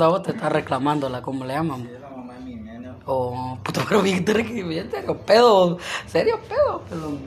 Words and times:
qué 0.00 0.04
onda 0.04 0.16
vos 0.16 0.22
te 0.22 0.30
estás 0.30 0.50
reclamándola, 0.50 1.20
¿cómo 1.20 1.44
le 1.44 1.52
llaman? 1.52 1.82
Es 1.82 2.00
la 2.00 2.08
mamá 2.08 2.34
de 2.34 2.40
mi 2.40 2.54
nena. 2.54 2.96
Oh, 3.04 3.58
puto, 3.62 3.82
pero 3.86 4.00
bien, 4.00 4.24
bien, 4.24 4.90
serio, 4.90 5.18
pedo, 5.26 5.76
serio, 6.06 6.40
pedo, 6.48 6.82
pelón. 6.88 7.18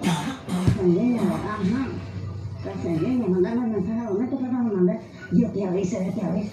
Yo 5.32 5.52
te 5.52 5.68
aviso, 5.68 5.98
yo 6.02 6.14
te 6.14 6.22
aviso. 6.26 6.52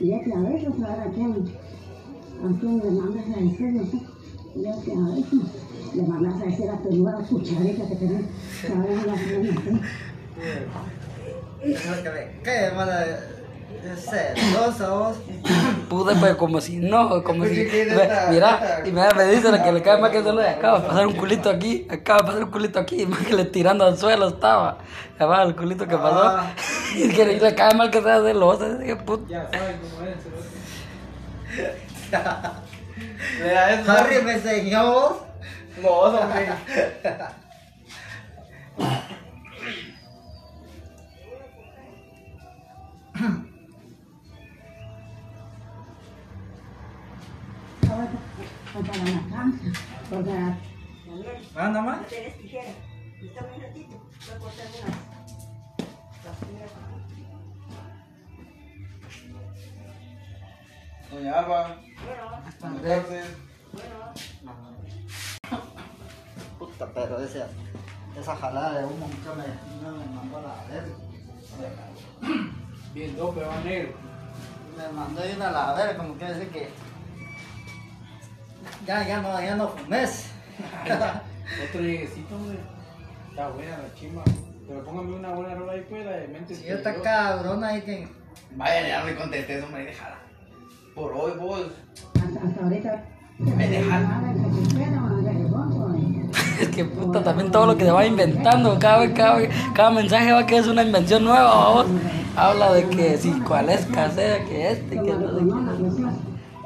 Yo 0.00 0.20
te 0.20 0.34
aviso, 0.34 0.72
para 0.74 1.04
quién, 1.14 1.32
a 1.32 2.60
quién 2.60 2.78
le 2.78 2.90
mandas 2.90 3.24
a 3.24 3.40
decir, 3.40 3.72
no 3.72 3.84
sé. 3.86 3.98
Yo 4.56 4.76
te 4.84 4.92
aviso. 4.92 5.36
Le 5.94 6.02
mandas 6.02 6.42
a 6.42 6.44
decir 6.44 6.68
a 6.68 6.82
tu 6.82 6.90
nueva 6.90 7.22
cucharita 7.22 7.88
que 7.88 7.96
tenés. 7.96 8.26
Sabes 8.60 9.06
la 9.06 9.16
semana, 9.16 9.80
¿Qué, 12.42 12.70
mala? 12.76 13.41
Celosa 13.82 14.90
vos. 14.90 15.16
Pude, 15.88 16.14
pues 16.16 16.36
como 16.36 16.60
si 16.60 16.76
no, 16.76 17.22
como 17.24 17.44
si. 17.44 17.54
Chiquita, 17.56 17.94
ve- 17.96 18.02
esta- 18.04 18.26
mira, 18.30 18.82
y 18.84 18.92
me, 18.92 19.08
me 19.14 19.24
dice 19.26 19.50
que 19.62 19.72
le 19.72 19.82
cae 19.82 19.98
más 19.98 20.10
que 20.10 20.22
solo 20.22 20.40
acaba 20.40 20.80
de 20.80 20.86
pasar 20.88 21.06
un 21.06 21.14
culito 21.14 21.50
aquí, 21.50 21.86
acaba 21.90 22.20
de 22.20 22.26
pasar 22.26 22.44
un 22.44 22.50
culito 22.50 22.78
aquí, 22.78 23.02
y 23.02 23.06
más 23.12 23.18
que 23.20 23.34
le 23.34 23.44
tirando 23.46 23.84
al 23.84 23.98
suelo 23.98 24.28
estaba. 24.28 24.78
Va 25.20 25.42
el 25.44 25.54
culito 25.54 25.86
que 25.86 25.96
pasó. 25.96 26.22
Ah. 26.24 26.52
Y 26.96 27.08
que 27.08 27.24
le 27.24 27.54
cae 27.54 27.74
mal 27.74 27.90
que 27.90 28.02
sea 28.02 28.20
celosa, 28.22 28.66
así 28.66 28.84
que 28.84 28.96
puto. 28.96 29.26
Ya 29.28 29.48
saben 29.50 29.78
cómo 29.80 30.06
es. 30.06 30.16
¿no? 33.86 33.92
Harry 33.92 34.22
me 34.22 34.32
enseñó 34.34 34.92
vos. 34.92 35.12
Vos, 48.02 48.10
hombre. 48.74 48.92
Para 48.92 49.04
la 49.04 49.22
cancha. 49.30 49.80
Porque 50.10 50.34
Nada 51.54 51.82
más. 51.82 52.06
¿Tienes 52.08 52.38
tijera? 52.38 52.72
Dame 53.34 53.54
un 53.54 53.62
ratito. 53.62 53.96
Voy 54.26 54.34
a 54.34 54.38
cortar 54.38 54.66
unas. 54.82 55.12
Doña 61.10 61.38
Alba. 61.38 61.76
Entonces. 62.62 63.26
Puta, 66.58 66.86
pero 66.94 67.20
esa, 67.20 67.46
esa 68.18 68.36
jalada 68.36 68.78
de 68.78 68.84
humo 68.86 69.08
nunca 69.08 69.34
me, 69.34 69.44
no 69.82 69.96
me 69.96 70.04
mandó 70.14 70.38
a 70.38 70.42
la 70.42 70.64
verga. 70.70 70.94
Bien 72.94 73.16
dope, 73.16 73.40
va 73.42 73.60
negro. 73.60 73.92
Me 74.76 74.88
mandó 74.92 75.24
ir 75.24 75.42
a 75.42 75.50
la 75.50 75.74
verga, 75.74 75.96
como 75.98 76.14
quiere 76.14 76.34
decir 76.34 76.50
que. 76.50 76.91
Ya, 78.86 79.06
ya 79.06 79.20
no, 79.20 79.40
ya 79.40 79.56
no 79.56 79.68
fumes. 79.68 80.26
Otro 81.68 81.80
lleguecito, 81.80 82.34
hombre. 82.36 82.58
Está 83.30 83.48
buena 83.48 83.78
la 83.78 83.94
chimba. 83.94 84.22
Pero 84.68 84.84
póngame 84.84 85.14
una 85.16 85.30
buena 85.30 85.54
rola 85.54 85.72
ahí, 85.72 85.84
pues, 85.88 86.04
la 86.04 86.12
de 86.12 86.28
mente. 86.28 86.54
Si 86.54 86.64
yo 86.64 86.74
está 86.76 86.94
cabrona 87.02 87.68
ahí 87.68 87.82
que. 87.82 88.08
Vaya, 88.56 88.86
ya 88.88 89.04
me 89.04 89.14
contesté 89.14 89.58
eso, 89.58 89.66
me 89.68 89.80
déjala. 89.84 90.16
Por 90.94 91.12
hoy 91.12 91.32
vos. 91.38 91.66
Hasta, 92.14 92.46
hasta 92.48 92.62
ahorita. 92.64 93.04
Me 93.38 93.68
dejan. 93.68 94.36
Es 96.60 96.68
que 96.68 96.84
puta, 96.84 97.24
también 97.24 97.50
todo 97.50 97.66
lo 97.66 97.76
que 97.76 97.84
se 97.84 97.90
va 97.90 98.06
inventando, 98.06 98.78
cada 98.78 98.98
vez, 99.00 99.12
cada, 99.14 99.36
vez- 99.36 99.50
cada 99.74 99.90
mensaje 99.90 100.32
va 100.32 100.46
que 100.46 100.58
es 100.58 100.66
una 100.66 100.82
invención 100.82 101.24
nueva, 101.24 101.44
vamos. 101.54 101.86
Habla 102.36 102.72
de 102.72 102.88
que 102.88 103.18
si 103.18 103.30
cuál 103.40 103.68
es 103.68 103.84
casera, 103.86 104.44
que 104.44 104.70
este, 104.72 104.90
que 105.02 105.12
no 105.12 105.38
sé 105.38 105.96
qué. 105.96 106.06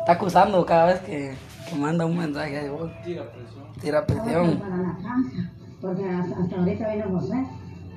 Está 0.01 0.13
acusando 0.13 0.65
cada 0.67 0.87
vez 0.87 1.01
que, 1.01 1.35
que 1.69 1.77
manda 1.77 2.07
un 2.07 2.17
mensaje 2.17 2.63
de 2.65 2.71
vos. 2.71 2.91
Tira 3.05 3.25
presión. 3.33 3.65
Tira 3.81 4.07
presión. 4.07 4.59
Para 4.59 4.77
la 4.77 4.97
cancha, 5.03 5.51
porque 5.81 6.09
hasta, 6.09 6.57
ahorita 6.57 6.89
viene 6.89 7.03
José. 7.11 7.47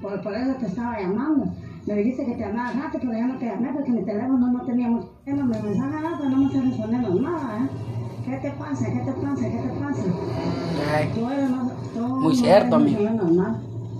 Por, 0.01 0.21
por 0.21 0.33
eso 0.33 0.53
te 0.55 0.65
estaba 0.67 0.99
llamando. 0.99 1.45
Me 1.85 1.95
dijiste 1.95 2.25
que 2.25 2.33
te 2.33 2.39
llamaba 2.41 2.71
rato, 2.73 2.97
pero 2.99 3.13
ya 3.13 3.25
no 3.27 3.37
te 3.37 3.45
llamé 3.45 3.71
porque 3.73 3.91
mi 3.91 4.03
teléfono 4.03 4.51
no 4.51 4.61
teníamos. 4.65 5.05
No 5.25 5.45
me 5.45 5.61
mensaje, 5.61 5.95
pero 6.17 6.29
no 6.29 6.37
me 6.37 6.45
está 6.45 6.61
respondiendo 6.61 7.21
nada, 7.21 7.57
¿eh? 7.59 7.69
¿Qué 8.25 8.37
te 8.37 8.51
pasa? 8.51 8.85
¿Qué 8.85 8.99
te 8.99 9.11
pasa? 9.13 9.41
¿Qué 9.49 9.57
te 9.57 9.79
pasa? 9.79 10.03
Ay, 10.93 11.11
Tú 11.15 11.29
eres, 11.29 11.49
no, 11.49 11.71
tú 11.95 12.07
Muy 12.19 12.33
no 12.35 12.39
cierto, 12.39 12.79
eres 12.79 12.95
amigo. 12.95 13.09
normal. 13.11 13.57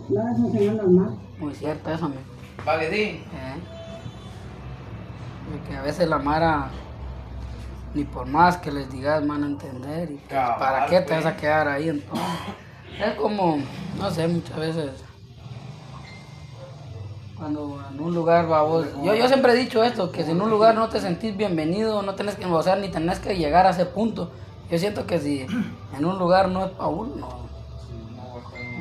No 0.09 0.22
eres 0.22 0.40
un 0.40 0.51
señor 0.51 0.75
normal. 0.75 1.16
Muy 1.40 1.56
cierto 1.56 1.90
eso, 1.91 2.06
amigo. 2.06 2.22
¿Para 2.63 2.80
que 2.81 2.90
sí? 2.91 3.01
Eh. 3.01 3.56
Porque 5.51 5.78
a 5.78 5.81
veces 5.81 6.07
la 6.07 6.19
Mara, 6.19 6.69
ni 7.94 8.03
por 8.03 8.27
más 8.27 8.57
que 8.57 8.72
les 8.72 8.89
digas, 8.91 9.25
van 9.25 9.44
a 9.44 9.47
entender. 9.47 10.11
Y 10.11 10.16
pues, 10.16 10.27
Cabal, 10.29 10.59
¿Para 10.59 10.85
qué 10.85 11.01
te 11.01 11.13
vas 11.13 11.25
a 11.25 11.35
quedar 11.35 11.67
ahí 11.67 11.89
entonces? 11.89 12.25
Es 13.00 13.16
como, 13.16 13.59
no 13.97 14.11
sé, 14.11 14.27
muchas 14.27 14.57
veces. 14.57 14.91
Cuando 17.38 17.81
en 17.89 18.00
un 18.01 18.13
lugar 18.13 18.51
va 18.51 18.63
vos. 18.63 18.85
Yo, 19.01 19.16
yo 19.16 19.27
siempre 19.27 19.53
he 19.53 19.55
dicho 19.55 19.83
esto: 19.83 20.11
que 20.11 20.23
si 20.23 20.31
en 20.31 20.41
un 20.41 20.50
lugar 20.50 20.75
no 20.75 20.89
te 20.89 21.00
sentís 21.00 21.35
bienvenido, 21.38 22.01
no 22.01 22.16
tenés 22.16 22.35
que, 22.35 22.45
sea, 22.61 22.75
ni 22.75 22.89
tenés 22.89 23.19
que 23.19 23.38
llegar 23.38 23.66
a 23.66 23.69
ese 23.69 23.85
punto. 23.85 24.31
Yo 24.69 24.77
siento 24.77 25.07
que 25.07 25.19
si 25.19 25.47
en 25.97 26.06
un 26.06 26.19
lugar 26.19 26.50
no 26.50 26.66
es 26.66 26.71
para 26.71 26.89
uno, 26.89 27.16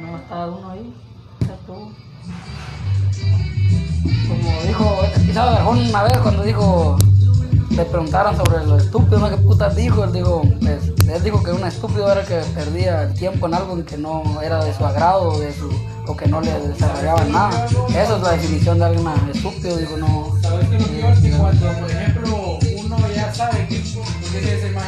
no, 0.00 0.18
estar 0.18 0.50
uno 0.50 0.70
ahí. 0.70 0.94
ya 1.46 1.54
estuvo. 1.54 1.92
Como 4.28 4.62
dijo, 4.66 4.98
quizás 5.24 5.66
una 5.66 6.02
vez 6.02 6.18
cuando 6.18 6.42
dijo, 6.42 6.98
le 7.78 7.84
preguntaron 7.84 8.36
sobre 8.36 8.66
lo 8.66 8.76
estúpido, 8.76 9.20
¿no? 9.20 9.30
¿Qué 9.30 9.36
putas 9.36 9.76
dijo? 9.76 10.02
Él 10.02 10.12
dijo, 10.12 10.42
pues, 10.60 10.82
él 11.08 11.22
dijo 11.22 11.40
que 11.44 11.52
un 11.52 11.64
estúpido 11.64 12.10
era 12.10 12.24
que 12.24 12.40
perdía 12.52 13.04
el 13.04 13.14
tiempo 13.14 13.46
en 13.46 13.54
algo 13.54 13.84
que 13.84 13.96
no 13.96 14.42
era 14.42 14.64
de 14.64 14.74
su 14.74 14.84
agrado 14.84 15.28
o, 15.28 15.38
de 15.38 15.54
su, 15.54 15.70
o 16.08 16.16
que 16.16 16.26
no 16.26 16.40
le 16.40 16.50
desarrollaba 16.58 17.24
nada. 17.26 17.66
Esa 17.90 18.16
es 18.16 18.22
la 18.22 18.32
definición 18.32 18.80
de 18.80 18.84
alguien 18.84 19.06
estúpido, 19.32 19.76
digo, 19.76 19.96
no. 19.96 20.36
¿Sabes 20.42 20.68
qué 20.68 20.78
lo 20.78 20.86
peor? 20.86 21.22
Que 21.22 21.30
cuando, 21.30 21.72
por 21.72 21.90
ejemplo, 21.90 22.58
uno 22.78 22.98
ya 23.14 23.32
sabe 23.32 23.68
que 23.68 23.76
es 23.76 24.64
el 24.64 24.74
más 24.74 24.84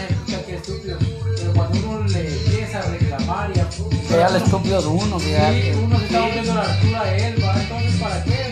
estúpido, 0.49 0.99
pero 1.37 1.53
cuando 1.53 1.79
uno 1.79 2.09
le 2.09 2.29
empieza 2.29 2.81
a 2.81 2.83
reclamar 2.83 3.53
y 3.55 3.61
a 3.61 3.69
Que 3.69 4.17
ya 4.17 4.27
el 4.27 4.37
estúpido 4.37 4.79
es 4.81 4.87
uno, 4.87 5.19
que 5.19 5.31
ya 5.31 5.53
Sí, 5.53 5.73
uno 5.81 5.97
se 5.97 6.05
está 6.07 6.21
volviendo 6.23 6.53
a 6.53 6.55
la 6.57 6.73
altura 6.73 7.05
de 7.05 7.29
él, 7.29 7.45
¿va? 7.45 7.63
Entonces, 7.63 8.01
¿para 8.01 8.25
qué? 8.25 8.50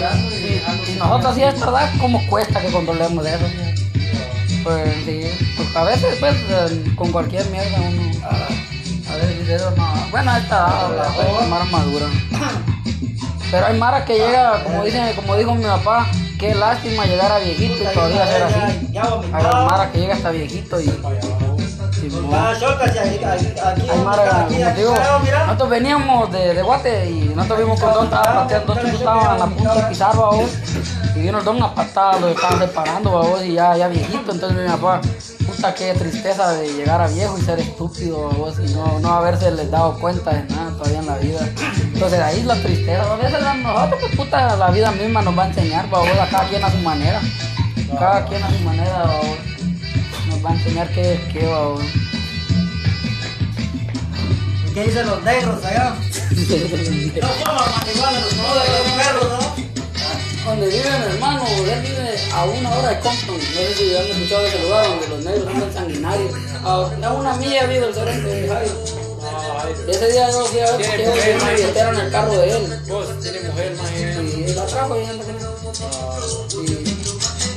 Es 0.00 0.88
y 0.88 0.98
nosotros 0.98 1.34
sí 1.34 1.42
es 1.42 1.58
verdad 1.58 1.90
como 2.00 2.24
cuesta 2.28 2.60
que 2.60 2.70
controlemos 2.70 3.24
de 3.24 3.30
eso. 3.30 3.44
Pues 4.62 4.94
sí, 5.04 5.20
pues 5.56 5.76
a 5.76 5.84
veces 5.84 6.16
pues 6.18 6.34
eh, 6.50 6.92
con 6.96 7.12
cualquier 7.12 7.48
mierda 7.50 7.78
uno. 7.80 8.10
A 8.24 9.14
veces 9.16 9.48
eso 9.48 9.70
no. 9.76 9.86
Bueno, 10.10 10.36
esta 10.36 10.88
la 10.88 11.46
Mara 11.48 11.64
madura. 11.66 12.06
Pero 13.50 13.66
hay 13.66 13.78
Mara 13.78 14.04
que 14.04 14.14
llega, 14.14 14.64
como 14.64 14.84
dice, 14.84 15.12
como 15.14 15.36
dijo 15.36 15.54
mi 15.54 15.62
papá, 15.62 16.06
qué 16.38 16.54
lástima 16.54 17.06
llegar 17.06 17.30
a 17.30 17.38
viejito 17.38 17.82
y 17.82 17.94
todavía 17.94 18.26
ser 18.26 18.42
así. 18.42 18.60
Hay 18.60 18.78
vomitado. 19.08 19.66
Mara 19.66 19.92
que 19.92 20.00
llega 20.00 20.14
hasta 20.14 20.30
viejito 20.30 20.80
y. 20.80 20.86
Ah, 22.32 22.52
aquí, 22.52 22.64
aquí, 22.64 23.24
aquí, 23.24 23.46
aquí, 23.60 24.62
aquí, 24.62 24.80
nosotros 25.46 25.70
veníamos 25.70 26.30
de, 26.30 26.54
de 26.54 26.62
Guate 26.62 27.10
y 27.10 27.32
nosotros 27.34 27.58
vimos 27.58 27.80
que 27.80 27.86
el 27.86 27.92
don 27.92 28.04
estaba 28.04 28.34
pateando, 28.42 28.74
dos 28.74 28.84
chicos 28.84 29.00
estaban 29.00 29.42
a 29.42 29.46
punto 29.46 29.74
de 29.74 29.82
pisar, 29.82 30.16
babos, 30.16 30.50
y 31.14 31.20
vino 31.20 31.38
el 31.38 31.44
don 31.44 31.62
a 31.62 31.74
patada, 31.74 32.20
lo 32.20 32.28
estaban 32.28 32.58
separando, 32.60 33.10
babos, 33.10 33.44
y 33.44 33.54
ya, 33.54 33.76
ya 33.76 33.88
viejito, 33.88 34.32
entonces 34.32 34.56
mi 34.58 34.68
papá, 34.68 35.00
puta 35.46 35.74
qué 35.74 35.94
tristeza 35.94 36.52
de 36.52 36.72
llegar 36.74 37.00
a 37.00 37.08
viejo 37.08 37.38
y 37.38 37.42
ser 37.42 37.58
estúpido, 37.58 38.28
babos, 38.28 38.58
y 38.60 38.72
no, 38.72 39.00
no 39.00 39.08
haberse 39.08 39.50
les 39.50 39.70
dado 39.70 39.98
cuenta 39.98 40.30
de 40.30 40.44
nada 40.44 40.70
todavía 40.76 40.98
en 41.00 41.06
la 41.06 41.16
vida. 41.18 41.40
Entonces 41.92 42.20
ahí 42.20 42.40
es 42.40 42.46
la 42.46 42.54
tristeza, 42.54 43.02
a 43.02 43.16
veces 43.16 43.42
a 43.42 43.54
nosotros, 43.54 44.00
pues 44.00 44.16
puta, 44.16 44.56
la 44.56 44.70
vida 44.70 44.92
misma 44.92 45.22
nos 45.22 45.36
va 45.36 45.44
a 45.44 45.46
enseñar, 45.48 45.90
babos, 45.90 46.08
a 46.20 46.28
cada 46.28 46.44
quien 46.48 46.62
a 46.62 46.70
su 46.70 46.78
manera, 46.78 47.20
cada 47.98 48.24
quien 48.26 48.42
a 48.42 48.50
su 48.50 48.58
manera, 48.60 49.04
nos 50.36 50.44
va 50.44 50.50
a 50.50 50.54
enseñar 50.54 50.88
qué 50.92 51.14
es 51.14 51.20
qué, 51.32 51.46
babos. 51.46 51.82
¿Qué 54.74 54.84
dicen 54.84 55.06
los 55.06 55.22
negros 55.22 55.64
allá? 55.64 55.96
No 57.16 57.28
coman 57.44 57.72
marihuana, 57.78 58.20
los 58.20 58.34
los 58.34 58.92
perros, 58.92 59.28
¿no? 59.30 59.66
Donde 60.44 60.66
vive 60.66 60.84
mi 60.84 61.14
hermano, 61.14 61.44
él 61.46 61.80
vive 61.80 62.32
a 62.32 62.44
una 62.44 62.70
hora 62.76 62.88
de 62.90 63.00
Compton. 63.00 63.36
No 63.36 63.42
sé 63.42 63.74
si 63.74 63.96
han 63.96 64.06
escuchado 64.06 64.42
de 64.42 64.48
ese 64.48 64.62
lugar 64.62 64.86
donde 64.88 65.08
los 65.08 65.24
negros 65.24 65.52
son 65.52 65.72
sanguinarios. 65.72 66.32
A 66.62 66.74
a 66.74 67.12
una 67.12 67.36
milla 67.36 67.66
vive 67.66 67.86
el 67.86 67.94
gerente 67.94 68.28
de 68.28 68.48
Jairo. 68.48 68.84
Ese 69.88 70.12
día 70.12 70.30
yo 70.30 70.44
fui 70.44 70.60
a 70.60 70.76
ver 70.76 70.76
Tiene 70.76 70.96
que 70.96 71.08
mujer, 71.08 71.36
una 71.36 71.44
man. 71.44 71.54
billetera 71.56 71.90
en 71.90 72.00
el 72.00 72.12
carro 72.12 72.32
de 72.32 72.50
él. 72.50 72.80
Vos, 72.86 73.20
tiene 73.20 73.40
mujer, 73.40 73.76
man. 73.76 74.28
Y 74.28 74.52
la 74.52 74.66
trajo 74.66 75.00
y 75.00 75.04
él. 75.04 75.20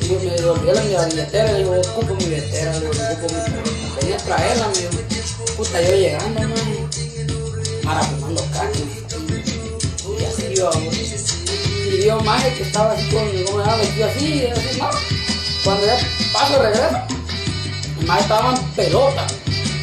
Yo 0.10 0.18
me 0.20 0.50
olvidé 0.50 0.74
la 0.74 0.82
mi 0.82 1.12
billetera, 1.12 1.52
le 1.52 1.60
digo, 1.60 1.80
ocupo 1.80 2.16
mi 2.16 2.26
billetera, 2.26 2.74
le 2.74 2.80
digo, 2.80 2.92
ocupo 2.92 3.28
mi 3.32 3.40
billetera. 3.42 3.96
Venía 4.02 4.16
a 4.16 4.18
traerla, 4.18 4.68
me. 4.70 5.54
Puta, 5.56 5.82
yo 5.84 5.96
llegando, 5.96 6.40
man. 6.40 6.90
Mara 7.84 8.02
fumando. 8.02 8.44
Y 10.20 10.26
así 10.26 10.56
yo, 10.56 10.72
y 11.86 11.98
vio 11.98 12.20
maje 12.22 12.56
que 12.56 12.64
estaba 12.64 12.94
así 12.94 13.08
con, 13.12 13.22
¿cómo 13.46 13.60
se 13.60 13.66
llama? 13.66 13.78
Vestido 13.78 14.08
así, 14.08 14.34
y 14.34 14.46
así, 14.48 14.80
no. 14.80 14.90
Cuando 15.64 15.86
ya 15.86 15.98
paso 16.34 16.60
regreso, 16.60 17.02
el 18.00 18.08
maje 18.08 18.22
estaba 18.22 18.56
en 18.56 18.64
pelota. 18.72 19.28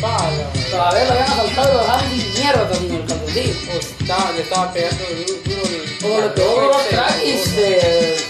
Todavía 0.00 1.05
lo 1.05 1.11
habían 1.12 1.31
asaltado 1.31 1.70
y 1.70 1.75
lo 1.75 1.81
dejaron 1.82 2.11
sin 2.11 2.32
mierda 2.32 2.70
en 2.76 2.94
el 2.96 3.06
calzoncillo. 3.06 3.55
Pues, 3.70 3.94
estaba, 4.00 4.32
le 4.32 4.43
estaba 4.43 4.73
pegando 4.73 5.05
duro, 6.00 6.28
duro 6.34 6.73
y 7.25 7.38
se... 7.46 8.25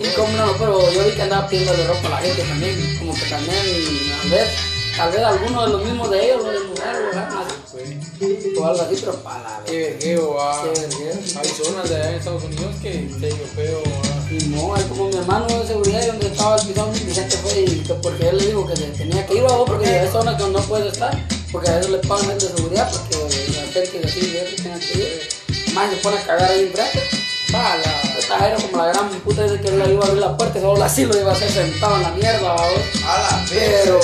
Y 0.00 0.08
como 0.16 0.32
no, 0.32 0.54
pero 0.58 0.90
yo 0.92 1.04
vi 1.04 1.10
que 1.12 1.22
andaba 1.22 1.46
pidiéndole 1.46 1.86
ropa 1.86 2.06
a 2.06 2.10
la 2.10 2.16
gente 2.18 2.42
también. 2.42 2.96
Como 2.98 3.14
que 3.14 3.26
también, 3.26 4.08
tal 4.08 4.30
vez, 4.30 4.48
tal 4.96 5.12
vez 5.12 5.20
algunos 5.20 5.66
de 5.66 5.72
los 5.72 5.84
mismos 5.84 6.10
de 6.10 6.24
ellos, 6.24 6.42
los 6.42 6.52
de 6.54 6.60
mujeres, 6.60 7.00
lo 7.00 7.10
dejaron 7.10 7.36
así. 7.38 8.58
O 8.58 8.64
algo 8.64 8.82
así, 8.82 8.96
pero 8.98 9.16
para 9.22 9.42
la 9.42 9.62
Qué 9.66 9.78
vergueo, 9.78 10.40
ah. 10.40 10.64
Qué 10.64 10.80
vergueo. 10.80 11.12
Hay 11.12 11.48
zonas 11.50 11.88
de 11.90 11.96
allá 11.96 12.10
en 12.10 12.14
Estados 12.16 12.44
Unidos 12.44 12.74
que 12.80 12.92
se 12.92 13.26
dio 13.26 13.46
feo, 13.54 13.82
ah. 13.86 14.20
Y 14.30 14.46
no, 14.48 14.74
es 14.74 14.84
como 14.84 15.08
mi 15.08 15.16
hermano 15.16 15.46
de 15.46 15.66
seguridad 15.66 16.02
y 16.02 16.06
donde 16.06 16.26
estaba 16.28 16.56
el 16.56 16.66
pisado, 16.66 16.92
mi 16.92 17.14
gente 17.14 17.36
fue 17.36 17.60
y 17.60 17.80
que 17.80 17.94
porque 17.94 18.28
él 18.28 18.38
le 18.38 18.46
dijo 18.46 18.66
que 18.66 18.76
se 18.76 18.86
tenía 18.86 19.26
que 19.26 19.34
ir 19.34 19.44
a 19.44 19.64
porque 19.66 19.86
hay 19.86 20.08
zonas 20.08 20.38
donde 20.38 20.60
no 20.60 20.64
puedes 20.66 20.92
estar, 20.92 21.26
porque 21.52 21.68
a 21.68 21.76
veces 21.76 21.90
le 21.90 21.98
pagan 21.98 22.30
el 22.30 22.38
de 22.38 22.48
seguridad, 22.48 22.90
porque 22.90 23.52
la 23.52 23.62
gente 23.72 23.90
que 23.90 24.06
así 24.06 24.20
de 24.20 24.44
que 24.44 24.62
tenga 24.62 24.78
que 24.78 24.98
ir. 24.98 25.74
Más 25.74 25.90
se 25.90 25.96
pone 25.98 26.16
a 26.16 26.22
cagar 26.22 26.50
ahí 26.50 26.62
enfrente. 26.62 27.19
Pala. 27.52 28.00
Esta 28.18 28.48
era 28.48 28.56
como 28.56 28.76
la 28.76 28.92
gran 28.92 29.08
puta 29.08 29.42
dice 29.42 29.60
que 29.60 29.68
él 29.68 29.78
le 29.78 29.94
iba 29.94 30.04
a 30.04 30.06
abrir 30.06 30.20
la 30.20 30.36
puerta 30.36 30.58
y 30.58 30.62
solo 30.62 30.82
así 30.82 31.04
lo 31.04 31.18
iba 31.18 31.30
a 31.30 31.34
hacer 31.34 31.50
sentado 31.50 31.96
en 31.96 32.02
la 32.02 32.10
mierda, 32.10 32.40
babos. 32.40 32.80
A 33.04 33.18
la 33.18 33.44
Pero 33.48 34.00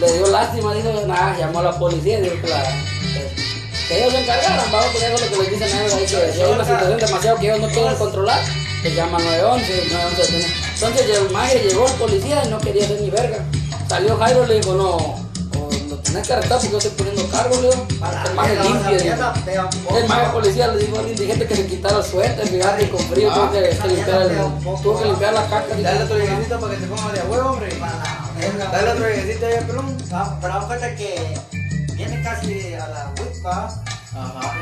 le 0.00 0.12
dio 0.12 0.26
lástima, 0.28 0.74
dijo, 0.74 0.92
nada, 1.06 1.36
llamó 1.38 1.60
a 1.60 1.62
la 1.64 1.78
policía 1.78 2.18
y 2.18 2.22
dijo 2.22 2.36
que 2.40 2.48
la. 2.48 2.62
Que 3.88 3.98
ellos 3.98 4.12
se 4.12 4.22
encargaran, 4.22 4.70
vamos, 4.70 4.86
porque 4.92 5.06
eso 5.06 5.14
es 5.14 5.20
lo 5.20 5.30
que 5.30 5.42
les 5.42 5.50
dicen 5.50 5.78
a 5.78 5.82
ellos 5.82 5.94
ahí, 5.94 6.06
que 6.06 6.42
hay 6.42 6.52
una 6.52 6.64
situación 6.64 6.98
demasiado 6.98 7.38
que 7.38 7.46
ellos 7.46 7.60
no 7.60 7.68
pueden 7.68 7.96
controlar, 7.96 8.40
que 8.82 8.94
llaman 8.94 9.24
911, 9.24 9.84
911 9.92 10.32
tiene. 10.32 10.46
Entonces 10.74 11.18
el 11.18 11.30
maje 11.30 11.58
llegó 11.58 11.86
el 11.86 11.92
policía 11.94 12.42
y 12.44 12.48
no 12.48 12.58
quería 12.58 12.84
hacer 12.84 13.00
ni 13.00 13.10
verga. 13.10 13.44
Salió 13.88 14.16
Jairo 14.16 14.44
y 14.44 14.48
le 14.48 14.54
dijo, 14.60 14.74
no, 14.74 15.21
o 16.12 16.18
lo 16.18 16.22
tenés 16.22 16.26
que 16.26 16.32
arrestar 16.34 16.58
porque 16.58 16.70
yo 16.72 16.78
estoy 16.78 16.92
poniendo 16.92 17.28
cargo, 17.30 17.54
le 17.60 17.68
dijo. 17.68 17.86
El 18.28 18.34
maje 18.34 18.54
limpio. 18.62 19.96
El 19.96 20.08
maje 20.08 20.30
policía 20.32 20.66
le 20.68 20.84
dijo 20.84 20.98
al 20.98 21.08
indigente 21.08 21.46
que 21.46 21.56
se 21.56 21.66
quitara 21.66 21.98
el 21.98 22.04
suéter, 22.04 22.46
fíjate, 22.48 22.90
con 22.90 23.00
frío, 23.00 23.32
tuvo 23.32 23.50
que, 23.52 23.60
que 23.70 23.88
limpiar 23.88 24.22
el- 24.22 24.36
tuvo 24.82 24.98
que 25.00 25.04
limpiar 25.06 25.32
la 25.34 25.42
caca. 25.48 25.74
Dale 25.80 26.04
otro 26.04 26.18
lleguecito 26.18 26.60
para 26.60 26.74
que 26.74 26.80
te 26.80 26.86
pongas 26.86 27.12
de 27.12 27.20
a 27.20 27.24
huevo, 27.24 27.50
hombre. 27.50 27.68
Dale 28.72 28.90
otro 28.90 29.08
lleguecito 29.08 29.46
ahí, 29.46 29.64
pelón. 29.66 29.96
Ah, 30.12 30.38
Pero 30.40 30.54
date 30.54 30.66
cuenta 30.66 30.94
que 30.96 31.34
viene 31.94 32.22
casi 32.22 32.74
a 32.74 32.88
la 32.88 33.12
WIPA. 33.20 33.82
Ajá. 34.14 34.54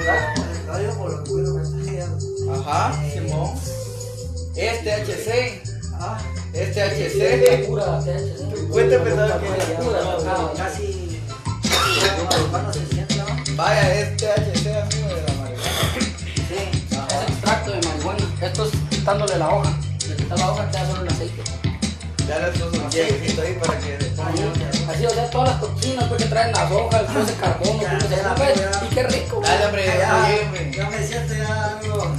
Lo 0.67 0.79
digo 0.79 0.93
por 0.95 1.11
lo 1.13 1.25
que 1.25 1.33
me 1.33 1.63
está 1.63 1.77
haciendo. 1.81 2.53
Ajá, 2.55 2.93
Simón. 3.13 3.51
Este 4.55 4.93
HC. 4.93 5.63
Ah, 6.01 6.19
Este 6.53 6.83
HC. 6.83 7.67
Pura 7.67 7.99
THC. 8.01 8.69
Cuente 8.71 8.99
pesado 8.99 9.41
que 9.41 9.47
ah, 9.49 9.49
casi. 9.51 9.67
Cuando 9.67 9.69
se 9.69 10.29
sienta, 10.29 10.39
¿no? 10.39 11.00
Vaya, 13.57 14.01
este 14.01 14.27
HC 14.27 14.67
amigo 14.83 15.09
de 15.09 15.23
la 15.23 15.33
marihuana. 15.35 15.71
Sí. 16.49 16.61
Es 16.91 17.31
extracto 17.31 17.71
de 17.73 17.81
marihuana. 17.87 18.25
Esto 18.41 18.65
es 18.65 18.71
quitándole 18.91 19.37
la 19.37 19.49
hoja. 19.49 19.71
Le 20.09 20.17
quitas 20.17 20.39
la 20.39 20.51
hoja, 20.51 20.71
queda 20.71 20.87
solo 20.87 21.03
el 21.03 21.09
aceite. 21.09 21.43
Dale 22.27 22.47
otro 22.49 22.91
lleguecito 22.91 23.43
ahí 23.43 23.55
para 23.61 23.79
que 23.79 23.97
te. 23.97 24.11
Así, 24.91 25.07
o 25.07 25.11
sea, 25.11 25.31
todas 25.31 25.49
las 25.51 25.61
toxinas 25.61 26.05
pues, 26.09 26.23
que 26.23 26.29
traen 26.29 26.53
las 26.53 26.71
hojas, 26.71 27.07
todo 27.07 27.23
ese 27.23 27.35
carbono, 27.35 27.83
Ya, 27.83 27.99
ese 27.99 28.17
ya, 28.17 28.35
pues, 28.35 28.55
ya. 28.57 28.71
Y 28.85 28.95
qué 28.95 29.03
rico. 29.05 29.41
Dale, 29.43 29.67
hombre, 29.67 29.87
Ya, 29.87 30.15
hombre. 30.47 30.73
ya 30.77 30.91
me 30.91 31.07
siento 31.07 31.35
ya 31.35 31.79
algo. 31.79 32.17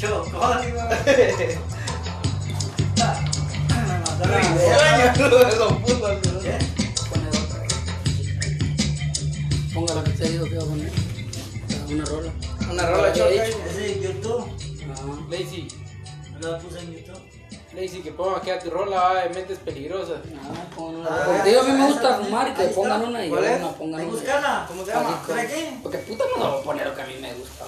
Chocólico. 0.00 0.80
Me 3.70 3.76
mandó 3.86 4.24
la 4.26 4.36
verga. 4.36 5.14
Sueño, 5.14 5.28
los 5.58 5.72
putos. 5.78 6.10
Ponga 9.80 9.94
la 9.94 10.04
que 10.04 10.10
te 10.10 10.28
digo 10.28 10.44
que 10.44 10.56
va 10.58 10.62
a 10.62 10.66
poner. 10.66 10.92
Una 11.88 12.04
rola. 12.04 12.32
Una 12.70 12.86
rola 12.86 13.12
choca. 13.14 13.30
Ese 13.30 13.92
es 13.92 14.02
YouTube. 14.02 14.44
Ah. 14.90 15.26
Lazy, 15.30 15.68
Lo 16.42 16.58
puse 16.58 16.80
en 16.80 16.92
YouTube. 16.92 17.20
Lazy, 17.72 18.02
que 18.02 18.12
ponga 18.12 18.36
aquí 18.36 18.50
a 18.50 18.58
tu 18.58 18.68
rola 18.68 19.10
ah, 19.10 19.14
de 19.26 19.34
mentes 19.34 19.58
peligrosas. 19.60 20.18
Ah, 20.36 20.64
pon 20.76 20.96
una 20.96 21.08
Ah. 21.08 21.22
Porque 21.24 21.52
yo 21.52 21.60
a 21.62 21.64
mí 21.64 21.72
me 21.72 21.86
gusta 21.86 22.18
fumar 22.18 22.54
que 22.54 22.64
pongan 22.64 23.04
una 23.06 23.24
y 23.24 23.30
una 23.30 23.68
pongan 23.70 24.00
Ahí 24.00 24.06
una. 24.06 24.66
¿Cómo 24.68 24.84
se 24.84 24.92
llama? 24.92 25.22
¿Para 25.26 25.46
qué? 25.46 25.78
Porque 25.82 25.98
puta 25.98 26.24
no 26.36 26.44
lo 26.44 26.50
voy 26.50 26.60
a 26.60 26.64
poner 26.64 26.86
lo 26.86 26.94
que 26.94 27.00
a 27.02 27.06
mí 27.06 27.14
me 27.18 27.32
gusta. 27.32 27.64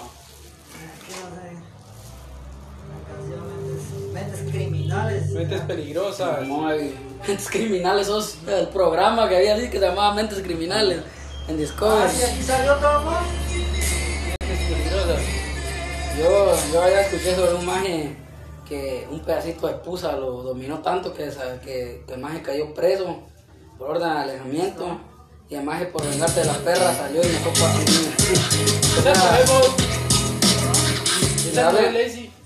¿Qué 1.08 1.14
no 1.16 1.30
Mentes- 4.12 4.12
Mentes 4.12 4.52
criminales. 4.52 5.30
Mentes 5.30 5.60
peligrosas. 5.62 6.46
Mentes 6.46 7.48
Criminales, 7.48 8.06
sos 8.06 8.36
el 8.46 8.68
programa 8.68 9.30
que 9.30 9.36
había 9.36 9.54
así 9.54 9.70
que 9.70 9.78
se 9.78 9.86
llamaba 9.86 10.12
Mentes 10.12 10.40
Criminales 10.42 11.00
en 11.48 11.54
Ah, 11.54 11.58
Discovery. 11.58 12.10
sí, 12.10 12.22
aquí 12.24 12.42
salió 12.42 12.74
todo. 12.74 13.12
Yo, 16.18 16.54
yo 16.72 16.88
ya 16.88 17.00
escuché 17.02 17.34
sobre 17.34 17.54
un 17.54 17.64
maje 17.66 18.16
que 18.68 19.06
un 19.10 19.20
pedacito 19.20 19.66
de 19.66 19.74
pusa 19.74 20.12
lo 20.12 20.42
dominó 20.42 20.78
tanto 20.80 21.12
que, 21.14 21.30
que, 21.64 22.04
que 22.06 22.14
el 22.14 22.20
maje 22.20 22.42
cayó 22.42 22.72
preso 22.74 23.16
por 23.78 23.90
orden 23.92 24.08
de 24.12 24.18
alejamiento 24.20 24.98
y 25.48 25.54
el 25.54 25.64
maje 25.64 25.86
por 25.86 26.06
vengarse 26.06 26.40
de 26.40 26.46
las 26.46 26.58
perras 26.58 26.96
salió 26.96 27.22
y 27.22 27.26
me 27.26 27.38
fue 27.38 27.52
cuatro 27.58 27.80
niños. 27.80 28.14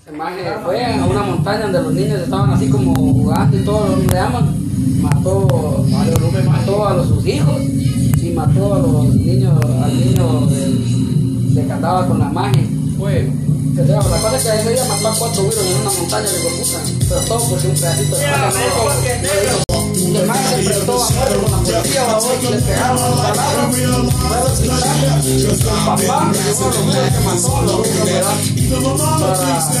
El 0.07 0.13
maje 0.13 0.43
fue 0.63 0.85
a 0.85 1.05
una 1.05 1.21
montaña 1.23 1.63
donde 1.63 1.81
los 1.81 1.93
niños 1.93 2.21
estaban 2.21 2.51
así 2.53 2.69
como 2.69 2.93
jugando 2.95 3.57
y 3.57 3.65
todo 3.65 3.95
lo 3.97 4.07
que 4.07 4.17
aman. 4.17 4.55
Mató, 5.01 5.85
mató 6.45 6.87
a 6.87 6.93
los, 6.95 7.07
sus 7.07 7.25
hijos 7.27 7.61
y 8.21 8.29
mató 8.31 8.73
a 8.75 8.79
los 8.79 9.15
niños, 9.15 9.53
al 9.83 9.99
niño 9.99 10.47
que 11.53 11.71
andaba 11.71 12.07
con 12.07 12.19
la 12.19 12.29
magia. 12.29 12.63
O 12.99 13.85
sea, 13.85 13.95
la 13.97 14.01
cosa 14.01 14.35
es 14.37 14.43
que 14.43 14.49
ese 14.59 14.69
día 14.73 14.85
mató 14.89 15.07
a 15.07 15.15
cuatro 15.15 15.43
güiros 15.43 15.63
en 15.65 15.81
una 15.81 15.91
montaña 15.91 16.27
de 16.27 16.39
puta. 16.39 16.79
Pero 17.09 17.21
todo 17.21 17.39
porque 17.49 17.67
un 17.67 17.73
pedacito 17.75 18.15
de 18.15 18.23
paja 18.25 18.49
no- 18.49 18.57
el 20.07 20.25
se 20.49 20.55
enfrentó 20.55 21.03
a 21.03 21.09
muerte 21.09 21.35
con 21.37 21.51
la 21.51 21.57
policía, 21.57 22.03
y 22.41 22.51
le 22.51 22.57
pegaron. 22.57 22.99
El 25.27 25.57
papá 25.85 26.31
los 26.31 26.57
que 27.11 27.19
mató 27.25 27.61
los 27.61 27.77
güeyes 27.77 28.25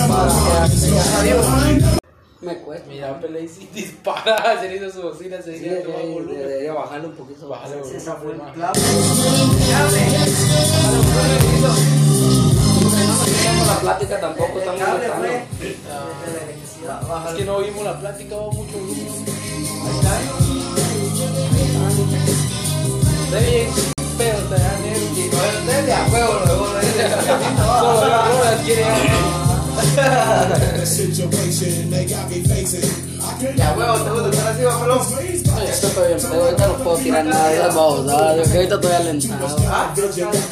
para, 0.07 0.27
para 0.27 0.69
que 0.69 0.75
ya 0.77 1.21
vivo. 1.23 1.97
Me 2.41 2.57
cuesta. 2.59 2.87
Mira, 2.87 3.19
pues, 3.19 3.31
Lazy 3.31 3.67
dispara, 3.73 4.59
se 4.59 4.69
le 4.69 4.75
hizo 4.77 4.89
su 4.91 5.01
bocina, 5.01 5.41
se 5.41 5.57
Sí, 5.57 5.65
le 5.65 5.79
hizo 5.79 5.87
debería, 5.89 6.13
volumen. 6.13 6.37
debería 6.37 6.73
bajarle 6.73 7.07
un 7.07 7.15
poquito. 7.15 7.49
Bájale, 7.49 7.79
Ese 7.81 7.81
volumen, 7.99 8.15
fue 8.21 8.31
el 8.31 8.37
más. 8.37 8.53
clavo. 8.53 8.73
Ya 9.69 9.85
ve. 9.87 10.07
No 13.57 13.65
la 13.65 13.79
plática 13.79 14.19
tampoco, 14.19 14.59
estamos. 14.59 14.81
Es 17.29 17.35
que 17.35 17.45
no 17.45 17.55
oímos 17.55 17.83
la 17.85 17.99
plática, 17.99 18.35
va 18.35 18.51
mucho. 18.51 18.77
Está 23.25 23.39
bien, 23.39 23.69
pero 24.17 24.37
te 24.37 24.55
no 25.65 25.71
es 25.71 25.85
de 25.85 25.93
a 25.93 26.05
huevo, 26.07 26.33
lo 26.33 26.45
debo 26.45 26.67
de 26.73 26.81
Solo 27.57 28.07
la 28.07 28.25
rola 28.25 28.61
quiere 28.63 28.83
De 33.55 33.61
a 33.63 33.73
huevo, 33.73 33.93
te 34.03 34.09
gusta 34.09 34.29
estar 34.29 34.47
así. 34.53 34.61
Ay, 35.57 35.67
esto 35.69 35.87
estoy 35.87 36.07
bien 36.07 36.19
pedo, 36.19 36.43
ahorita 36.45 36.67
no 36.67 36.73
puedo 36.77 36.97
tirar 36.97 37.25
nada 37.25 37.49
de 37.49 37.55
esas 37.57 37.75
babosadas, 37.75 38.37
yo 38.37 38.43
que 38.51 38.57
ahorita 38.57 38.75
estoy 38.75 38.91
alentado. 38.93 39.57
Ah, 39.69 39.93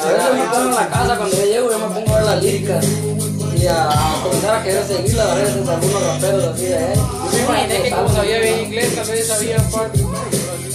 A 0.00 0.08
veces 0.08 0.34
me 0.34 0.44
pongo 0.50 0.68
en 0.68 0.74
la 0.74 0.88
casa, 0.88 1.16
cuando 1.16 1.36
yo 1.36 1.44
llego 1.44 1.70
yo 1.70 1.78
me 1.78 1.94
pongo 1.94 2.12
a 2.14 2.16
ver 2.18 2.26
las 2.26 2.42
líricas 2.42 2.84
y 3.56 3.66
a, 3.66 3.88
a 3.88 4.22
comenzar 4.22 4.54
a 4.56 4.62
querer 4.62 4.86
seguirlas 4.86 5.26
a 5.28 5.34
veces 5.34 5.68
algunos 5.68 6.02
raperos 6.06 6.44
así 6.44 6.64
de 6.64 6.92
él. 6.92 6.98
Yo 6.98 7.30
me 7.32 7.42
imaginé 7.42 7.82
que 7.82 7.90
como 7.90 8.08
sabía 8.12 8.38
bien 8.38 8.60
inglés, 8.60 9.08
vez 9.08 9.26
sabía 9.26 9.56
un 9.58 9.70
par. 9.70 9.90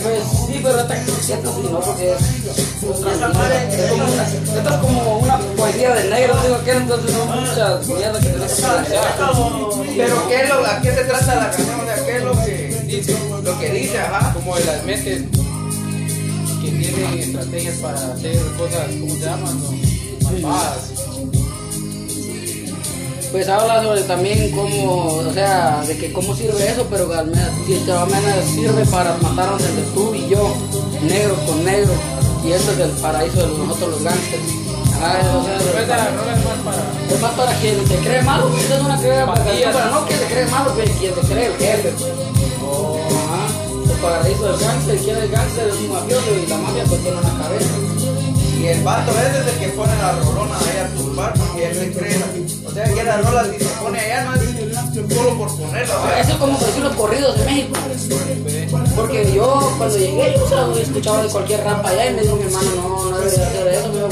Pues 0.03 0.23
sí, 0.47 0.59
pero 0.63 0.79
esta 0.79 0.97
esto 0.97 1.13
sí, 1.21 1.33
no, 1.71 1.79
porque 1.79 2.03
mierda. 2.03 2.17
Esto 4.27 4.69
es 4.69 4.75
como 4.77 5.17
una 5.19 5.37
poesía 5.55 5.93
de 5.93 6.09
negro, 6.09 6.35
digo 6.41 6.63
que 6.63 6.71
entonces 6.71 7.11
son 7.11 7.27
muchas 7.27 7.87
mierdas 7.87 8.23
que 8.25 8.29
tenés 8.29 8.53
que 8.53 8.61
pronunciar. 8.61 9.03
Pero 9.97 10.27
¿qué 10.27 10.35
es 10.41 10.49
lo, 10.49 10.65
¿a 10.65 10.81
qué 10.81 10.91
se 10.93 11.03
trata 11.03 11.35
la 11.35 11.51
canción? 11.51 11.79
¿qué 12.05 12.17
es 12.17 12.23
lo 12.23 12.31
que 12.31 12.81
dice? 12.87 13.17
Lo 13.43 13.59
que 13.59 13.69
dice, 13.69 13.99
ajá. 13.99 14.33
Como 14.33 14.55
de 14.55 14.65
las 14.65 14.83
mentes 14.83 15.21
que 16.61 16.71
tienen 16.71 17.19
estrategias 17.19 17.75
para 17.75 18.13
hacer 18.13 18.37
cosas, 18.57 18.87
¿cómo 18.99 19.13
se 19.15 19.19
llaman? 19.21 19.61
No? 19.61 19.71
Malvadas. 20.23 20.91
Pues 23.31 23.47
habla 23.47 23.81
sobre 23.81 24.01
también 24.03 24.51
cómo, 24.51 25.05
o 25.19 25.33
sea, 25.33 25.81
de 25.87 25.97
que 25.97 26.11
cómo 26.11 26.35
sirve 26.35 26.67
eso, 26.69 26.85
pero 26.89 27.11
al 27.13 27.27
menos, 27.27 28.45
sirve 28.53 28.85
para 28.85 29.15
matarnos 29.21 29.61
entre 29.63 29.83
tú 29.93 30.13
y 30.13 30.27
yo, 30.27 30.53
negro 31.01 31.35
con 31.45 31.63
negro, 31.63 31.93
y 32.43 32.51
esto 32.51 32.71
es 32.73 32.79
el 32.79 32.89
paraíso 32.91 33.47
de 33.47 33.57
nosotros 33.57 33.89
los 33.91 34.03
gangsters. 34.03 34.43
Ah, 35.03 35.17
eso, 35.19 35.41
eso, 35.47 35.79
esa 35.79 36.11
rola 36.11 36.37
es 36.37 36.45
más 36.45 36.57
para. 36.65 37.15
Es 37.15 37.21
más 37.21 37.31
para 37.31 37.53
quien 37.59 37.87
se 37.87 37.95
cree 37.95 38.21
malo, 38.21 38.51
esa 38.57 38.75
es 38.75 38.81
una 38.81 38.97
Pandillas. 39.33 39.73
para 39.73 39.89
no 39.89 40.05
que 40.05 40.15
se 40.15 40.25
cree 40.25 40.45
malo, 40.47 40.73
pero 40.75 40.91
quien 40.99 41.15
se 41.15 41.21
cree 41.21 41.45
el 41.47 41.57
jefe. 41.57 41.93
pues. 41.97 42.11
Ajá. 42.11 43.47
El 43.91 43.97
paraíso 43.97 44.43
del 44.45 44.59
gángster, 44.59 44.97
quien 44.99 45.17
es 45.17 45.23
el 45.23 45.31
gángster 45.31 45.67
es 45.69 45.75
un 45.75 45.91
mafioso 45.91 46.25
y 46.35 46.47
la 46.47 46.57
mafia 46.57 46.83
pues 46.83 47.01
tiene 47.01 47.17
una 47.17 47.43
cabeza. 47.43 47.90
Y 48.61 48.67
el 48.67 48.83
vato 48.83 49.11
es 49.11 49.53
el 49.53 49.59
que 49.59 49.67
pone 49.69 49.91
la 49.97 50.11
rolona 50.11 50.55
ahí 50.59 50.77
a 50.77 50.87
tumbar 50.95 51.33
porque 51.33 51.65
él 51.67 51.75
se 51.75 51.91
cree. 51.93 52.23
O 52.63 52.71
sea, 52.71 52.83
que 52.83 53.03
la 53.03 53.17
rola 53.17 53.45
si 53.45 53.57
se 53.57 53.69
pone 53.81 53.99
allá 53.99 54.23
no 54.25 54.35
es 54.35 55.15
solo 55.15 55.35
por 55.35 55.57
ponerla. 55.57 56.19
Eso 56.19 56.31
es 56.31 56.37
como 56.37 56.59
por 56.59 56.67
decir 56.67 56.83
los 56.83 56.95
corridos 56.95 57.39
de 57.39 57.45
México. 57.45 57.79
Porque 58.95 59.33
yo 59.33 59.73
cuando 59.79 59.97
llegué, 59.97 60.35
yo 60.37 60.47
solo 60.47 60.77
escuchaba 60.77 61.23
de 61.23 61.29
cualquier 61.29 61.63
rap 61.63 61.83
allá 61.83 62.11
y 62.11 62.13
me 62.13 62.21
dijo 62.21 62.35
mi 62.35 62.43
hermano, 62.43 62.69
no, 62.75 63.09
no 63.09 63.17
debería 63.17 63.47
hacer 63.47 63.67
eso. 63.67 63.87
Me 63.87 63.95
dijo, 63.95 64.09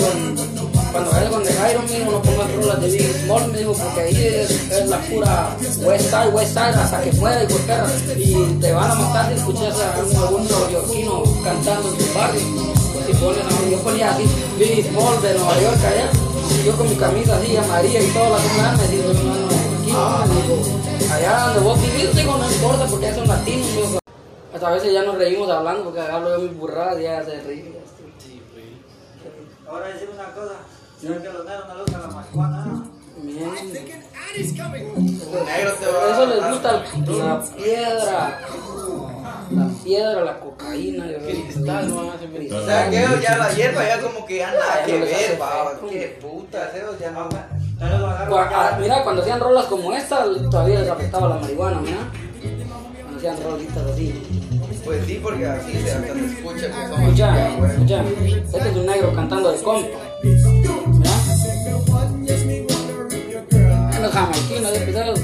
cuando, 0.92 1.12
vayas 1.12 1.30
con 1.30 1.44
The 1.44 1.52
Iron, 1.72 1.86
me 1.86 2.00
dijo, 2.00 2.12
no 2.12 2.22
pongas 2.24 2.56
rolas 2.56 2.82
de 2.82 2.88
Big 2.90 3.24
Small, 3.24 3.52
me 3.52 3.58
dijo, 3.60 3.74
porque 3.74 4.02
ahí 4.02 4.26
es, 4.26 4.88
la 4.88 4.98
pura 4.98 5.58
West 5.82 6.10
Side, 6.10 6.30
West 6.30 6.54
Side, 6.54 6.70
hasta 6.70 7.02
que 7.02 7.12
pueda 7.12 7.44
y 7.44 7.48
perra. 7.48 7.88
Y 8.18 8.34
te 8.60 8.72
van 8.72 8.90
a 8.90 8.96
matar 8.96 9.28
si 9.28 9.40
escuchas 9.40 9.76
a 9.80 9.94
algún 9.94 10.48
neoyorquino 10.48 11.24
cantando 11.44 11.90
en 11.90 11.98
tu 12.00 12.14
barrio. 12.18 12.79
Si 13.10 13.16
pones, 13.16 13.44
a- 13.44 13.70
yo 13.70 13.78
ponía 13.80 14.12
así, 14.12 14.24
Big 14.60 14.86
Small 14.90 15.22
de 15.22 15.34
Nueva 15.34 15.60
York 15.62 15.78
allá, 15.84 16.10
y 16.62 16.66
yo 16.66 16.78
con 16.78 16.88
mi 16.90 16.96
camisa 16.96 17.38
así, 17.38 17.58
amarilla 17.58 18.02
y 18.02 18.08
toda 18.12 18.30
la 18.30 18.40
semana, 18.40 18.78
me 18.78 18.88
dijo, 18.88 19.08
mi 19.10 19.20
hermano, 19.20 19.48
aquí 19.82 19.92
no, 19.92 20.26
me 20.28 20.42
dijo, 20.42 21.14
allá 21.14 21.40
donde 21.46 21.60
vos 21.62 21.82
vivís, 21.82 22.16
digo, 22.16 22.38
no 22.38 22.52
importa, 22.52 22.86
porque 22.86 23.06
ya 23.08 23.16
son 23.16 23.28
latinos, 23.28 23.68
me 23.74 23.82
dijo, 23.82 24.00
hasta 24.54 24.68
a 24.68 24.72
veces 24.72 24.94
ya 24.94 25.04
nos 25.04 25.16
reímos 25.18 25.50
hablando 25.50 25.84
porque 25.86 26.02
hablo 26.02 26.30
de 26.32 26.38
mis 26.50 26.58
burradas 26.58 27.00
y 27.00 27.04
ya 27.04 27.24
se 27.26 27.42
ríen. 27.42 27.80
Ahora 29.68 29.88
decimos 29.88 30.16
una 30.16 30.34
cosa. 30.34 30.54
¿Sabes 31.02 31.22
que 31.22 31.30
los 31.30 31.46
negros 31.46 31.68
no 31.68 31.80
gusta 31.80 31.98
la 32.00 32.08
marihuana? 32.08 32.84
Bien. 33.22 33.50
un 33.50 35.06
negro 35.46 35.74
te 35.80 35.86
va 35.86 36.12
Eso 36.12 36.26
les 36.26 36.52
gusta 36.52 36.72
la 36.72 37.42
piedra. 37.56 38.40
La 39.80 39.86
piedra, 39.86 40.24
la 40.26 40.40
cocaína. 40.40 41.08
yo. 41.08 41.18
Cristal, 41.20 41.90
no 41.90 42.08
O 42.08 42.66
sea, 42.66 42.90
que 42.90 43.06
ya 43.22 43.38
la 43.38 43.54
hierba 43.54 43.88
ya 43.88 44.02
como 44.02 44.26
que 44.26 44.38
ya 44.38 44.52
nada 44.52 44.80
Ya 44.82 44.86
que 44.86 45.00
ver. 45.00 45.40
Qué 45.90 46.20
puta, 46.22 46.72
esos 46.76 47.00
ya 47.00 47.12
no. 47.12 47.30
Ah. 47.82 48.78
Mira, 48.80 49.04
cuando 49.04 49.22
hacían 49.22 49.40
rolas 49.40 49.66
como 49.66 49.94
esta, 49.94 50.26
todavía 50.52 50.82
les 50.82 50.90
afectaba 50.90 51.30
la 51.30 51.36
marihuana, 51.36 51.80
mira. 51.80 51.98
Cuando 53.02 53.18
hacían 53.18 53.38
rolitas 53.42 53.78
así. 53.78 54.22
Pues 54.84 55.06
sí, 55.06 55.20
porque 55.24 55.46
así 55.46 55.72
se 55.72 55.92
hasta 55.92 56.14
se 56.14 56.26
escucha 56.26 56.66
Escucha, 56.66 57.50
escucha. 57.68 58.04
Este 58.54 58.70
es 58.70 58.76
un 58.76 58.86
negro 58.86 59.14
cantando 59.16 59.52
de 59.52 59.62
compa. 59.62 59.98
Los 64.02 64.12
jamaiquinos 64.12 64.74
de 64.74 64.80
pesados. 64.80 65.20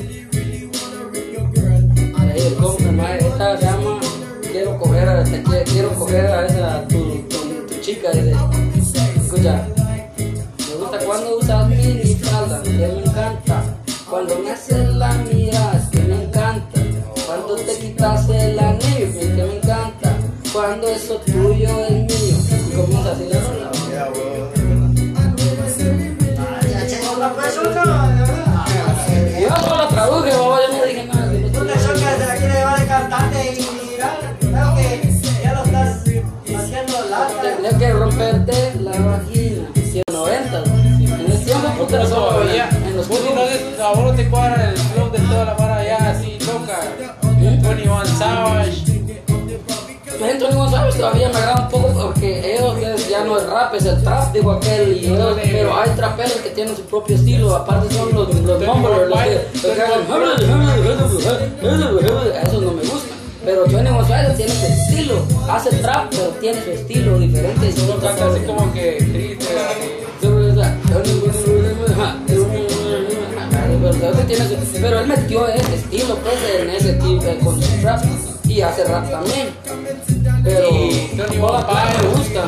Ahí 2.18 2.42
el 2.42 2.56
compa, 2.56 2.92
mae, 2.92 3.25
te 5.06 5.64
quiero, 5.66 5.90
coger 5.96 6.26
a 6.26 6.46
esa 6.48 6.88
tu, 6.88 7.22
tu, 7.30 7.80
chica. 7.80 8.12
Escucha. 8.12 9.68
Me 10.18 10.76
gusta 10.80 10.98
cuando 11.06 11.38
usas 11.38 11.70
mini 11.70 12.16
falda, 12.16 12.64
que 12.64 12.72
me 12.72 13.04
encanta. 13.06 13.64
Cuando 14.10 14.40
me 14.40 14.52
haces 14.52 14.90
la 14.96 15.14
miras, 15.14 15.90
que 15.92 16.00
me 16.00 16.24
encanta. 16.24 16.82
Cuando 17.28 17.56
te 17.56 17.78
quitas 17.78 18.30
el 18.30 18.58
anillo, 18.60 19.20
que 19.20 19.26
me 19.28 19.58
encanta. 19.58 20.18
Cuando 20.52 20.88
eso 20.88 21.18
tuyo 21.26 21.86
es 21.88 21.95
a 43.86 43.94
vos 43.94 44.04
no 44.04 44.12
te 44.14 44.28
cuadra 44.30 44.70
el 44.72 44.78
flow 44.78 45.12
de 45.12 45.20
toda 45.20 45.46
la 45.46 45.54
vara 45.54 45.78
allá 45.78 46.10
así 46.12 46.38
loca. 46.40 46.80
21 47.22 48.06
Savage. 48.06 48.84
Dentro 50.20 50.48
de 50.48 50.54
sabes 50.72 50.96
todavía 50.96 51.30
me 51.30 51.36
agrada 51.36 51.62
un 51.66 51.70
poco 51.70 51.88
porque 52.08 52.56
ellos 52.56 53.08
ya 53.10 53.24
no 53.26 53.38
es 53.38 53.46
rap, 53.48 53.76
es 53.76 53.86
el 53.86 54.02
trap, 54.02 54.34
digo 54.34 54.54
aquel, 54.54 54.98
y 54.98 55.06
ellos- 55.08 55.38
pero 55.52 55.78
hay 55.80 55.90
traperos 55.92 56.32
que 56.34 56.50
tienen 56.50 56.76
su 56.76 56.82
propio 56.84 57.16
estilo, 57.16 57.56
aparte 57.56 57.94
son 57.94 58.12
los, 58.14 58.34
los 58.34 58.66
mumblers, 58.66 59.10
los 59.10 59.22
que, 59.24 59.48
los 59.62 59.76
que 59.76 59.82
esos 62.44 62.62
no 62.64 62.72
me 62.72 62.82
gustan. 62.82 63.16
Pero 63.44 63.66
Johnny 63.70 63.90
González 63.92 64.36
tiene 64.38 64.52
su 64.52 64.66
estilo, 64.66 65.16
hace 65.48 65.70
trap, 65.78 66.08
pero 66.10 66.24
tiene 66.42 66.64
su 66.64 66.72
estilo 66.72 67.20
diferente. 67.20 67.70
y 67.70 67.74
canta 68.02 68.26
así 68.26 68.40
como 68.48 68.74
que 68.74 68.94
triste. 68.98 69.46
Pero, 73.92 74.20
él 74.20 74.26
tiene 74.28 74.48
su- 74.48 74.82
pero 74.82 75.00
él 75.00 75.08
metió 75.08 75.48
ese 75.48 75.76
estilo 75.76 76.16
pues 76.18 76.36
en 76.60 76.70
ese 76.70 76.94
tipo 76.94 77.24
eh, 77.26 77.38
con 77.44 77.62
su 77.62 77.70
y 78.50 78.62
hace 78.62 78.84
rap 78.86 79.10
también. 79.10 79.50
Pero 80.44 80.70
Tony 80.70 81.38
Black 81.38 82.02
me 82.02 82.08
gusta. 82.10 82.44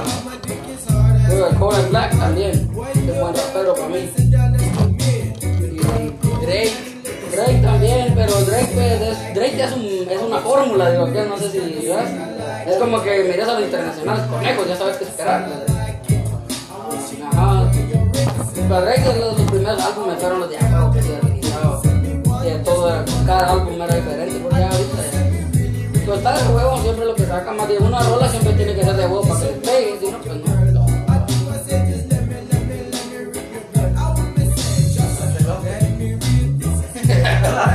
Pero 1.27 1.47
el 1.49 1.55
Kodak 1.55 1.89
Black 1.89 2.17
también 2.19 2.51
es 2.51 2.67
buen 3.19 3.35
rapero 3.35 3.73
para 3.75 3.87
mí. 3.89 4.09
Y 5.41 6.45
Drake, 6.45 6.71
Drake 7.31 7.59
también, 7.61 8.13
pero 8.15 8.33
Drake 8.45 8.69
pues, 8.73 9.01
es, 9.01 9.33
Drake 9.35 9.63
es, 9.63 9.71
un- 9.73 10.07
es 10.09 10.21
una 10.21 10.37
fórmula, 10.39 10.91
digo 10.91 11.11
que 11.11 11.23
no 11.25 11.37
sé 11.37 11.51
si 11.51 11.59
¿ves? 11.59 11.97
Es 12.67 12.75
como 12.77 13.01
que 13.01 13.23
miras 13.29 13.47
a 13.49 13.53
los 13.53 13.63
internacionales 13.63 14.25
conejos, 14.27 14.67
ya 14.67 14.75
sabes 14.77 14.97
qué 14.97 15.03
esperar. 15.03 15.49
Ajá. 17.33 17.71
Pero 18.69 18.81
Drake 18.81 19.03
los, 19.19 19.37
los 19.39 19.51
primeros 19.51 19.81
álbumes 19.81 20.17
fueron 20.19 20.39
los 20.39 20.49
de 20.49 20.57
acá. 20.57 20.91
Que 22.47 22.53
todo 22.59 23.03
cada 23.25 23.51
álbum 23.51 23.73
era 23.73 23.93
diferente, 23.93 24.39
porque 24.39 24.59
ya. 24.61 24.69
Pero 25.91 26.13
está 26.15 26.37
de 26.37 26.55
huevo, 26.55 26.81
siempre 26.81 27.05
lo 27.05 27.13
que 27.13 27.25
saca 27.25 27.51
más 27.51 27.67
de 27.67 27.77
una 27.77 27.99
rola 27.99 28.29
siempre 28.29 28.53
tiene 28.53 28.73
que 28.73 28.85
ser 28.85 28.95
de 28.95 29.05
huevo 29.05 29.21
para 29.23 29.37
que 29.41 29.45
le 29.47 29.51
pegue, 29.51 29.99
si 29.99 30.05
no, 30.09 30.17
pues 30.19 30.73
no. 30.73 30.85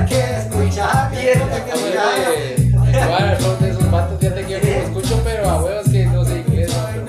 que 0.09 0.21
escuchar, 0.39 1.11
bien, 1.11 1.43
el 1.43 3.37
flow 3.37 3.59
de 3.61 3.69
esos 3.69 3.91
vatos. 3.91 4.19
Fíjate 4.21 4.45
que 4.47 4.53
yo 4.53 4.59
no 4.59 4.65
lo 4.65 4.71
escucho, 4.73 5.21
pero 5.23 5.51
a 5.51 5.63
huevos 5.63 5.85
que 5.91 6.07
no 6.07 6.25
sé 6.25 6.39
inglés, 6.39 6.73
el. 6.95 7.03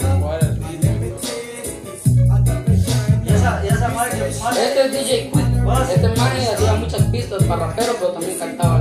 Y 3.24 3.34
esa, 3.34 3.62
y 3.63 3.67
esa 3.67 3.88
madre 3.88 4.17
que 4.17 4.27
Este 4.27 4.86
es 4.86 4.91
DJ 4.91 5.32
Quick. 5.32 5.52
Este 5.82 6.08
man 6.10 6.32
hacía 6.32 6.74
muchas 6.75 7.03
pistas 7.03 7.44
para 7.44 7.68
raperos, 7.68 7.96
pero 8.00 8.12
también 8.12 8.38
cantaba. 8.38 8.80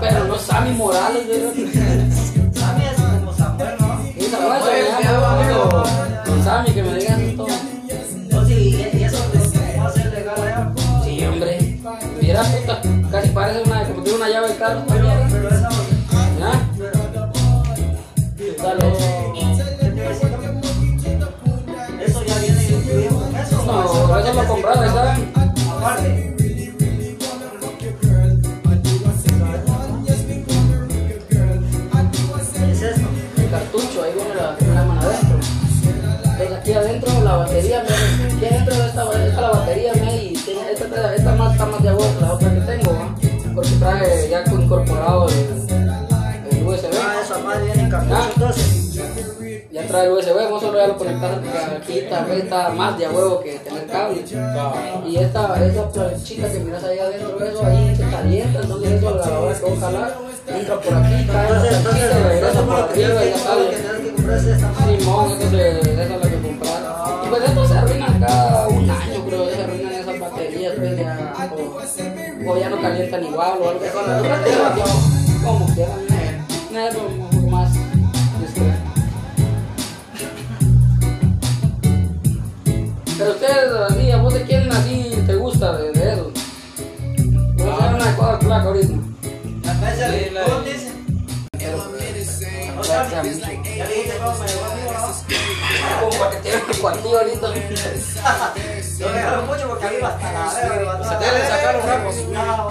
Pero 0.00 0.24
no 0.24 0.38
Sammy 0.38 0.72
Morales, 0.72 1.26
como 6.24 6.44
Samuel, 6.44 6.74
que 6.74 6.82
me 6.82 6.94
digan 6.98 7.36
todo. 7.36 7.48
Sí, 11.04 11.24
hombre. 11.26 11.80
Casi 13.10 13.28
parece 13.30 13.62
una, 13.64 13.84
como 13.84 14.02
tiene 14.02 14.18
una 14.18 14.28
llave 14.28 14.48
de 14.48 14.56
carro 14.56 14.86
Dale. 18.62 18.92
eso 22.04 22.24
ya 22.24 22.38
viene 22.40 22.62
incluido 22.62 23.18
con 23.18 23.36
eso. 23.36 23.64
No, 23.64 24.18
eso 24.18 24.32
lo 24.34 24.46
compraron, 24.46 24.88
¿sabes? 24.92 25.18
Aparte. 25.78 26.36
¿Qué 32.52 32.70
es 32.70 32.82
esto? 32.82 33.08
El 33.38 33.50
cartucho, 33.50 34.02
ahí 34.02 34.12
viene 34.12 34.34
la, 34.34 34.56
la 34.74 34.84
mano 34.84 35.00
adentro. 35.00 35.38
Entonces 36.24 36.52
aquí 36.58 36.72
adentro 36.74 37.24
la 37.24 37.36
batería, 37.36 37.82
me, 37.82 37.94
aquí 38.26 38.44
adentro 38.44 38.74
de 38.76 38.86
esta, 38.86 39.26
esta 39.26 39.40
la 39.40 39.50
batería, 39.50 39.92
me, 39.94 40.24
y 40.24 40.32
tiene, 40.34 40.72
esta, 40.72 41.14
esta 41.14 41.34
más 41.34 41.52
está 41.52 41.64
más 41.64 41.82
de 41.82 41.88
agua 41.88 42.06
que 42.14 42.20
la 42.20 42.32
otra 42.34 42.54
que 42.54 42.60
tengo, 42.60 42.92
porque 43.54 43.70
trae 43.78 44.28
ya 44.28 44.44
incorporado 44.52 45.28
el, 45.28 45.69
cartucho. 47.90 48.54
Ya 49.72 49.86
trae 49.86 50.06
el 50.06 50.12
USB, 50.12 50.50
vos 50.50 50.60
solo 50.60 50.78
ya 50.78 50.88
lo 50.88 50.98
conectas 50.98 51.38
aquí, 51.80 51.98
esta 51.98 52.24
vez 52.24 52.44
está 52.44 52.70
más 52.70 52.98
de 52.98 53.06
a 53.06 53.10
huevo 53.10 53.40
que 53.40 53.58
tener 53.58 53.86
cable. 53.86 54.24
Y 55.06 55.16
esta, 55.16 55.64
esa 55.64 55.90
planchita 55.90 56.50
que 56.50 56.58
miras 56.58 56.82
ahí 56.82 56.98
adentro, 56.98 57.44
eso 57.44 57.64
ahí 57.64 57.94
se 57.94 58.02
calienta, 58.10 58.60
entonces 58.60 58.92
eso 58.92 59.08
a 59.08 59.12
la 59.12 59.40
hora 59.40 59.54
que 59.58 59.72
a 59.72 59.80
jalar, 59.80 60.18
entra 60.48 60.80
por 60.80 60.94
aquí, 60.94 61.26
cae 61.26 61.46
Entonces, 61.46 61.76
entonces, 61.76 62.22
regresa 62.24 62.62
por 62.62 62.80
aquí, 62.80 62.98
y 62.98 63.02
ya 63.02 63.08
lo 63.08 63.38
sale. 63.38 63.76
Simón, 64.98 65.30
eso 65.30 65.44
es 65.44 66.10
la 66.10 66.30
que 66.30 66.40
comprar. 66.42 67.22
Y 67.24 67.28
pues 67.28 67.44
esto 67.44 67.68
se 67.68 67.78
arruina 67.78 68.18
cada 68.20 68.68
un 68.68 68.90
año, 68.90 69.24
creo, 69.26 69.50
se 69.50 69.62
arruinan 69.62 69.92
esas 69.92 70.20
baterías, 70.20 70.74
pues 70.76 70.96
ya, 70.96 71.52
o, 71.56 72.50
o 72.50 72.58
ya 72.58 72.70
no 72.70 72.80
calientan 72.80 73.24
igual 73.24 73.58
o 73.62 73.68
algo 73.68 73.80
así. 73.84 75.44
Como 75.44 75.66
quieran, 75.74 76.06
no 76.70 76.78
es 76.80 76.94
Pero 83.20 83.32
ustedes, 83.32 83.70
así, 83.90 84.10
a 84.10 84.16
vos 84.16 84.32
de 84.32 84.42
quién 84.44 84.72
así 84.72 85.22
te 85.26 85.34
gusta 85.34 85.76
de, 85.76 85.92
de 85.92 86.12
eso. 86.14 86.32
Voy 87.58 87.68
a 87.68 87.74
hacer 87.76 87.94
una 87.94 88.16
cosa 88.16 88.38
placa 88.38 88.64
ahorita. 88.68 88.94
La 89.62 89.74
mesa 89.74 90.08
le 90.08 90.32
¿cómo 90.42 90.60
dice? 90.60 90.90
O 92.78 92.82
sea, 92.82 93.06
que 93.10 93.16
a 93.16 93.22
mí- 93.22 93.38
Ya 93.38 93.84
le 93.84 93.94
dije 93.94 94.14
cómo 94.24 94.38
me 94.38 94.46
llegó 94.48 94.64
a 94.64 94.74
mí, 94.74 94.80
¿no? 94.86 94.90
Como 96.00 96.18
para 96.18 96.30
que 96.30 96.36
te 96.38 96.48
el 96.54 96.62
cuartillo 96.80 97.18
ahorita. 97.18 97.46
Lo 99.00 99.12
dejaron 99.12 99.46
mucho 99.46 99.68
porque 99.68 99.86
a 99.86 99.90
mí 99.90 99.96
hasta 100.02 100.32
la 100.32 100.54
verga. 100.54 101.04
Se 101.04 101.14
te 101.16 101.32
le 101.38 101.46
sacaron 101.46 101.82
ramos. 101.86 102.14
No. 102.32 102.70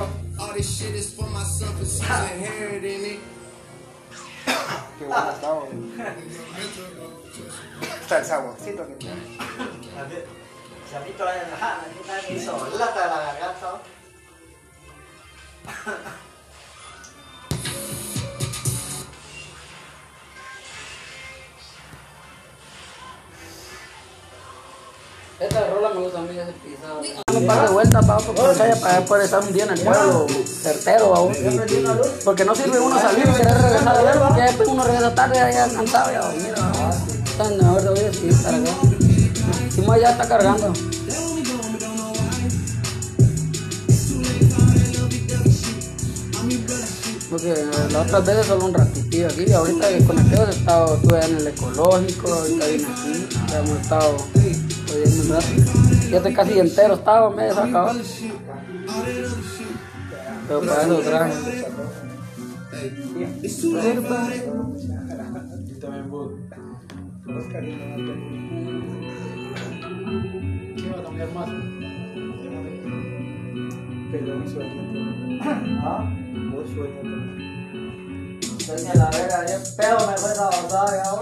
Qué 4.97 5.05
bueno 5.05 5.29
está, 5.31 5.51
güey. 5.51 5.69
Está 8.01 8.17
el 8.17 8.25
saborcito 8.25 8.87
que 8.87 8.93
tiene. 8.95 9.21
Se 10.89 10.95
ha 10.95 10.99
visto 11.01 11.23
la 11.23 11.31
ajá, 11.31 11.81
me 12.27 12.35
hizo 12.35 12.67
lata 12.79 13.01
de 13.03 13.07
la 13.07 13.17
garganta. 13.17 13.79
Esta 25.39 25.69
rola 25.69 25.89
me 25.89 26.01
gusta 26.01 26.17
a 26.17 26.21
mí, 26.23 26.37
ese 26.37 26.51
pisado. 26.53 27.01
Un 27.33 27.45
par 27.45 27.67
de 27.67 27.73
vueltas 27.73 28.05
para 28.05 28.17
otro 28.17 28.33
por 28.33 28.57
calle 28.57 28.75
para 28.77 29.05
poder 29.05 29.25
estar 29.25 29.41
un 29.41 29.53
día 29.53 29.65
en 29.65 29.69
el 29.69 29.81
pueblo 29.81 30.25
certero 30.43 31.15
aún. 31.15 31.35
Porque 32.25 32.43
no 32.45 32.55
sirve 32.55 32.79
uno 32.79 32.99
salir 32.99 33.29
y 33.29 33.33
querer 33.33 33.61
regresar 33.61 33.95
a 33.95 34.01
ver, 34.01 34.19
porque 34.19 34.41
después 34.41 34.67
uno 34.67 34.83
regresa 34.83 35.13
tarde 35.13 35.35
ya 35.35 35.69
cansado 35.71 36.11
ya 36.11 36.21
dormir. 36.21 36.55
Están 37.25 37.57
mejor 37.57 37.81
de 37.83 37.89
hoy 37.89 38.13
sí, 38.13 38.29
estar 38.29 38.55
acá. 38.55 38.71
Simón 39.69 39.99
ya 39.99 40.11
está 40.11 40.27
cargando. 40.27 40.73
Porque 47.29 47.53
las 47.91 47.95
otras 47.95 48.25
veces 48.25 48.45
solo 48.47 48.65
un 48.65 48.73
ratito 48.73 49.27
aquí, 49.27 49.43
y 49.47 49.51
ahorita 49.51 49.89
que 49.89 50.03
conecté 50.03 50.35
he 50.35 50.49
estado, 50.49 50.95
estuve 50.95 51.25
en 51.25 51.37
el 51.37 51.47
ecológico, 51.47 52.33
ahorita 52.33 52.65
vine 52.65 52.85
aquí, 52.85 53.27
ya 53.51 53.59
hemos 53.59 53.79
estado 53.79 54.17
oyendo 54.91 55.21
un 55.21 55.29
rato. 55.29 55.47
Fíjate 56.07 56.33
casi 56.33 56.59
entero 56.59 56.95
estaba, 56.95 57.29
me 57.29 57.49
sacaba. 57.53 57.93
Pero 60.47 60.61
para 60.61 60.81
eso 60.81 60.99
traje. 61.01 61.33
Yo 65.67 65.79
también 65.79 66.09
voy. 66.09 66.29
¿Qué 71.19 71.25
va 71.25 71.41
a 71.41 71.45
cambiar 71.45 71.47
más? 71.47 71.49
Pero 74.09 74.37
un 74.37 74.47
sueño. 74.49 74.81
¿Ah? 75.83 76.07
Un 76.33 76.65
sueño 76.73 77.01
también. 77.01 78.39
Doña 78.65 78.93
la 78.95 79.09
verga, 79.09 79.43
bien 79.43 79.61
pedo 79.75 79.97
me 80.07 80.17
fue 80.17 80.31
esa 80.31 80.45
basada, 80.45 80.91
ya, 80.95 81.11
¿no? 81.11 81.19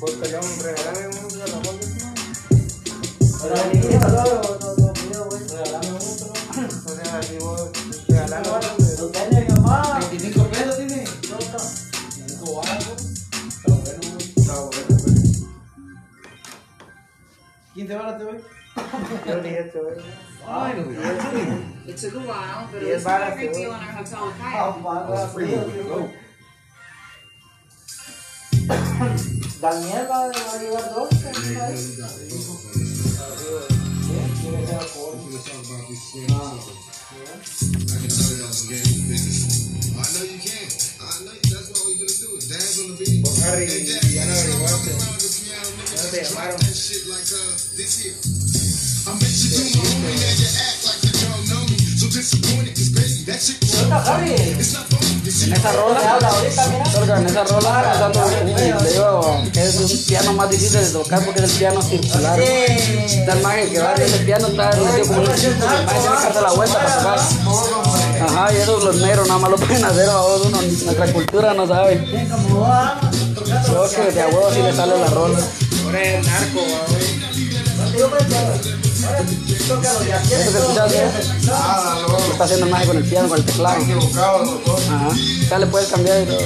Pues 0.00 0.12
que 0.14 0.28
le 0.28 0.34
vamos 0.34 0.58
a 0.58 0.62
regalar 0.64 1.08
unos 1.08 1.32
de 1.32 1.38
la 1.38 1.58
bolsa. 1.58 2.14
Pero 3.42 3.54
le 3.54 3.78
dije, 3.78 3.98
no, 4.00 4.08
no, 4.08 4.75
15 17.76 17.94
baros 17.94 18.18
te 18.18 18.24
voy. 18.24 18.38
Yo 19.26 19.40
dije 19.42 19.60
esto, 19.60 19.78
güey. 19.84 19.96
Ay, 20.48 20.72
güey. 20.82 20.96
It 21.86 21.96
took 21.96 22.14
a 22.14 22.18
while, 22.18 22.68
but 22.72 22.80
Diez 22.80 22.90
it 22.90 22.94
was 22.94 23.04
a 23.04 23.08
balas, 23.08 23.34
great 23.36 23.50
güey. 23.52 23.60
deal 23.62 23.70
on 23.72 23.80
our 23.80 23.92
hotel 23.92 24.24
in 24.26 24.32
Ah, 24.40 24.72
Cairo. 24.72 24.80
manga, 24.82 25.28
frío, 25.28 25.60
Go. 25.88 26.10
Daniel 29.60 30.06
va 30.10 30.18
va 30.28 30.52
a 30.52 30.58
llevar 30.58 30.94
dos. 30.94 31.08
¿sabes? 31.10 31.96
Vos, 43.22 43.38
Harry, 43.44 43.64
y 43.64 44.14
ya 44.14 44.24
no 44.26 44.32
averiguaste. 44.32 44.90
Ya 44.90 44.96
no 44.96 45.16
te 45.18 45.28
llamaron. 45.28 45.35
Loca, 53.82 54.00
Javi. 54.00 54.30
En 54.30 54.60
esa 54.60 54.84
Te 55.60 55.72
rola, 55.72 56.14
habla 56.14 56.28
ahorita, 56.28 56.66
mira. 56.68 56.90
Sorga, 56.90 57.18
en 57.18 57.26
esa 57.26 57.44
rola 57.44 57.92
está 57.92 58.08
usando 58.10 58.40
un, 58.40 58.46
le 58.46 58.92
digo 58.92 59.42
que 59.52 59.62
es 59.62 59.74
un 59.76 60.04
piano 60.06 60.32
más 60.32 60.50
difícil 60.50 60.80
de 60.80 60.90
tocar 60.90 61.24
porque 61.24 61.40
es 61.42 61.52
el 61.52 61.58
piano 61.58 61.82
circular. 61.82 62.40
Está 62.40 63.32
el 63.34 63.42
mago 63.42 63.70
que 63.70 63.78
va 63.78 63.94
ese 63.94 64.18
piano, 64.20 64.46
está 64.46 64.70
metido 64.70 65.06
como 65.08 65.20
un 65.20 65.36
círculo, 65.36 65.78
el 65.78 65.84
mago 65.84 66.00
tiene 66.00 66.16
que 66.16 66.24
darse 66.24 66.40
la 66.40 66.52
vuelta 66.52 66.78
para 66.78 66.96
tocar. 66.96 67.20
Ajá, 68.22 68.52
y 68.54 68.56
eso 68.56 68.80
los 68.80 68.96
negros 68.96 69.28
nada 69.28 69.40
más 69.40 69.50
lo 69.50 69.56
pueden 69.58 69.84
hacer 69.84 70.08
a 70.08 70.16
vos, 70.16 70.46
uno, 70.46 70.62
nuestra 70.62 71.12
cultura 71.12 71.52
no 71.52 71.66
sabe. 71.66 72.02
Creo 73.66 73.90
que 73.90 74.12
de 74.12 74.22
a 74.22 74.28
huevo 74.28 74.50
sí 74.54 74.62
le 74.62 74.74
sale 74.74 74.98
la 74.98 75.08
rola. 75.08 75.38
Ahora 75.96 76.18
el 76.18 76.26
narco, 76.26 76.60
güey. 76.60 76.76
Ahora 81.48 82.26
está 82.32 82.44
haciendo 82.44 82.66
mago 82.66 82.86
con 82.88 82.96
el 82.98 83.04
piano, 83.04 83.28
con 83.28 83.38
el 83.38 83.44
teclado. 83.46 83.82
Ajá, 84.90 85.08
ya 85.48 85.58
le 85.58 85.66
puedes 85.66 85.88
cambiar 85.88 86.22
y 86.22 86.26
todo. 86.26 86.40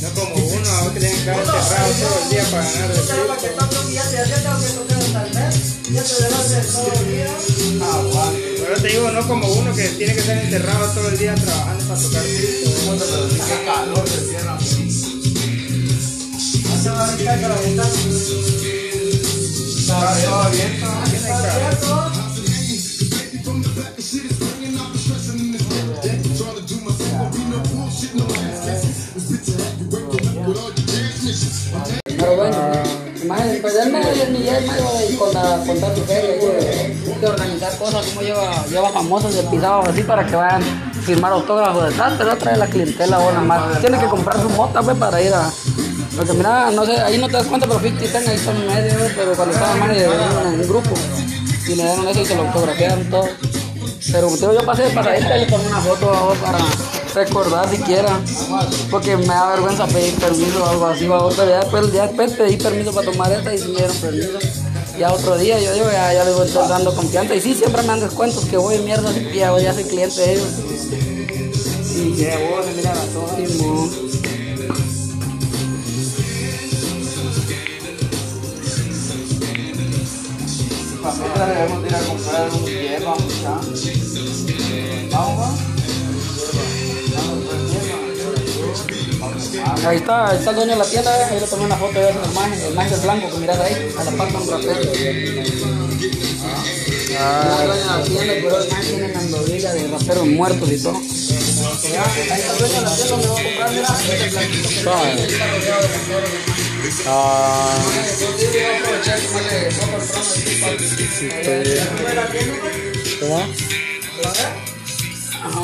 No 0.00 0.10
como 0.10 0.34
uno, 0.34 0.70
a 0.70 0.82
vos 0.82 0.92
que 0.92 0.98
tienen 1.00 1.16
que 1.16 1.30
estar 1.30 1.38
encerrado 1.38 1.92
todo 1.94 2.18
el 2.24 2.30
día 2.30 2.44
para 2.50 2.64
ganar 2.64 2.90
el. 2.90 2.96
Pero 8.58 8.80
te 8.82 8.88
digo, 8.88 9.10
no 9.12 9.28
como 9.28 9.46
uno 9.52 9.72
que 9.72 9.88
tiene 9.88 10.14
que 10.14 10.20
estar 10.20 10.36
encerrado 10.36 10.86
todo 10.88 11.08
el 11.10 11.18
día 11.18 11.34
trabajando 11.36 11.84
para 11.84 12.00
tocar. 12.00 12.22
Qué 12.24 13.64
calor 13.64 14.04
se. 16.84 16.90
Hace 16.90 16.90
una 16.90 17.06
rica 17.16 17.34
que 17.36 17.48
la 17.48 17.54
ventana. 17.56 17.88
Está 19.76 20.10
abierto. 20.46 20.86
Está 21.14 21.36
abierto. 21.54 22.10
Pero 32.16 32.36
bueno, 32.36 32.56
imagínate, 33.22 33.60
pues 33.60 33.74
él 33.74 33.92
me 33.92 34.00
él 34.00 34.32
me 34.32 34.48
él 34.48 34.66
me 34.66 34.74
iba 34.74 34.88
a 34.88 35.18
contar, 35.18 35.66
contar 35.66 35.94
su 35.94 36.02
feria, 36.04 36.40
que 37.20 37.26
organizar 37.26 37.76
cosas 37.76 38.06
como 38.06 38.22
lleva, 38.22 38.66
lleva 38.66 38.88
famosos 38.90 39.34
de 39.34 39.42
pisados 39.44 39.88
así 39.88 40.02
para 40.02 40.26
que 40.26 40.36
vayan 40.36 40.62
a 40.62 41.02
firmar 41.02 41.32
autógrafos 41.32 41.88
de 41.88 41.94
tal, 41.96 42.16
pero 42.16 42.36
trae 42.36 42.56
la 42.56 42.66
clientela 42.66 43.18
o 43.18 43.30
nada 43.30 43.44
más. 43.44 43.80
Tiene 43.80 43.98
que 43.98 44.06
comprar 44.06 44.40
su 44.40 44.48
mota 44.50 44.82
pues, 44.82 44.96
para 44.96 45.20
ir 45.20 45.34
a. 45.34 45.50
Porque 46.16 46.32
mira, 46.32 46.70
no 46.70 46.86
sé, 46.86 46.92
ahí 47.00 47.18
no 47.18 47.26
te 47.26 47.34
das 47.34 47.46
cuenta, 47.46 47.66
pero 47.66 47.80
50 47.80 48.06
Cent 48.06 48.28
ahí 48.28 48.38
en 48.46 48.66
medio, 48.66 49.10
pero 49.16 49.32
cuando 49.34 49.54
estaba 49.54 49.74
más 49.76 49.96
en 49.96 50.60
un 50.60 50.68
grupo 50.68 50.90
y 51.66 51.74
le 51.74 51.82
dieron 51.82 52.08
eso 52.08 52.20
y 52.20 52.26
se 52.26 52.34
lo 52.36 52.42
autografiaron 52.42 53.10
todo. 53.10 53.28
Pero 54.12 54.28
como 54.28 54.52
yo 54.52 54.66
pasé 54.66 54.82
pasadita 54.90 55.36
y 55.36 55.40
le 55.40 55.46
tomé 55.46 55.66
una 55.66 55.80
foto 55.80 56.14
a 56.14 56.22
vos 56.22 56.38
para 56.38 56.58
recordar 57.14 57.68
siquiera. 57.70 58.20
Porque 58.90 59.16
me 59.16 59.26
da 59.26 59.50
vergüenza 59.50 59.86
pedir 59.86 60.14
permiso 60.14 60.62
o 60.62 60.68
algo 60.68 60.86
así. 60.86 61.06
babos, 61.06 61.34
Pero 61.36 61.50
ya 61.50 61.60
después, 61.60 61.92
ya 61.92 62.06
después 62.06 62.32
pedí 62.32 62.56
permiso 62.56 62.92
para 62.92 63.10
tomar 63.10 63.32
esta 63.32 63.54
y 63.54 63.58
sí 63.58 63.68
me 63.68 63.78
dieron 63.78 63.96
permiso. 63.96 64.38
Ya 64.98 65.12
otro 65.12 65.36
día 65.38 65.58
yo 65.58 65.72
digo, 65.72 65.86
ya, 65.90 66.12
ya 66.12 66.24
les 66.24 66.34
voy 66.34 66.44
a 66.44 66.46
estar 66.46 66.68
dando 66.68 66.94
confianza. 66.94 67.34
Y 67.34 67.40
sí, 67.40 67.54
siempre 67.54 67.82
me 67.82 67.88
dan 67.88 68.00
descuentos 68.00 68.44
que 68.44 68.56
voy 68.56 68.78
mierda 68.78 69.12
que 69.12 69.34
ya, 69.34 69.58
ya 69.58 69.72
soy 69.72 69.84
cliente 69.84 70.20
de 70.20 70.32
ellos. 70.34 70.48
Y 71.96 72.14
ya 72.16 72.38
vos, 72.38 72.66
mira 72.76 72.94
la 72.94 73.04
Nosotros 81.04 81.48
debemos 81.48 81.82
de 81.82 81.88
ir 81.88 81.94
a 81.94 81.98
comprar 82.00 82.50
un 82.50 82.64
hierba, 82.64 83.14
mucha. 83.14 83.60
Vamos. 85.10 85.60
Ahí 89.86 89.96
está, 89.98 90.28
ahí 90.30 90.38
está 90.38 90.50
el 90.50 90.56
dueño 90.56 90.72
de 90.72 90.78
la 90.78 90.84
tienda, 90.84 91.28
ahí 91.28 91.40
le 91.40 91.46
tomé 91.46 91.64
una 91.64 91.76
foto 91.76 91.98
de 91.98 92.08
ese 92.08 92.18
imagen, 92.30 92.60
el 92.60 92.72
imagen 92.72 93.02
blanco 93.02 93.30
que 93.30 93.38
miras 93.38 93.58
ahí, 93.60 93.94
a 93.98 94.04
la 94.04 94.10
parte 94.12 94.36
un 94.36 94.50
rapero. 94.50 94.80
Ah, 97.20 97.58
el 97.60 97.66
dueño 97.66 97.82
de 97.82 97.86
la 97.86 98.02
tienda, 98.02 98.34
pero 98.42 98.58
el 98.58 98.66
imagen 98.66 98.86
tiene 98.86 99.08
mandorilla 99.14 99.74
de 99.74 99.88
raperos 99.88 100.26
muertos 100.26 100.72
y 100.72 100.82
todo. 100.82 100.96
Ahí 100.96 102.38
está 102.38 102.52
el 102.52 102.58
dueño 102.58 102.74
de 102.74 102.80
la 102.80 102.96
tienda 102.96 103.10
donde 103.10 103.28
voy 103.28 103.40
a 103.40 103.44
comprar, 103.44 103.70
mira, 103.70 103.88
ese 108.04 108.26
este 111.28 111.80
¿cómo? 113.20 113.38
Ajá. 115.42 115.62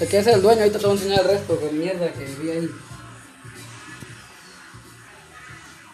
Es 0.00 0.08
que 0.08 0.18
ese 0.18 0.30
es 0.30 0.36
el 0.36 0.42
dueño, 0.42 0.60
ahorita 0.60 0.78
te 0.78 0.86
voy 0.86 0.96
a 0.96 0.98
enseñar 1.00 1.20
el 1.22 1.26
resto, 1.28 1.58
que 1.58 1.70
mierda 1.72 2.12
que 2.12 2.24
vi 2.40 2.50
ahí. 2.50 2.70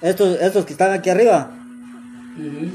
Estos, 0.02 0.38
estos 0.40 0.66
que 0.66 0.72
están 0.72 0.92
aquí 0.92 1.08
arriba. 1.10 1.50
Ujú. 2.36 2.70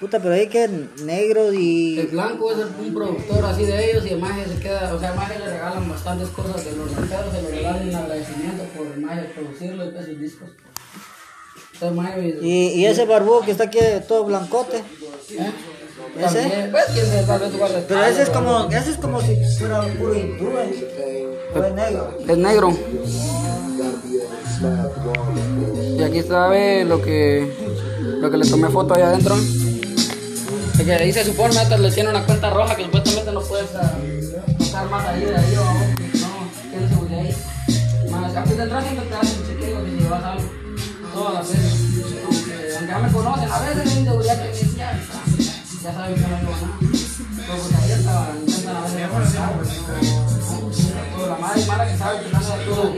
Puta, 0.00 0.20
pero 0.20 0.34
ahí 0.34 0.46
que 0.48 0.68
negros 1.02 1.54
El 1.54 1.60
y. 1.60 2.02
blanco 2.12 2.52
es 2.52 2.58
el- 2.58 2.86
un 2.86 2.92
productor 2.92 3.42
así 3.46 3.64
de 3.64 3.90
ellos 3.90 4.04
y 4.04 4.10
el 4.10 4.18
maje 4.20 4.44
se 4.46 4.60
queda, 4.60 4.94
o 4.94 5.00
sea, 5.00 5.10
el 5.12 5.16
maje 5.16 5.38
le 5.38 5.46
regalan 5.48 5.88
bastantes 5.88 6.28
cosas 6.28 6.62
de 6.66 6.72
los 6.76 6.94
raperos, 6.94 7.32
se 7.34 7.40
lo 7.42 7.48
regalan 7.48 7.88
en 7.88 7.94
agradecimiento 7.94 8.64
por 8.76 8.86
el 8.88 9.00
maje 9.00 9.22
producirlo 9.34 9.86
y 9.86 9.90
pues 9.92 10.04
sus 10.04 10.20
discos. 10.20 10.50
Y, 12.42 12.68
y 12.68 12.86
ese 12.86 13.04
barbudo 13.04 13.42
que 13.42 13.50
está 13.50 13.64
aquí 13.64 13.78
todo 14.06 14.24
blancote. 14.24 14.78
¿eh? 14.78 15.52
¿Ese? 16.18 16.70
Pues, 16.70 17.26
sabe, 17.26 17.46
Pero 17.88 18.04
ese 18.04 18.22
es 18.22 18.30
como, 18.30 18.68
ese 18.70 18.90
es 18.90 18.96
como 18.96 19.20
si 19.20 19.36
fuera 19.58 19.82
puro 19.98 20.14
hindú, 20.14 20.50
eh. 20.58 21.38
Es 21.54 21.74
negro. 21.74 22.18
Es 22.26 22.36
negro. 22.38 22.78
Y 25.98 26.02
aquí 26.02 26.18
está 26.18 26.48
ve, 26.48 26.84
lo 26.84 27.02
que 27.02 27.52
lo 28.20 28.30
que 28.30 28.36
le 28.38 28.46
tomé 28.48 28.68
foto 28.70 28.94
ahí 28.94 29.02
adentro. 29.02 29.36
Es 29.36 30.84
que 30.84 30.92
ahí 30.92 31.12
se 31.12 31.24
supone 31.24 31.58
hasta 31.58 31.76
le 31.76 31.90
tiene 31.90 32.10
una 32.10 32.24
cuenta 32.24 32.50
roja 32.50 32.76
que 32.76 32.84
supuestamente 32.84 33.32
no 33.32 33.40
puedes 33.40 33.74
ah, 33.74 33.94
pasar 34.58 34.88
más 34.90 35.06
ahí 35.06 35.24
de 35.24 35.36
ahí 35.36 35.56
o 35.56 35.64
no, 35.64 36.70
tienes 36.70 36.90
seguridad 36.90 37.20
ahí. 37.20 38.10
Más, 38.10 38.36
antes 38.36 38.56
de 38.56 38.62
entrar 38.62 38.82
siempre 38.82 39.06
te 39.06 39.14
hacen 39.14 39.46
chequeo 39.46 39.84
que 39.84 39.90
si 39.90 39.96
llevas 39.96 40.24
algo. 40.24 40.55
Todas 41.16 41.32
las 41.32 41.48
veces. 41.48 41.72
Aunque, 42.26 42.86
ya 42.86 42.98
me 42.98 43.10
conocen, 43.10 43.50
a 43.50 43.58
veces 43.60 43.96
me 43.96 44.04
ya, 44.04 44.12
saben 45.94 46.14
que 46.14 46.20
no. 46.20 46.26
Pero 47.36 47.56
pues 47.56 47.74
ahí 47.74 47.92
hasta 47.92 48.36
intentan 48.46 48.74
la 51.26 51.36
madre 51.38 51.64
mala 51.66 51.86
que 51.90 51.96
sabe 51.96 52.24
que 52.24 52.30
todo 52.66 52.84
no 52.84 52.96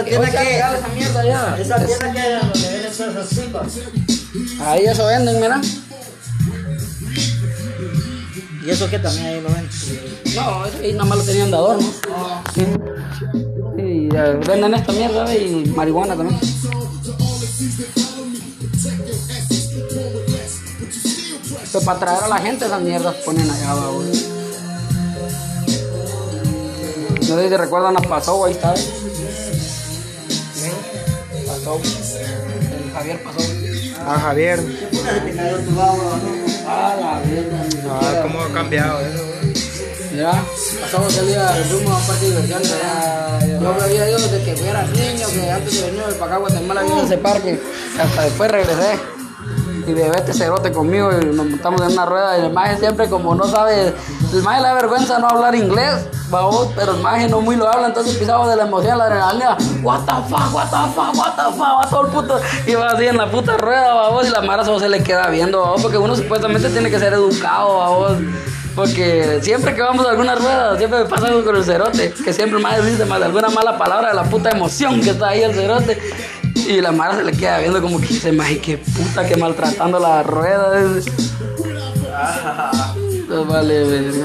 esa 0.00 0.04
tienda 0.04 0.30
que- 0.30 0.58
esa 0.58 0.88
mierda 0.94 1.24
ya. 1.24 1.56
Esa 1.58 1.76
tienda 1.86 2.12
que 2.12 2.34
donde 2.34 2.60
venden 2.60 2.86
esas. 2.86 4.66
Ahí 4.66 4.84
eso 4.84 5.06
venden, 5.06 5.40
mira. 5.40 5.60
Y 8.66 8.70
eso 8.70 8.88
que 8.88 8.98
también 8.98 9.26
ahí 9.26 9.40
lo 9.42 9.48
venden. 9.48 9.68
No, 10.34 10.66
eso 10.66 10.78
ahí 10.82 10.92
nada 10.92 11.04
más 11.04 11.18
lo 11.18 11.24
tenían 11.24 11.50
de 11.50 11.56
adorno. 11.56 11.92
Sí. 12.54 12.66
Y 13.76 14.08
eh, 14.16 14.40
venden 14.46 14.74
esta 14.74 14.92
mierda 14.92 15.34
y 15.34 15.66
marihuana 15.76 16.16
también. 16.16 16.40
Pues 21.72 21.84
para 21.84 21.96
atraer 21.98 22.22
a 22.24 22.28
la 22.28 22.38
gente 22.38 22.66
esas 22.66 22.80
mierdas 22.82 23.14
ponen 23.24 23.50
allá 23.50 23.70
abajo. 23.72 24.02
No 27.20 27.36
sé 27.36 27.48
si 27.48 27.56
recuerdan 27.56 27.96
a 27.96 28.00
Pasó, 28.00 28.44
ahí 28.44 28.52
está. 28.52 28.74
¿eh? 28.74 28.78
Pasó. 31.64 31.80
El 31.80 32.92
Javier 32.92 33.22
Pasó. 33.22 33.38
Ah, 34.06 34.18
Javier. 34.20 34.60
Ah, 36.66 36.96
la 37.00 37.22
ni 37.24 37.88
Ah, 37.88 38.20
cómo 38.22 38.40
ha 38.42 38.52
cambiado 38.52 39.00
eso. 39.00 39.24
Mira, 40.12 40.44
pasamos 40.80 41.16
el 41.18 41.26
día, 41.26 41.48
fuimos 41.68 41.92
a 41.92 41.98
un 41.98 42.06
parque 42.06 42.28
de. 42.28 43.60
Yo 43.60 43.82
había 43.82 44.08
ido 44.10 44.18
desde 44.18 44.44
que 44.44 44.56
fuera 44.56 44.82
niño, 44.84 45.26
que 45.28 45.50
antes 45.50 45.80
de 45.80 45.90
venir 45.90 46.04
de 46.06 46.14
para 46.14 46.26
acá 46.26 46.34
a 46.34 46.38
Guatemala 46.38 46.82
vine 46.82 47.00
a 47.00 47.04
ese 47.04 47.18
parque. 47.18 47.60
Hasta 47.98 48.22
después 48.22 48.50
regresé. 48.50 49.13
Y 49.86 49.92
bebé 49.92 50.16
este 50.16 50.32
cerote 50.32 50.72
conmigo 50.72 51.10
y 51.12 51.26
nos 51.26 51.46
montamos 51.46 51.82
en 51.82 51.92
una 51.92 52.06
rueda. 52.06 52.38
Y 52.38 52.46
el 52.46 52.52
maje 52.52 52.78
siempre, 52.78 53.08
como 53.08 53.34
no 53.34 53.44
sabe, 53.46 53.94
el 54.32 54.42
maje 54.42 54.62
le 54.62 54.68
da 54.68 54.74
vergüenza 54.74 55.18
no 55.18 55.28
hablar 55.28 55.54
inglés, 55.54 56.06
babos, 56.30 56.70
pero 56.74 56.94
el 56.94 57.02
maje 57.02 57.28
no 57.28 57.40
muy 57.40 57.56
lo 57.56 57.68
habla. 57.68 57.88
Entonces 57.88 58.16
pisamos 58.16 58.48
de 58.48 58.56
la 58.56 58.62
emoción, 58.62 58.96
la 58.96 59.04
adrenalina. 59.04 59.56
What 59.82 60.00
the 60.06 60.12
fuck, 60.28 60.54
what 60.54 60.70
the 60.70 60.92
fuck, 60.94 61.14
what 61.16 61.34
the 61.36 61.56
fuck, 61.56 61.78
va 61.78 61.88
todo 61.90 62.06
el 62.06 62.12
puto. 62.12 62.40
Y 62.66 62.74
va 62.74 62.92
así 62.92 63.06
en 63.06 63.18
la 63.18 63.30
puta 63.30 63.56
rueda, 63.56 63.92
babos, 63.92 64.26
y 64.26 64.30
la 64.30 64.40
mara 64.40 64.64
solo 64.64 64.78
se 64.78 64.88
le 64.88 65.02
queda 65.02 65.28
viendo, 65.28 65.60
babos, 65.60 65.82
porque 65.82 65.98
uno 65.98 66.16
supuestamente 66.16 66.70
tiene 66.70 66.90
que 66.90 66.98
ser 66.98 67.12
educado, 67.12 67.78
babos. 67.78 68.18
Porque 68.74 69.38
siempre 69.42 69.74
que 69.74 69.82
vamos 69.82 70.04
a 70.06 70.10
alguna 70.10 70.34
rueda, 70.34 70.76
siempre 70.76 71.00
me 71.00 71.04
pasa 71.04 71.28
algo 71.28 71.44
con 71.44 71.54
el 71.54 71.64
cerote. 71.64 72.12
Que 72.24 72.32
siempre 72.32 72.58
más 72.58 72.84
dice 72.84 73.04
más 73.04 73.20
de 73.20 73.26
alguna 73.26 73.48
mala 73.48 73.78
palabra 73.78 74.08
de 74.08 74.14
la 74.14 74.24
puta 74.24 74.50
emoción 74.50 75.00
que 75.00 75.10
está 75.10 75.28
ahí 75.28 75.42
el 75.42 75.54
cerote. 75.54 76.00
Y 76.54 76.80
la 76.80 76.92
mara 76.92 77.16
se 77.16 77.24
le 77.24 77.32
queda 77.32 77.58
viendo 77.58 77.82
como 77.82 78.00
que 78.00 78.06
dice, 78.06 78.32
maje, 78.32 78.60
qué 78.60 78.78
puta 78.78 79.26
que 79.26 79.36
maltratando 79.36 79.98
la 79.98 80.22
rueda. 80.22 80.72
No 83.28 83.44
vale, 83.44 83.84
verga. 83.84 84.24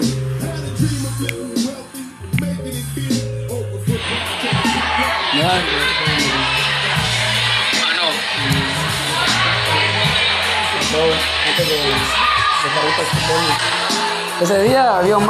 Ese 14.42 14.64
día 14.64 14.98
había 14.98 15.18
un 15.18 15.30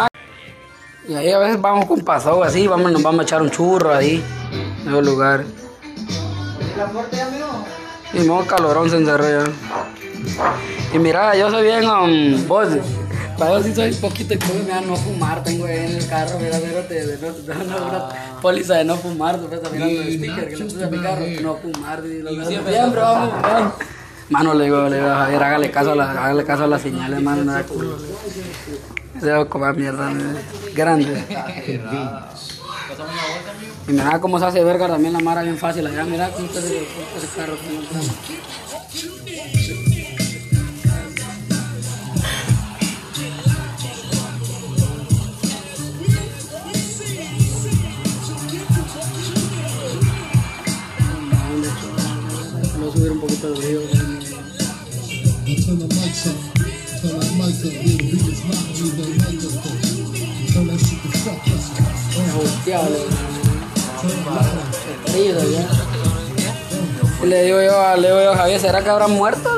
Y 1.08 1.16
ahí 1.16 1.32
a 1.32 1.40
veces 1.40 1.60
vamos 1.60 1.86
con 1.86 2.02
pasado 2.02 2.44
así, 2.44 2.68
vamos, 2.68 2.92
nos 2.92 3.02
vamos 3.02 3.22
a 3.22 3.24
echar 3.24 3.42
un 3.42 3.50
churro 3.50 3.94
ahí, 3.94 4.24
en 4.52 4.88
esos 4.88 5.06
lugares. 5.06 5.59
¿La 6.80 6.86
puerta 6.86 7.18
ya 7.18 7.28
mío? 7.28 7.46
Y 8.14 8.20
modo 8.26 8.48
calorón 8.48 8.90
se 8.90 8.96
encerró 8.96 9.26
ya. 9.30 9.44
Y 10.94 10.98
mira, 10.98 11.36
yo 11.36 11.52
soy 11.52 11.64
bien, 11.64 11.86
um, 11.86 12.48
vos, 12.48 12.70
para 13.38 13.52
yo 13.52 13.64
sí 13.64 13.76
soy 13.76 13.94
poquito 13.96 14.34
y 14.34 14.38
pues 14.38 14.64
me 14.64 14.70
da 14.70 14.80
no 14.80 14.96
fumar, 14.96 15.44
tengo 15.44 15.66
ahí 15.66 15.78
en 15.78 15.98
el 15.98 16.08
carro, 16.08 16.40
mira, 16.40 16.58
mira, 16.58 16.88
te, 16.88 17.06
de, 17.06 17.18
no, 17.18 17.34
de, 17.34 17.66
no, 17.66 17.86
una 17.86 18.10
póliza 18.42 18.76
de 18.76 18.86
no 18.86 18.96
fumar, 18.96 19.38
tú 19.38 19.54
estás 19.54 19.72
mirando 19.74 20.02
el 20.02 20.18
sticker 20.18 20.50
que 20.50 20.56
le 20.56 20.66
puse 20.66 20.84
a 20.86 20.88
mi 20.88 21.02
carro, 21.02 21.26
no 21.42 21.56
fumar, 21.58 22.06
y 22.06 22.22
lo 22.22 22.46
siempre, 22.46 22.74
siempre 22.74 23.02
vamos 23.02 23.34
a 23.34 23.36
fumar. 23.36 23.74
Mano, 24.30 24.54
le 24.54 24.64
digo, 24.64 24.88
le 24.88 24.96
digo 24.98 25.10
a 25.10 25.16
Javier, 25.16 25.44
hágale 25.44 25.72
caso 25.72 25.92
a, 25.92 25.96
la, 25.96 26.12
hágale 26.12 26.46
caso 26.46 26.64
a 26.64 26.68
las 26.68 26.82
señales, 26.82 27.22
mano, 27.22 27.44
nada 27.44 27.64
culo. 27.64 27.98
Ese 29.18 29.32
va 29.32 29.42
a 29.42 29.46
comer 29.46 29.76
mierda, 29.76 30.14
grande. 30.74 31.26
Y 33.88 33.92
mira 33.92 34.20
cómo 34.20 34.40
se 34.40 34.46
hace 34.46 34.64
verga 34.64 34.88
también 34.88 35.14
la 35.14 35.20
mara 35.20 35.42
bien 35.42 35.58
fácil 35.58 35.86
allá, 35.88 36.04
mira 36.06 36.30
cómo 36.32 36.46
está 36.48 36.60
ese, 36.60 36.84
ese 37.18 37.28
carro. 37.36 37.58
que 37.58 37.74
no 37.74 37.82
trae. 37.82 38.04
Voy 52.80 52.90
a 52.90 52.92
subir 52.94 53.12
un 53.12 53.20
poquito 53.20 53.52
de 53.52 53.60
brillo. 53.60 53.82
Le- 62.44 63.30
Perdido, 65.06 65.42
ya. 65.52 65.68
Y 67.24 67.28
le 67.28 67.44
digo 67.44 67.62
yo, 67.62 67.80
a- 67.82 67.98
le 67.98 68.08
digo 68.08 68.22
yo 68.22 68.34
Javier, 68.36 68.60
¿será 68.62 68.82
que 68.84 68.90
habrán 68.90 69.12
muerto? 69.12 69.50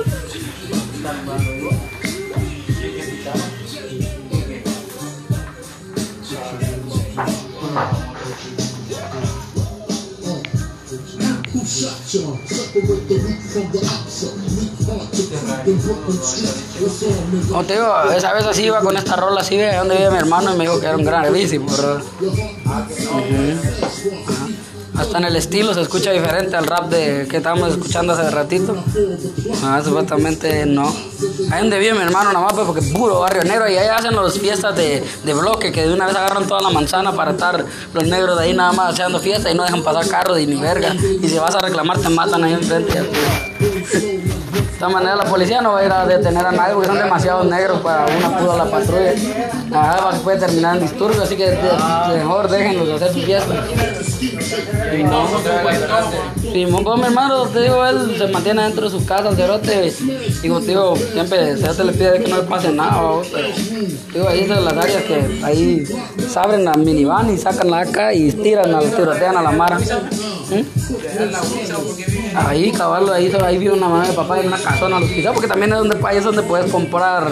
Como 17.50 17.64
te 17.64 17.74
digo, 17.74 17.94
esa 18.16 18.34
vez 18.34 18.46
así 18.46 18.64
iba 18.64 18.82
con 18.82 18.98
esta 18.98 19.16
rola 19.16 19.42
así 19.42 19.58
de 19.58 19.76
donde 19.76 19.96
vive 19.96 20.12
mi 20.12 20.18
hermano 20.18 20.54
y 20.54 20.58
me 20.58 20.64
dijo 20.66 20.80
que 20.80 20.88
era 20.88 20.98
un 20.98 21.04
gran 21.06 21.24
gravísimo, 21.24 21.68
bro. 21.68 22.02
Hasta 24.98 25.18
en 25.18 25.24
el 25.24 25.36
estilo 25.36 25.74
se 25.74 25.82
escucha 25.82 26.12
diferente 26.12 26.56
al 26.56 26.68
rap 26.68 26.90
de 26.90 27.28
que 27.28 27.38
estábamos 27.38 27.72
escuchando 27.72 28.14
hace 28.14 28.30
ratito. 28.30 28.76
Ah, 29.64 29.82
supuestamente 29.84 30.66
no. 30.66 30.94
Ahí 31.50 31.62
donde 31.62 31.80
vive 31.80 31.94
mi 31.94 32.02
hermano 32.02 32.32
nada 32.32 32.46
más, 32.46 32.54
pues 32.54 32.68
porque 32.68 32.82
puro 32.82 33.22
barrio 33.22 33.44
negro 33.44 33.68
y 33.70 33.78
ahí 33.78 33.88
hacen 33.88 34.16
las 34.16 34.38
fiestas 34.38 34.76
de, 34.76 35.04
de 35.24 35.34
bloque 35.34 35.72
que 35.72 35.88
de 35.88 35.94
una 35.94 36.06
vez 36.08 36.16
agarran 36.16 36.46
toda 36.46 36.62
la 36.62 36.70
manzana 36.70 37.14
para 37.14 37.32
estar 37.32 37.66
los 37.94 38.04
negros 38.04 38.38
de 38.38 38.44
ahí 38.44 38.54
nada 38.54 38.74
más 38.74 38.94
haciendo 38.94 39.20
fiesta 39.20 39.50
y 39.50 39.56
no 39.56 39.64
dejan 39.64 39.82
pasar 39.82 40.08
carros 40.08 40.38
ni 40.38 40.56
verga. 40.56 40.94
Y 40.94 41.28
si 41.28 41.38
vas 41.38 41.56
a 41.56 41.60
reclamar 41.60 42.00
te 42.00 42.10
matan 42.10 42.44
ahí 42.44 42.54
enfrente. 42.54 43.02
Ya, 44.82 44.88
pues. 44.88 44.88
De 44.88 44.88
esta 44.88 44.90
manera 44.90 45.16
la 45.16 45.24
policía 45.26 45.62
no 45.62 45.74
va 45.74 45.80
a 45.80 45.86
ir 45.86 45.92
a 45.92 46.06
detener 46.08 46.46
a 46.46 46.52
nadie 46.52 46.74
porque 46.74 46.88
son 46.88 46.98
demasiados 46.98 47.46
negros 47.46 47.80
para 47.82 48.06
una 48.06 48.38
puda 48.38 48.58
la 48.58 48.66
patrulla. 48.66 49.14
Ajá, 49.74 50.12
puede 50.24 50.40
terminar 50.40 50.76
en 50.78 50.82
disturbio, 50.84 51.22
así 51.22 51.36
que 51.36 51.52
de- 51.52 51.58
mejor 52.18 52.50
déjenlos 52.50 52.90
hacer 53.02 53.14
su 53.14 53.22
fiesta. 53.22 53.54
Y 54.98 55.04
no. 55.04 55.28
Simón, 56.52 57.04
hermano, 57.04 57.46
te 57.46 57.62
digo, 57.62 57.86
él 57.86 58.16
se 58.18 58.28
mantiene 58.28 58.64
dentro 58.64 58.90
de 58.90 59.00
su 59.00 59.06
casa, 59.06 59.30
el 59.30 59.36
cerote. 59.36 59.94
Te 60.42 60.48
digo, 60.48 60.96
siempre 61.14 61.58
se 61.58 61.84
le 61.84 61.92
pide 61.94 62.24
que 62.24 62.28
no 62.30 62.38
le 62.38 62.44
pase 62.44 62.72
nada, 62.72 63.02
digo, 64.14 64.28
ahí 64.28 64.46
de 64.46 64.56
las 64.62 64.74
áreas 64.74 65.04
que 65.04 65.42
ahí 65.44 65.86
se 65.86 66.40
abren 66.40 66.66
la 66.66 66.74
minivan 66.74 67.34
y 67.34 67.38
sacan 67.38 67.70
la 67.72 67.82
AK 67.82 68.14
y 68.16 68.32
tiran, 68.34 68.78
tirotean 68.96 69.38
a 69.38 69.42
la 69.44 69.52
mara. 69.52 69.80
¿Mm? 69.80 70.64
Ahí, 72.36 72.72
caballo, 72.72 73.12
ahí, 73.14 73.32
ahí 73.44 73.58
vive 73.58 73.74
una 73.74 73.88
mamá 73.90 74.08
de 74.08 74.14
papá 74.14 74.40
en 74.40 74.48
una 74.48 74.58
casona, 74.58 75.00
los 75.00 75.10
quizás, 75.10 75.34
porque 75.34 75.48
también 75.48 75.72
es 75.74 75.80
donde, 75.80 75.98
es 76.18 76.24
donde 76.24 76.44
puedes 76.44 76.72
comprar 76.72 77.32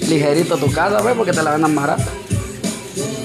ligerito 0.00 0.56
tu 0.56 0.70
casa, 0.70 1.00
¿ves? 1.02 1.14
Porque 1.16 1.32
te 1.32 1.42
la 1.42 1.52
venden 1.52 1.74
barata. 1.74 2.04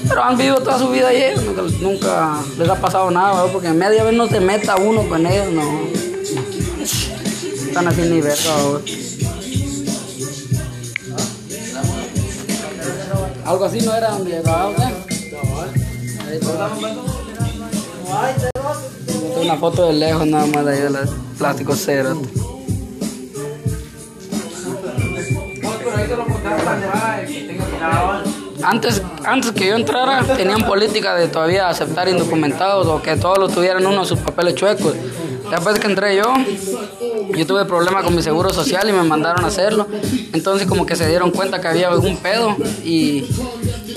Pero 0.08 0.22
han 0.22 0.36
vivido 0.36 0.56
toda 0.56 0.78
su 0.78 0.88
vida 0.88 1.08
ahí, 1.08 1.34
nunca, 1.44 1.62
nunca 1.80 2.38
les 2.58 2.68
ha 2.68 2.76
pasado 2.76 3.10
nada, 3.10 3.34
¿verdad? 3.34 3.52
porque 3.52 3.70
media 3.70 4.04
vez 4.04 4.14
no 4.14 4.26
se 4.26 4.40
meta 4.40 4.76
uno 4.76 5.08
con 5.08 5.26
ellos, 5.26 5.52
no. 5.52 5.62
Están 7.66 7.88
así 7.88 8.02
ni 8.02 8.20
¿verdad? 8.20 8.80
Algo 13.44 13.64
así 13.64 13.80
no 13.80 13.94
era 13.94 14.10
donde 14.10 14.30
llegaba, 14.30 14.70
¿verdad? 14.70 14.92
Una 19.40 19.56
foto 19.56 19.86
de 19.86 19.92
lejos 19.94 20.26
nada 20.26 20.46
más 20.46 20.64
de 20.64 20.72
ahí 20.72 20.80
de 20.80 20.90
los 20.90 21.10
plásticos 21.38 21.80
cero. 21.84 22.20
No, 25.62 25.70
pero 25.78 25.96
ahí 25.96 26.08
se 26.08 26.16
lo 26.16 26.24
contaron 26.24 26.60
para 26.60 27.26
que 27.26 27.40
tenga 27.42 27.64
papel. 27.64 28.32
Antes, 28.62 29.02
antes 29.24 29.52
que 29.52 29.66
yo 29.66 29.74
entrara, 29.74 30.22
tenían 30.36 30.62
política 30.62 31.14
de 31.16 31.28
todavía 31.28 31.68
aceptar 31.68 32.08
indocumentados 32.08 32.86
o 32.86 33.02
que 33.02 33.16
todos 33.16 33.38
los 33.38 33.52
tuvieran 33.52 33.84
uno 33.86 34.04
sus 34.04 34.20
papeles 34.20 34.54
chuecos. 34.54 34.94
Después 35.50 35.78
que 35.78 35.86
entré 35.86 36.16
yo, 36.16 36.32
yo 37.36 37.46
tuve 37.46 37.64
problema 37.64 38.02
con 38.02 38.14
mi 38.14 38.22
seguro 38.22 38.50
social 38.50 38.88
y 38.88 38.92
me 38.92 39.02
mandaron 39.02 39.44
a 39.44 39.48
hacerlo. 39.48 39.86
Entonces 40.32 40.66
como 40.66 40.86
que 40.86 40.96
se 40.96 41.08
dieron 41.08 41.30
cuenta 41.30 41.60
que 41.60 41.68
había 41.68 41.88
algún 41.88 42.16
pedo 42.16 42.56
y, 42.84 43.26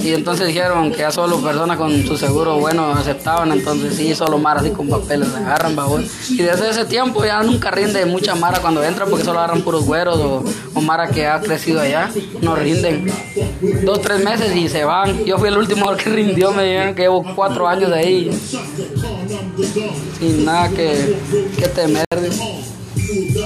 y 0.05 0.13
entonces 0.13 0.45
dijeron 0.47 0.91
que 0.91 0.99
ya 0.99 1.11
solo 1.11 1.41
personas 1.41 1.77
con 1.77 2.05
su 2.05 2.15
seguro 2.15 2.59
bueno 2.59 2.91
aceptaban. 2.91 3.51
Entonces 3.51 3.95
sí, 3.95 4.13
solo 4.13 4.37
Mara 4.37 4.61
así 4.61 4.69
con 4.69 4.87
papeles 4.87 5.33
agarran, 5.33 5.75
babón. 5.75 6.05
Y 6.29 6.37
desde 6.37 6.69
ese 6.69 6.85
tiempo 6.85 7.25
ya 7.25 7.41
nunca 7.41 7.71
rinde 7.71 8.05
mucha 8.05 8.35
Mara 8.35 8.59
cuando 8.59 8.83
entra 8.83 9.07
porque 9.07 9.25
solo 9.25 9.39
agarran 9.39 9.63
puros 9.63 9.83
güeros 9.83 10.17
o, 10.19 10.43
o 10.75 10.81
Mara 10.81 11.07
que 11.07 11.25
ha 11.25 11.41
crecido 11.41 11.81
allá. 11.81 12.11
No 12.39 12.55
rinden. 12.55 13.11
Dos, 13.83 14.01
tres 14.01 14.23
meses 14.23 14.55
y 14.55 14.69
se 14.69 14.83
van. 14.83 15.25
Yo 15.25 15.39
fui 15.39 15.47
el 15.47 15.57
último 15.57 15.91
que 15.97 16.09
rindió, 16.11 16.51
me 16.51 16.63
dijeron 16.65 16.93
que 16.93 17.01
llevo 17.01 17.25
cuatro 17.35 17.67
años 17.67 17.89
de 17.89 17.97
ahí. 17.97 18.41
Sin 20.19 20.45
nada 20.45 20.69
que, 20.69 21.17
que 21.57 21.67
temer. 21.69 22.05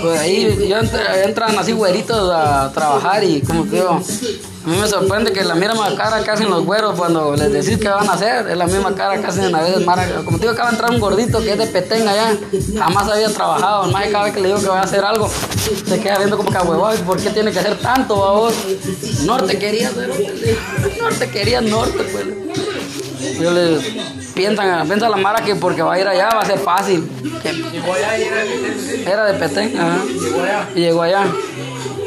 Pues 0.01 0.19
ahí 0.19 0.67
yo 0.69 0.77
entra- 0.77 1.23
entran 1.23 1.57
así 1.57 1.71
güeritos 1.73 2.31
a 2.33 2.71
trabajar 2.73 3.23
y 3.23 3.41
como 3.41 3.63
te 3.65 3.75
digo, 3.77 3.89
a 3.89 4.67
mí 4.69 4.77
me 4.77 4.87
sorprende 4.87 5.31
que 5.31 5.43
la 5.43 5.55
misma 5.55 5.95
cara 5.95 6.23
que 6.23 6.29
hacen 6.31 6.49
los 6.49 6.63
güeros 6.65 6.95
cuando 6.97 7.35
les 7.35 7.51
decís 7.51 7.77
que 7.77 7.87
van 7.89 8.07
a 8.09 8.13
hacer, 8.13 8.47
es 8.49 8.57
la 8.57 8.67
misma 8.67 8.93
cara 8.95 9.19
que 9.19 9.27
hacen 9.27 9.53
a 9.53 9.61
veces. 9.61 9.83
Como 10.23 10.37
te 10.37 10.41
digo, 10.43 10.53
acaba 10.53 10.69
de 10.69 10.75
entrar 10.75 10.91
un 10.91 10.99
gordito 10.99 11.41
que 11.41 11.51
es 11.53 11.57
de 11.57 11.67
Petén 11.67 12.07
allá, 12.07 12.37
jamás 12.77 13.09
había 13.09 13.29
trabajado, 13.29 13.91
más 13.91 14.07
cada 14.07 14.25
vez 14.25 14.33
que 14.33 14.41
le 14.41 14.47
digo 14.49 14.59
que 14.59 14.67
va 14.67 14.79
a 14.79 14.83
hacer 14.83 15.03
algo, 15.03 15.29
se 15.87 15.99
queda 15.99 16.17
viendo 16.17 16.37
como 16.37 16.51
que 16.51 16.57
huevado, 16.57 16.95
¿por 17.05 17.17
qué 17.19 17.29
tiene 17.31 17.51
que 17.51 17.59
hacer 17.59 17.77
tanto, 17.79 18.15
babos? 18.19 18.53
Norte 19.25 19.57
quería 19.57 19.89
hacer, 19.89 20.09
norte 21.01 21.29
quería 21.29 21.61
norte, 21.61 22.03
pues. 22.11 22.25
Yo 23.39 23.51
les 23.51 23.81
piensan, 24.39 24.87
piensa 24.87 25.09
la 25.09 25.17
Mara 25.17 25.43
que 25.43 25.53
porque 25.55 25.81
va 25.81 25.93
a 25.95 25.99
ir 25.99 26.07
allá 26.07 26.29
va 26.33 26.41
a 26.41 26.45
ser 26.45 26.59
fácil. 26.59 27.05
Que 27.43 27.51
Llegó 27.51 27.93
allá 27.93 28.17
y 28.17 28.23
era 28.23 28.41
el 28.41 29.07
era 29.07 29.25
de 29.25 29.33
Petén, 29.33 29.77
ajá. 29.77 29.97
Llegó 30.05 30.41
allá. 30.41 30.69
Y 30.75 30.79
llegó 30.79 31.01
allá. 31.01 31.25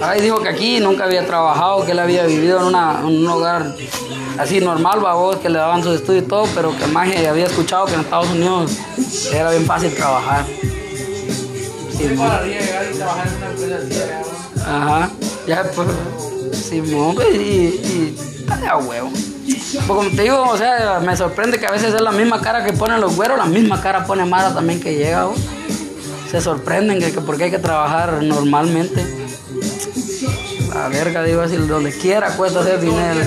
Ahí 0.00 0.20
dijo 0.22 0.40
que 0.40 0.48
aquí 0.48 0.80
nunca 0.80 1.04
había 1.04 1.26
trabajado, 1.26 1.84
que 1.84 1.92
él 1.92 1.98
había 1.98 2.24
vivido 2.24 2.58
en, 2.60 2.64
una- 2.68 3.00
en 3.00 3.04
un 3.06 3.26
hogar 3.28 3.74
así 4.38 4.60
normal, 4.60 5.00
babos, 5.00 5.36
que 5.36 5.50
le 5.50 5.58
daban 5.58 5.82
sus 5.82 5.96
estudios 5.96 6.24
y 6.24 6.26
todo, 6.28 6.46
pero 6.54 6.74
que 6.76 6.86
más 6.86 7.06
había 7.14 7.44
escuchado 7.44 7.84
que 7.84 7.94
en 7.94 8.00
Estados 8.00 8.30
Unidos 8.30 8.72
era 9.32 9.50
bien 9.50 9.66
fácil 9.66 9.94
trabajar. 9.94 10.44
Y 12.00 12.04
¿no? 12.16 12.24
Ajá, 14.66 15.10
ya 15.46 15.62
pues, 15.74 15.88
Simón, 16.56 17.14
pues, 17.14 17.34
y, 17.34 17.38
y 17.38 18.16
de 18.60 18.66
a 18.68 18.76
huevo. 18.78 19.10
Pues 19.44 19.86
como 19.86 20.10
te 20.10 20.22
digo, 20.22 20.42
o 20.42 20.56
sea, 20.56 21.00
me 21.04 21.16
sorprende 21.16 21.58
que 21.58 21.66
a 21.66 21.70
veces 21.70 21.94
es 21.94 22.00
la 22.00 22.12
misma 22.12 22.40
cara 22.40 22.64
que 22.64 22.72
ponen 22.72 23.00
los 23.00 23.16
güeros, 23.16 23.38
la 23.38 23.46
misma 23.46 23.80
cara 23.80 24.04
pone 24.04 24.24
Mara 24.24 24.54
también 24.54 24.80
que 24.80 24.94
llega. 24.94 25.26
Se 26.30 26.40
sorprenden 26.40 26.98
que, 27.00 27.12
que 27.12 27.20
porque 27.20 27.44
hay 27.44 27.50
que 27.50 27.58
trabajar 27.58 28.22
normalmente. 28.22 29.04
La 30.72 30.88
verga, 30.88 31.22
digo 31.22 31.42
así, 31.42 31.56
donde 31.56 31.92
quiera 31.92 32.36
cuesta 32.36 32.60
hacer 32.60 32.80
dinero. 32.80 33.20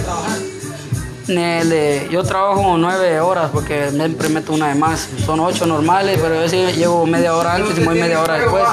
Yo 2.10 2.24
trabajo 2.24 2.78
nueve 2.78 3.20
horas 3.20 3.50
porque 3.52 3.90
siempre 3.92 4.30
meto 4.30 4.54
una 4.54 4.70
de 4.70 4.76
más. 4.76 5.08
Son 5.26 5.40
ocho 5.40 5.66
normales, 5.66 6.20
pero 6.22 6.42
yo 6.42 6.50
sí 6.50 6.58
llevo 6.78 7.06
media 7.06 7.36
hora 7.36 7.56
antes 7.56 7.78
y 7.78 7.84
voy 7.84 8.00
media 8.00 8.22
hora 8.22 8.36
después. 8.36 8.64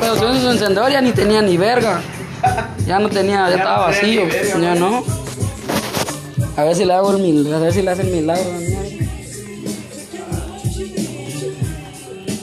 Pero 0.00 0.16
yo 0.16 0.34
en 0.34 0.40
su 0.40 0.50
encendedor 0.50 0.90
ya 0.90 1.00
ni 1.00 1.12
tenía 1.12 1.42
ni 1.42 1.56
verga. 1.56 2.00
Ya 2.86 2.98
no 2.98 3.08
tenía, 3.08 3.48
ya 3.50 3.56
estaba 3.56 3.86
vacío. 3.88 4.22
Ya 4.60 4.74
no. 4.74 5.04
A 6.60 6.64
ver 6.64 6.76
si 6.76 6.84
le 6.84 6.92
hago 6.92 7.12
el 7.12 7.22
mil, 7.22 7.54
a 7.54 7.58
ver 7.58 7.72
si 7.72 7.80
le 7.80 7.90
hace 7.90 8.02
el 8.02 8.08
milagro. 8.10 8.50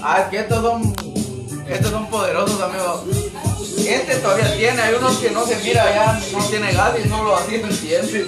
Ah, 0.01 0.27
que 0.31 0.39
estos 0.39 0.59
son, 0.59 0.95
estos 1.69 1.91
son 1.91 2.09
poderosos, 2.09 2.59
amigos. 2.59 3.01
Este 3.77 4.15
todavía 4.15 4.57
tiene, 4.57 4.81
hay 4.81 4.95
unos 4.95 5.17
que 5.17 5.29
no 5.29 5.45
se 5.45 5.55
mira 5.57 5.85
ya, 5.93 6.19
no 6.35 6.43
tiene 6.45 6.71
gas 6.73 6.95
y 7.05 7.07
no 7.07 7.23
lo 7.25 7.35
así 7.35 7.55
entiende. 7.57 8.25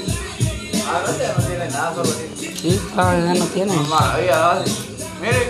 Ah, 0.85 1.01
no, 1.03 1.11
este 1.11 1.23
ya 1.23 1.33
no 1.35 1.43
tiene 1.43 1.69
nada, 1.71 1.95
solo 1.95 2.09
tiene 2.11 2.55
Sí, 2.55 2.81
ah, 2.95 3.19
ya 3.25 3.33
no 3.33 3.45
tiene. 3.47 3.73
maravilla, 3.89 4.51
así. 4.51 4.71
Mire. 5.19 5.49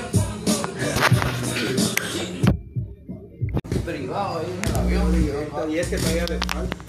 Privado 3.86 4.39
ahí 4.39 4.45
en 4.58 4.69
el 4.69 4.80
avión. 4.80 5.69
Y 5.69 5.80
es 5.80 5.88
que 5.88 5.97
todavía 5.97 6.25
les 6.28 6.39
falta. 6.45 6.88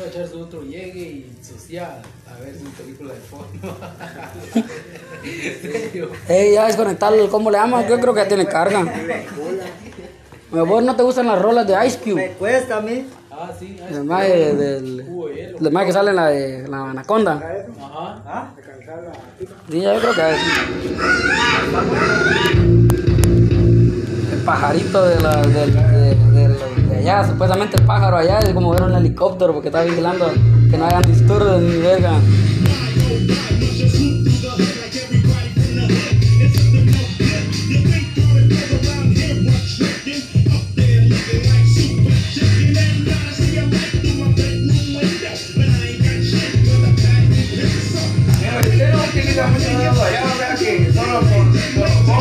Va 0.00 0.04
a 0.04 0.08
echar 0.08 0.26
su 0.28 0.40
otro 0.40 0.62
llegue 0.62 1.00
y 1.00 1.32
social. 1.42 2.00
A 2.26 2.40
ver 2.40 2.54
su 2.56 2.64
película 2.70 3.12
de 3.12 3.20
fondo. 3.20 3.76
Ey, 6.28 6.54
ya 6.54 6.66
desconectar 6.66 7.12
el, 7.14 7.28
¿cómo 7.28 7.50
le 7.50 7.58
llamas? 7.58 7.86
Yo 7.88 8.00
creo 8.00 8.14
que 8.14 8.20
ya 8.22 8.28
tiene 8.28 8.46
carga. 8.46 8.80
A 10.52 10.62
vos 10.62 10.82
no 10.82 10.96
te 10.96 11.02
gustan 11.02 11.26
las 11.26 11.40
rolas 11.40 11.66
de 11.66 11.74
Ice 11.86 11.98
Me 11.98 12.12
Cube. 12.12 12.34
cuesta 12.38 12.76
a 12.78 12.80
mí. 12.80 13.06
Ah, 13.30 13.50
sí. 13.58 13.78
ah, 13.82 13.86
El 13.90 14.04
más 14.04 14.22
de- 14.26 14.54
del. 14.56 15.00
El 15.60 15.70
más 15.72 15.84
que 15.86 15.92
sale 15.92 16.10
en 16.10 16.16
la 16.16 16.26
de 16.28 16.66
la 16.68 16.90
anaconda. 16.90 17.32
Ajá. 17.34 18.22
¿Ah? 18.26 18.50
Sí, 19.70 19.80
yo 19.80 20.00
creo 20.00 20.14
que 20.14 20.30
es. 20.30 20.38
El 24.32 24.38
pajarito 24.44 25.06
de, 25.06 25.20
la, 25.20 25.42
de, 25.42 25.66
de, 25.66 26.14
de, 26.14 26.48
de 26.48 26.59
allá, 27.00 27.26
supuestamente 27.26 27.76
el 27.76 27.84
pájaro 27.84 28.18
allá 28.18 28.40
es 28.40 28.50
como 28.50 28.70
ver 28.70 28.82
un 28.82 28.94
helicóptero 28.94 29.54
porque 29.54 29.68
está 29.68 29.82
vigilando 29.82 30.30
que 30.70 30.76
no 30.76 30.84
hayan 30.84 31.02
disturbios 31.02 31.62
ni 31.62 31.76
verga. 31.78 32.12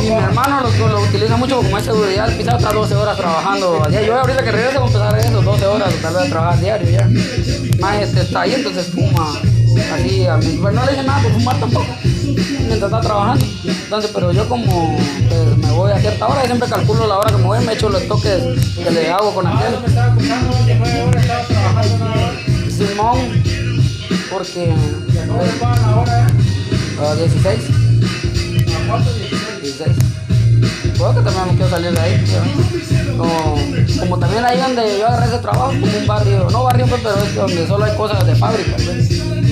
Y 0.01 0.09
mi 0.09 0.17
hermano 0.17 0.61
lo, 0.61 0.87
lo 0.87 1.01
utiliza 1.01 1.37
mucho 1.37 1.57
como 1.57 1.77
es 1.77 1.83
seguridad, 1.83 2.35
pisado 2.37 2.57
está 2.57 2.71
12 2.71 2.95
horas 2.95 3.17
trabajando 3.17 3.83
a 3.83 3.89
diario. 3.89 4.07
Yo 4.07 4.19
ahorita 4.19 4.43
que 4.43 4.51
regrese 4.51 4.77
voy 4.77 4.83
a 4.83 4.87
empezar 4.87 5.19
eso, 5.19 5.41
12 5.41 5.65
horas 5.65 5.93
tal 6.01 6.13
vez 6.13 6.23
a 6.23 6.29
trabajar 6.29 6.59
diario 6.59 6.89
ya. 6.89 7.09
Más 7.79 8.01
este 8.01 8.21
está 8.21 8.41
ahí, 8.41 8.53
entonces 8.55 8.87
fuma. 8.87 9.39
Así, 9.93 10.25
a 10.25 10.37
mí, 10.37 10.57
pues 10.61 10.73
no 10.73 10.85
le 10.85 10.91
dice 10.91 11.03
nada 11.03 11.21
por 11.21 11.31
fumar 11.31 11.59
tampoco, 11.59 11.85
mientras 12.03 12.83
está 12.83 13.01
trabajando. 13.01 13.45
Entonces, 13.65 14.11
pero 14.13 14.31
yo 14.31 14.47
como 14.49 14.97
pues, 15.29 15.57
me 15.57 15.71
voy 15.71 15.91
a 15.91 15.99
cierta 15.99 16.27
hora, 16.27 16.41
yo 16.41 16.47
siempre 16.47 16.69
calculo 16.69 17.07
la 17.07 17.17
hora 17.17 17.31
que 17.31 17.37
me 17.37 17.43
voy, 17.43 17.65
me 17.65 17.73
echo 17.73 17.89
los 17.89 18.07
toques 18.07 18.43
que 18.75 18.91
le 18.91 19.09
hago 19.09 19.33
con 19.33 19.47
aquel. 19.47 19.73
Yo 19.73 19.79
me 19.79 19.87
estaba 19.87 20.15
contando 20.15 20.65
que 20.65 20.75
9 20.75 21.01
horas 21.03 21.21
estaba 21.23 21.43
trabajando 21.43 21.95
una 21.95 22.11
hora. 22.13 22.31
Simón, 22.69 23.43
porque 24.31 24.73
¿Cómo 25.27 25.43
le 25.43 25.51
pagan 25.53 25.83
ahora? 25.85 26.27
a 27.01 27.15
16, 27.15 27.59
¿A 28.67 28.87
cuánto? 28.87 29.28
16. 29.79 29.95
16. 30.59 30.97
Puedo 30.97 31.15
que 31.15 31.21
también 31.21 31.47
me 31.47 31.53
quiero 31.53 31.69
salir 31.69 31.91
de 31.91 31.99
ahí. 31.99 32.25
Como, 33.17 33.55
como 33.99 34.19
también 34.19 34.43
ahí 34.45 34.57
donde 34.59 34.99
yo 34.99 35.07
agarré 35.07 35.27
ese 35.27 35.37
trabajo, 35.39 35.69
como 35.69 35.97
un 35.97 36.07
barrio, 36.07 36.47
no 36.51 36.63
barrio, 36.63 36.85
pues, 36.87 37.01
pero 37.01 37.15
es 37.17 37.35
donde 37.35 37.67
solo 37.67 37.85
hay 37.85 37.95
cosas 37.95 38.25
de 38.25 38.35
fábrica. 38.35 38.75
pues. 38.75 39.09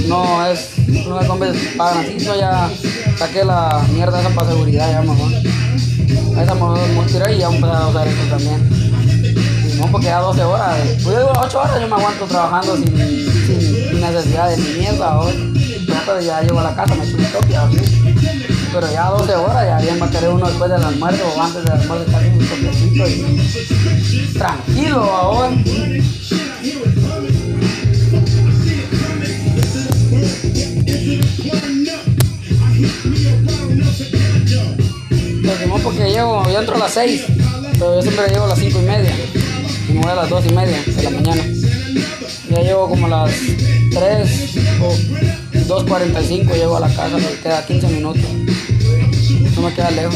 No 0.08 0.46
es, 0.46 0.78
no 0.88 1.20
es 1.20 1.28
donde 1.28 1.54
pagan 1.78 2.06
así, 2.06 2.20
yo 2.20 2.36
ya 2.38 2.70
saqué 3.18 3.44
la 3.44 3.82
mierda 3.94 4.20
esa 4.20 4.30
para 4.30 4.50
seguridad 4.50 4.92
ya 4.92 5.02
mejor. 5.02 5.32
Esa 5.32 6.54
mejor 6.54 6.80
y 7.34 7.38
ya 7.38 7.48
empecé 7.48 7.74
a 7.74 7.88
usar 7.88 8.08
esto 8.08 8.24
también. 8.30 8.70
Y 9.70 9.80
no, 9.80 9.88
porque 9.88 10.08
ya 10.08 10.20
12 10.20 10.44
horas, 10.44 10.78
pues 11.04 11.04
yo 11.04 11.20
digo 11.20 11.34
8 11.36 11.60
horas 11.60 11.82
yo 11.82 11.88
me 11.88 11.96
aguanto 11.96 12.26
trabajando 12.26 12.78
sin, 12.78 12.98
sin 12.98 14.02
necesidad 14.02 14.50
de 14.50 14.58
ni 14.58 14.80
mierda 14.80 15.20
hoy. 15.20 15.58
Ya, 16.24 16.42
llego 16.42 16.60
a 16.60 16.64
la 16.64 16.76
casa, 16.76 16.96
me 16.96 17.04
echo 17.04 17.18
un 17.18 17.26
toque 17.26 17.56
así. 17.56 18.07
Pero 18.74 18.92
ya 18.92 19.06
12 19.06 19.36
horas, 19.36 19.66
ya 19.66 19.78
bien 19.80 20.02
va 20.02 20.06
a 20.06 20.12
querer 20.12 20.30
uno 20.30 20.48
después 20.48 20.70
del 20.70 20.84
almuerzo 20.84 21.24
o 21.36 21.42
antes 21.42 21.64
del 21.64 21.72
almuerzo 21.74 22.06
echarle 22.08 22.30
un 22.30 22.48
toquecito 22.48 23.08
y 23.08 24.34
tranquilo 24.34 25.04
ahora. 25.04 25.52
Porque 35.84 36.12
llego, 36.12 36.44
yo 36.52 36.60
entro 36.60 36.76
a 36.76 36.80
las 36.80 36.92
6, 36.94 37.24
pero 37.74 37.96
yo 37.96 38.02
siempre 38.02 38.28
llego 38.28 38.44
a 38.44 38.48
las 38.48 38.60
5 38.60 38.80
y 38.80 38.86
media. 38.86 39.16
Y 39.88 39.94
me 39.94 40.02
voy 40.02 40.12
a 40.12 40.16
las 40.16 40.30
2 40.30 40.46
y 40.48 40.54
media 40.54 40.84
de 40.86 41.04
la 41.04 41.10
mañana. 41.12 41.44
Ya 42.50 42.62
llego 42.62 42.90
como 42.90 43.08
a 43.08 43.10
las 43.10 43.32
3 43.92 44.56
o 44.82 45.47
2.45, 45.68 46.54
llego 46.54 46.78
a 46.78 46.80
la 46.80 46.88
casa, 46.88 47.18
me 47.18 47.28
queda 47.42 47.66
15 47.66 47.88
minutos. 47.88 48.24
No 49.56 49.62
me 49.62 49.74
queda 49.74 49.92
lejos. 49.92 50.16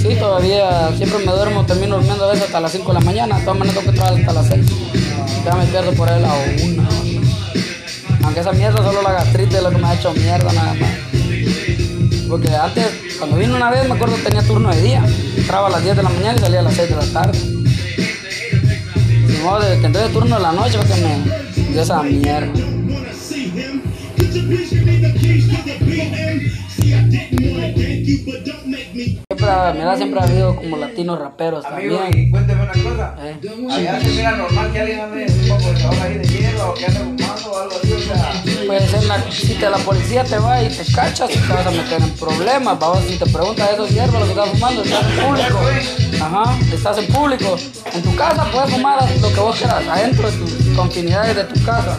Sí, 0.00 0.16
todavía 0.18 0.90
siempre 0.96 1.18
me 1.18 1.32
duermo, 1.32 1.66
termino 1.66 1.96
durmiendo 1.96 2.24
a 2.24 2.32
veces 2.32 2.46
hasta 2.46 2.60
las 2.60 2.72
5 2.72 2.88
de 2.88 2.94
la 2.94 3.04
mañana, 3.04 3.38
de 3.38 3.44
todas 3.44 3.58
maneras 3.58 3.78
tengo 3.78 3.92
que 3.92 3.98
trabajar 3.98 4.20
hasta 4.20 4.32
las 4.32 4.46
6. 4.48 4.66
Ya 5.44 5.54
me 5.56 5.66
pierdo 5.66 5.92
por 5.92 6.08
ahí 6.08 6.22
la 6.22 6.34
1. 6.64 6.88
Aunque 8.22 8.40
esa 8.40 8.52
mierda 8.52 8.82
solo 8.82 9.02
la 9.02 9.12
gastritis 9.12 9.56
es 9.56 9.62
lo 9.62 9.70
que 9.70 9.78
me 9.78 9.86
ha 9.88 9.94
hecho 9.94 10.12
mierda 10.14 10.52
nada 10.52 10.74
más. 10.74 10.90
Porque 12.28 12.48
antes, 12.54 12.86
cuando 13.18 13.36
vine 13.36 13.54
una 13.54 13.70
vez, 13.70 13.86
me 13.88 13.94
acuerdo 13.94 14.16
que 14.16 14.22
tenía 14.22 14.42
turno 14.42 14.70
de 14.70 14.80
día. 14.82 15.04
Entraba 15.36 15.66
a 15.66 15.70
las 15.70 15.82
10 15.82 15.96
de 15.96 16.02
la 16.02 16.08
mañana 16.08 16.38
y 16.38 16.40
salía 16.40 16.60
a 16.60 16.62
las 16.62 16.74
6 16.74 16.88
de 16.88 16.96
la 16.96 17.06
tarde. 17.06 17.38
Modo 19.42 19.60
de 19.60 19.80
que 19.80 19.86
entré 19.86 20.02
de 20.02 20.08
turno 20.10 20.36
de 20.36 20.42
la 20.42 20.52
noche 20.52 20.76
porque 20.78 20.94
me 20.94 21.72
dio 21.72 21.82
esa 21.82 22.02
mierda. 22.02 22.52
Siempre, 28.92 29.48
mira, 29.74 29.96
siempre 29.96 30.20
ha 30.20 30.24
habido 30.24 30.56
como 30.56 30.76
latinos 30.76 31.18
raperos 31.18 31.64
Amigo, 31.64 31.98
también. 31.98 32.26
y 32.26 32.30
cuénteme 32.30 32.62
una 32.62 32.72
cosa. 32.72 33.14
Eh. 33.20 33.36
Allá 33.70 34.00
se 34.00 34.08
mira 34.08 34.36
normal 34.36 34.72
que 34.72 34.80
alguien 34.80 35.00
ande 35.00 35.26
un 35.26 35.48
poco 35.48 35.72
de 35.72 36.00
ahí 36.00 36.18
de 36.18 36.24
hielo 36.28 36.70
o 36.70 36.74
que 36.74 36.86
ande 36.86 37.24
Pues 38.66 38.94
en 38.94 39.08
la, 39.08 39.30
si 39.30 39.54
te, 39.54 39.68
la 39.68 39.78
policía 39.78 40.22
te 40.22 40.38
va 40.38 40.62
y 40.62 40.68
te 40.68 40.84
cacha, 40.92 41.26
te 41.26 41.38
vas 41.52 41.66
a 41.66 41.70
meter 41.70 42.00
en 42.00 42.10
problemas. 42.10 42.78
Vamos, 42.78 43.02
si 43.08 43.16
te 43.16 43.26
preguntas 43.26 43.72
eso 43.72 43.86
es 43.86 43.92
hierba 43.92 44.20
lo 44.20 44.26
que 44.26 44.30
estás 44.32 44.48
fumando, 44.50 44.82
estás 44.82 45.04
en 45.04 45.24
público. 45.24 45.58
Ajá, 46.24 46.58
estás 46.72 46.98
en 46.98 47.06
público. 47.08 47.58
En 47.92 48.02
tu 48.02 48.14
casa 48.14 48.44
puedes 48.52 48.70
fumar 48.70 49.02
lo 49.20 49.28
que 49.32 49.40
vos 49.40 49.56
quieras, 49.56 49.82
adentro 49.88 50.30
de 50.30 50.38
tus 50.38 50.76
continuidades 50.76 51.36
de 51.36 51.44
tu 51.44 51.64
casa, 51.64 51.98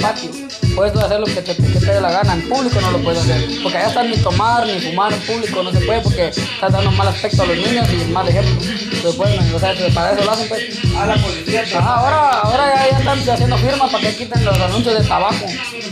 patio. 0.00 0.30
Puedes 0.74 0.96
hacer 0.96 1.20
lo 1.20 1.26
que 1.26 1.42
te, 1.42 1.56
que 1.56 1.80
te 1.80 1.92
dé 1.92 2.00
la 2.00 2.10
gana, 2.10 2.34
en 2.34 2.48
público 2.48 2.80
no 2.80 2.92
lo 2.92 2.98
puedes 2.98 3.20
hacer. 3.20 3.48
Porque 3.62 3.78
allá 3.78 3.88
estás 3.88 4.06
ni 4.06 4.16
tomar 4.16 4.66
ni 4.66 4.80
fumar 4.80 5.12
en 5.12 5.20
público, 5.20 5.62
no 5.62 5.72
se 5.72 5.80
puede 5.80 6.00
porque 6.00 6.28
estás 6.28 6.72
dando 6.72 6.90
mal 6.92 7.08
aspecto 7.08 7.42
a 7.42 7.46
los 7.46 7.56
niños 7.56 7.86
y 7.92 8.10
mal 8.12 8.28
ejemplo. 8.28 8.54
Entonces, 8.62 9.16
bueno, 9.16 9.42
o 9.54 9.58
sea, 9.58 9.74
para 9.94 10.12
eso 10.12 10.24
lo 10.24 10.30
hacen 10.30 10.48
pues. 10.48 10.62
A 10.96 11.06
la 11.06 11.16
policía 11.16 11.64
te 11.64 11.76
Ajá, 11.76 11.94
ahora, 11.94 12.28
ahora 12.40 12.74
ya, 12.74 12.90
ya 12.90 12.98
están 12.98 13.34
haciendo 13.34 13.58
firmas 13.58 13.90
para 13.90 14.04
que 14.04 14.16
quiten 14.16 14.44
los 14.44 14.58
anuncios 14.58 15.02
de 15.02 15.08
tabaco. 15.08 15.46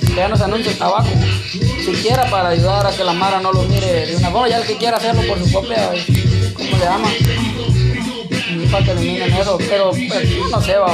Que 0.06 0.14
ya 0.14 0.28
no 0.28 0.36
se 0.36 0.44
anuncie 0.44 0.72
el 0.72 0.78
tabaco. 0.78 1.08
Siquiera 1.84 2.28
para 2.30 2.48
ayudar 2.50 2.86
a 2.86 2.90
que 2.90 3.04
la 3.04 3.12
Mara 3.12 3.40
no 3.40 3.52
lo 3.52 3.62
mire 3.62 4.06
de 4.06 4.16
una 4.16 4.30
forma. 4.30 4.48
Ya 4.48 4.58
el 4.58 4.66
que 4.66 4.76
quiera 4.76 4.96
hacerlo 4.96 5.22
por 5.26 5.38
su 5.38 5.50
propia, 5.50 5.90
¿cómo 6.54 6.70
le 6.76 6.84
llaman? 6.84 7.12
Y 8.50 8.66
Para 8.66 8.84
que 8.84 8.90
eliminen 8.92 9.32
eso. 9.32 9.58
Pero 9.58 9.90
pues, 9.90 10.50
no 10.50 10.60
sé, 10.62 10.76
va, 10.76 10.88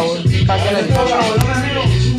quien 0.59 2.12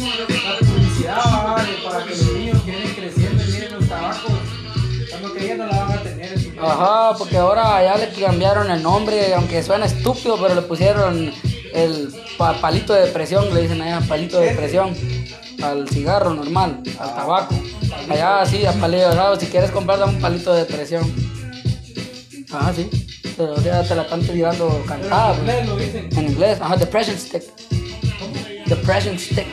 para 1.84 2.03
que 2.05 2.09
los 2.11 2.34
niños 2.34 2.61
que 2.64 2.72
vienen 2.72 2.93
creciendo 2.95 3.43
y 3.43 3.47
miren 3.51 3.74
los 3.74 3.88
tabacos, 3.89 4.32
cuando 5.09 5.34
que 5.34 5.55
no 5.55 5.66
la 5.68 5.80
van 5.80 5.91
a 5.97 6.01
tener. 6.01 6.34
Ajá, 6.61 7.18
porque 7.18 7.38
ahora 7.38 7.84
ya 7.84 7.97
le 7.97 8.09
cambiaron 8.09 8.70
el 8.72 8.82
nombre, 8.82 9.34
aunque 9.34 9.61
suena 9.64 9.86
estúpido, 9.86 10.38
pero 10.41 10.55
le 10.55 10.61
pusieron 10.61 11.32
el 11.74 12.14
pa- 12.38 12.53
palito 12.61 12.93
de 12.93 13.07
presión, 13.07 13.53
le 13.53 13.61
dicen 13.64 13.82
allá, 13.82 13.99
palito 14.07 14.39
de 14.39 14.51
presión, 14.51 14.95
al 15.61 15.88
cigarro 15.89 16.34
normal, 16.34 16.82
al 16.99 17.16
tabaco. 17.16 17.55
Allá 18.09 18.45
sí, 18.45 18.66
a 18.66 18.74
¿sabes? 18.74 19.39
Si 19.39 19.47
quieres 19.47 19.72
comprar, 19.72 19.99
dame 19.99 20.14
un 20.16 20.22
palito 20.22 20.53
de 20.53 20.66
presión. 20.66 21.11
Ajá, 22.51 22.74
sí. 22.74 22.89
Pero 23.36 23.53
o 23.53 23.61
sea, 23.61 23.84
te 23.84 23.95
la 23.95 24.03
están 24.03 24.22
tirando 24.22 24.84
cantada. 24.88 25.34
En 25.34 25.39
pues. 25.43 25.55
inglés 25.55 25.68
lo 25.68 25.78
dicen. 25.78 26.09
En 26.18 26.28
inglés, 26.32 26.61
ajá, 26.61 26.76
depression 26.78 27.18
stick. 27.18 27.43
Depression 28.68 29.18
stick. 29.18 29.47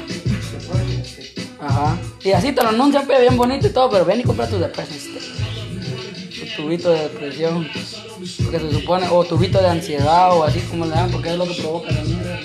Ajá. 1.61 1.99
Y 2.23 2.33
así 2.33 2.53
te 2.53 2.63
lo 2.63 2.71
anuncian, 2.71 3.07
pues, 3.07 3.21
bien 3.21 3.37
bonito 3.37 3.67
y 3.67 3.71
todo, 3.71 3.91
pero 3.91 4.05
ven 4.05 4.21
y 4.21 4.23
compra 4.23 4.49
tu 4.49 4.59
depression 4.59 4.99
stick. 4.99 6.57
Tu 6.57 6.63
tubito 6.63 6.91
de 6.91 7.03
depresión. 7.03 7.69
Porque 8.43 8.61
se 8.61 8.73
supone, 8.73 9.09
o 9.11 9.25
tubito 9.25 9.61
de 9.61 9.69
ansiedad 9.69 10.37
o 10.37 10.45
así 10.45 10.61
como 10.61 10.85
le 10.85 10.93
dan, 10.93 11.11
porque 11.11 11.31
es 11.31 11.37
lo 11.37 11.47
que 11.47 11.55
provoca 11.55 11.91
la 11.91 12.03
mierda. 12.03 12.39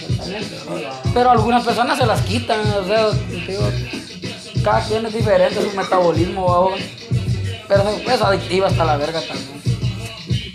Pero 1.13 1.31
algunas 1.31 1.63
personas 1.63 1.97
se 1.97 2.05
las 2.05 2.21
quitan, 2.21 2.59
o 2.61 2.85
sea, 2.85 3.09
digo, 3.47 3.69
cada 4.63 4.81
quien 4.85 5.05
es 5.05 5.13
diferente 5.13 5.61
su 5.61 5.75
metabolismo, 5.75 6.47
babón. 6.47 6.79
Pero 7.67 7.83
es 7.89 8.21
adictiva 8.21 8.67
hasta 8.67 8.85
la 8.85 8.97
verga 8.97 9.21
también. 9.21 9.61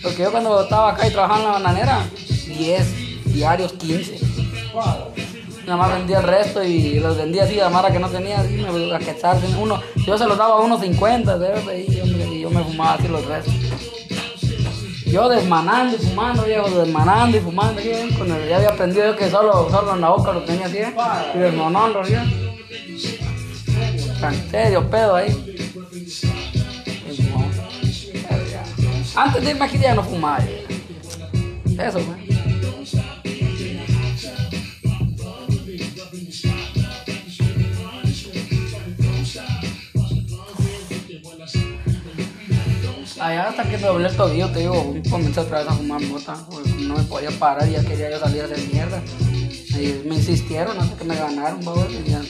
Porque 0.02 0.22
yo 0.22 0.30
cuando 0.30 0.62
estaba 0.62 0.92
acá 0.92 1.06
y 1.06 1.10
trabajaba 1.10 1.40
en 1.40 1.44
la 1.44 1.52
bananera, 1.52 2.08
10 2.46 3.32
diarios, 3.34 3.72
15. 3.74 4.18
Nada 5.70 5.82
más 5.82 5.92
vendía 5.98 6.18
el 6.18 6.24
resto 6.24 6.64
y 6.64 6.98
los 6.98 7.16
vendía 7.16 7.44
así 7.44 7.60
a 7.60 7.68
Mara 7.68 7.92
que 7.92 8.00
no 8.00 8.08
tenía, 8.08 8.40
así 8.40 8.60
a 8.92 8.98
quetzarse 8.98 9.46
uno. 9.56 9.80
Yo 10.04 10.18
se 10.18 10.26
los 10.26 10.36
daba 10.36 10.54
a 10.54 10.60
unos 10.62 10.80
50, 10.80 11.38
¿sabes? 11.38 11.88
Y 11.88 11.94
yo, 11.94 12.06
me, 12.06 12.24
y 12.34 12.40
yo 12.40 12.50
me 12.50 12.64
fumaba 12.64 12.94
así 12.94 13.06
los 13.06 13.24
restos. 13.24 13.54
Yo 15.06 15.28
desmanando 15.28 15.94
y 15.94 16.00
fumando, 16.00 16.42
viejo, 16.42 16.68
desmanando 16.70 17.36
y 17.36 17.40
fumando. 17.40 17.80
Yo, 17.80 17.92
con 18.18 18.32
el- 18.32 18.48
ya 18.48 18.56
había 18.56 18.70
aprendido 18.70 19.12
yo 19.12 19.16
que 19.16 19.30
solo, 19.30 19.70
solo 19.70 19.94
en 19.94 20.00
la 20.00 20.08
boca 20.08 20.32
lo 20.32 20.42
tenía 20.42 20.66
así, 20.66 20.78
¿eh? 20.78 20.92
y 21.36 21.38
desmanando, 21.38 22.04
¿sí? 22.04 22.14
Serio 24.50 24.90
pedo 24.90 25.14
ahí. 25.14 25.30
Antes 29.14 29.44
de 29.44 29.50
irme 29.52 29.64
aquí 29.66 29.78
ya 29.78 29.94
no 29.94 30.02
fumaba. 30.02 30.40
Eso, 31.78 32.00
fue. 32.00 32.16
Allá 43.20 43.48
hasta 43.50 43.64
que 43.64 43.76
me 43.76 43.86
doblé 43.86 44.08
el 44.08 44.16
tobillo, 44.16 44.48
te 44.48 44.60
digo, 44.60 44.94
comencé 45.10 45.40
otra 45.40 45.58
vez 45.58 45.68
a 45.68 45.72
fumar 45.72 46.00
mota, 46.00 46.36
porque 46.50 46.70
no 46.70 46.96
me 46.96 47.02
podía 47.02 47.30
parar, 47.30 47.68
ya 47.68 47.82
quería 47.82 48.10
yo 48.10 48.18
salir 48.18 48.40
a 48.40 48.44
hacer 48.46 48.58
mierda. 48.72 49.02
Y 49.68 50.08
me 50.08 50.14
insistieron 50.14 50.78
hasta 50.78 50.96
que 50.96 51.04
me 51.04 51.14
ganaron, 51.14 51.62
babos, 51.62 51.86
y 51.92 52.10
ya. 52.10 52.22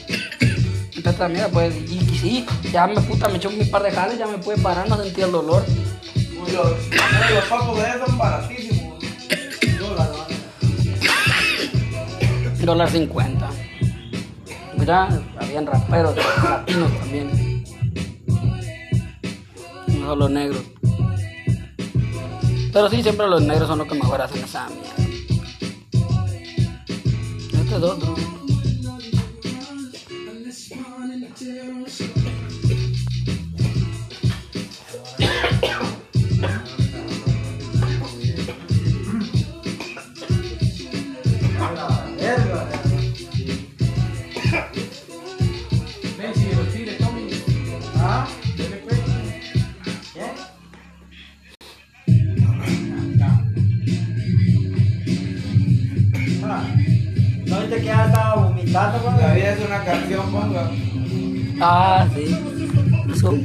Entonces, 0.97 1.49
pues, 1.53 1.75
y, 1.89 1.95
y 1.95 2.19
sí, 2.19 2.47
ya 2.73 2.89
me 2.89 3.01
puta, 3.01 3.29
me 3.29 3.37
echó 3.37 3.51
mi 3.51 3.65
par 3.67 3.85
de 3.85 3.93
jales, 3.93 4.19
ya 4.19 4.27
me 4.27 4.39
pude 4.39 4.59
parar, 4.59 4.89
no 4.89 5.01
sentía 5.01 5.27
el 5.27 5.33
dolor. 5.33 5.65
Uy, 6.17 6.53
los, 6.53 6.71
los 7.35 7.45
papos 7.49 7.77
de 7.79 8.07
son 8.07 8.19
baratísimos. 8.19 9.05
Dólar 12.65 12.91
50. 12.91 13.51
Mira, 14.77 15.09
habían 15.39 15.67
raperos 15.67 16.17
latinos 16.17 16.99
también. 16.99 17.65
solo 20.11 20.29
negros. 20.29 20.80
Pero 22.73 22.89
sí, 22.89 23.03
siempre 23.03 23.27
los 23.27 23.43
negros 23.43 23.69
son 23.69 23.79
los 23.79 23.89
que 23.89 23.95
mejor 23.95 24.21
hacen 24.23 24.45
esa 24.45 24.69
mierda. 24.69 24.95
Este 27.53 27.77
es 27.77 27.83
otro. 27.83 28.15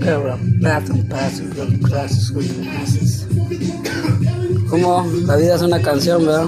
Super 0.05 0.37
Platinum 0.61 1.03
Passes, 1.09 1.49
Classes 1.81 2.29
with 2.31 2.51
Masses. 2.63 3.25
¿Cómo? 4.69 5.03
La 5.25 5.35
vida 5.35 5.55
es 5.55 5.61
una 5.63 5.81
canción, 5.81 6.23
¿verdad? 6.27 6.45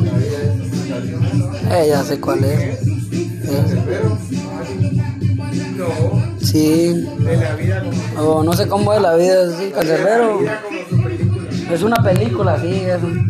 Eh, 1.72 1.88
ya 1.90 2.04
sé 2.04 2.20
cuál 2.20 2.44
es. 2.44 2.60
Eh, 2.62 2.78
Sí. 6.40 7.06
como, 8.16 8.30
O 8.30 8.44
no 8.44 8.54
sé 8.54 8.68
cómo 8.68 8.94
es 8.94 9.02
la 9.02 9.16
vida, 9.16 9.58
sí, 9.58 9.72
cancerbero. 9.74 10.40
como. 10.40 11.74
Es 11.74 11.82
una 11.82 11.96
película, 12.04 12.62
sí, 12.62 12.82
es 12.86 13.02
un... 13.04 13.28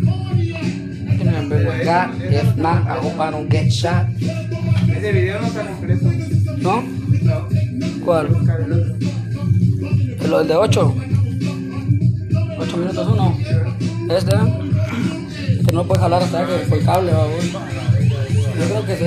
If 2.30 2.56
not, 2.56 2.84
I 2.86 2.98
hope 3.00 3.16
I 3.18 3.30
don't 3.30 3.50
get 3.50 3.68
shot. 3.70 4.06
Ese 4.94 5.12
video 5.12 5.40
no 5.40 5.46
está 5.46 5.66
completo. 5.66 6.06
¿No? 6.58 6.82
No, 7.22 7.48
¿Cuál? 8.04 8.28
Buscar 10.28 10.34
el 10.34 10.34
otro. 10.34 10.34
¿El 10.34 10.34
el 10.34 10.48
de 10.48 10.54
8? 10.56 10.94
8 12.60 12.76
minutos 12.76 13.08
uno. 13.08 13.36
Este, 14.10 14.36
¿eh? 14.36 14.38
Que 15.66 15.72
no 15.72 15.84
puedes 15.84 16.02
jalar 16.02 16.22
hasta 16.22 16.46
que 16.46 16.52
por 16.68 16.78
el 16.78 16.84
cable, 16.84 17.12
va. 17.12 17.26
Yo 18.58 18.64
creo 18.64 18.86
que 18.86 18.96
sí. 18.96 19.04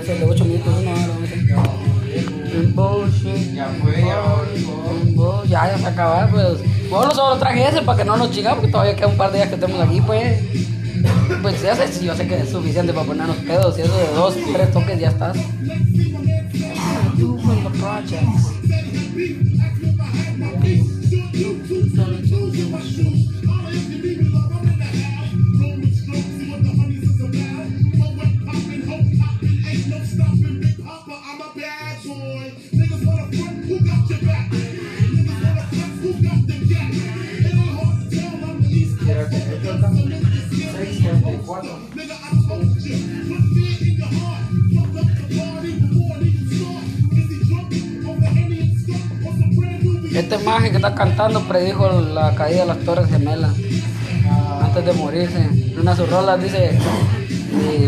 Es 0.00 0.08
el 0.08 0.18
de 0.18 0.24
8 0.24 0.44
minutos 0.44 0.74
uno, 0.80 0.90
ahora. 0.90 1.14
Ya 3.56 3.66
fue, 3.80 3.94
se 5.78 5.86
acaba, 5.86 6.28
pues. 6.28 6.58
Bueno, 6.88 7.10
solo 7.12 7.38
traje 7.38 7.68
ese 7.68 7.82
para 7.82 7.98
que 7.98 8.04
no 8.04 8.16
nos 8.16 8.30
chingamos, 8.30 8.58
porque 8.60 8.72
todavía 8.72 8.94
queda 8.94 9.08
un 9.08 9.16
par 9.16 9.32
de 9.32 9.38
días 9.38 9.48
que 9.48 9.54
estemos 9.54 9.80
aquí, 9.80 10.00
pues. 10.00 10.40
Pues 11.42 11.62
ya 11.62 11.74
sé, 11.74 12.04
yo 12.04 12.14
sé 12.14 12.26
que 12.26 12.40
es 12.40 12.48
suficiente 12.48 12.92
para 12.92 13.06
ponernos 13.06 13.36
pedos. 13.38 13.76
Y 13.78 13.82
eso 13.82 13.96
de 13.96 14.06
dos, 14.14 14.36
tres 14.52 14.72
toques 14.72 14.98
ya 15.00 15.08
estás. 15.08 15.36
you 17.18 17.38
from 17.40 17.64
the 17.64 17.70
projects. 17.78 18.54
Este 50.14 50.38
maje 50.38 50.70
que 50.70 50.76
está 50.76 50.94
cantando 50.94 51.40
predijo 51.40 51.90
la 51.90 52.34
caída 52.36 52.60
de 52.60 52.66
las 52.66 52.78
Torres 52.78 53.08
Gemelas 53.10 53.52
antes 54.62 54.84
de 54.84 54.92
morirse. 54.92 55.38
En 55.42 55.80
una 55.80 55.90
de 55.90 55.96
sus 55.96 56.08
rolas 56.08 56.40
dice: 56.40 56.78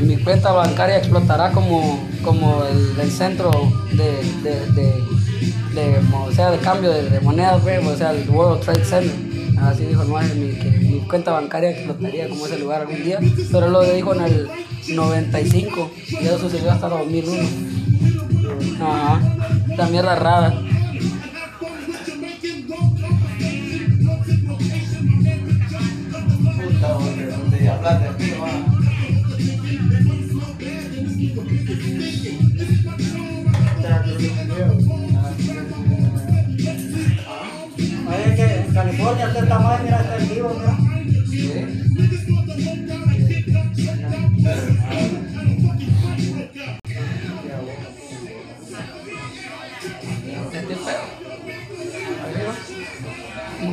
mi, 0.03 0.17
cuenta 0.17 0.51
bancaria 0.51 0.99
explotará 0.99 1.53
como, 1.53 2.01
como 2.25 2.65
el, 2.65 3.11
centro 3.13 3.53
de, 3.93 4.23
de, 4.43 4.67
de, 4.73 6.01
o 6.13 6.33
sea, 6.33 6.51
de 6.51 6.59
cambio 6.59 6.91
de, 6.91 7.21
monedas, 7.21 7.61
pues, 7.63 7.87
o 7.87 7.97
sea, 7.97 8.11
el 8.11 8.29
World 8.29 8.61
Trade 8.63 8.85
Center. 8.85 9.37
Así 9.63 9.87
dijo 9.87 10.03
el 10.03 10.09
maje, 10.09 10.35
mi, 10.35 10.49
que 10.49 10.71
mi 10.71 10.99
cuenta 11.09 11.31
bancaria 11.31 11.71
explotaría 11.71 12.29
como 12.29 12.47
ese 12.47 12.59
lugar 12.59 12.81
algún 12.81 13.05
día. 13.05 13.21
Pero 13.53 13.69
lo 13.69 13.83
dijo 13.83 14.15
en 14.15 14.23
el 14.23 14.51
95 14.89 15.91
y 16.09 16.27
eso 16.27 16.41
sucedió 16.41 16.73
hasta 16.73 16.87
el 16.87 16.93
2001. 16.93 17.49
Ajá, 18.81 19.21
esta 19.71 19.87
mierda 19.87 20.17
rara. 20.17 20.55
Que 38.37 38.43
en 38.43 38.75
California 38.75 39.29
usted 39.29 39.43
está 39.45 39.59
mal, 39.61 39.83
mira, 39.85 40.01
está 40.01 40.17
en 40.19 40.29
vivo. 40.29 40.53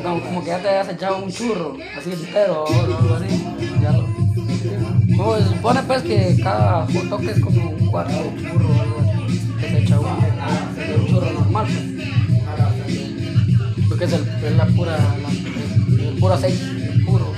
Como, 0.03 0.21
como 0.21 0.43
que 0.43 0.47
ya 0.47 0.59
te 0.59 0.69
hayas 0.69 0.89
echado 0.89 1.17
un 1.17 1.31
churro, 1.31 1.77
así. 1.97 3.32
No, 5.23 5.37
se 5.37 5.47
supone 5.47 5.81
pues 5.83 6.01
que 6.03 6.37
cada 6.43 6.85
toque 7.09 7.31
es 7.31 7.39
como 7.39 7.69
un 7.69 7.87
cuarto 7.87 8.11
de 8.13 8.41
churro 8.41 8.69
o 8.69 8.81
algo 8.81 8.99
así. 8.99 9.39
Que 9.61 9.69
se 9.69 9.79
echa 9.83 9.99
uno. 9.99 10.17
Un 10.99 11.07
churro 11.07 11.31
normal. 11.33 11.65
pues. 12.85 13.87
Porque 13.87 14.05
es, 14.05 14.13
el, 14.13 14.21
es 14.43 14.57
la 14.57 14.65
pura, 14.65 14.97
la- 14.97 16.09
el 16.09 16.17
puro 16.19 16.33
aceite, 16.33 16.91
el 16.93 17.05
puro. 17.05 17.31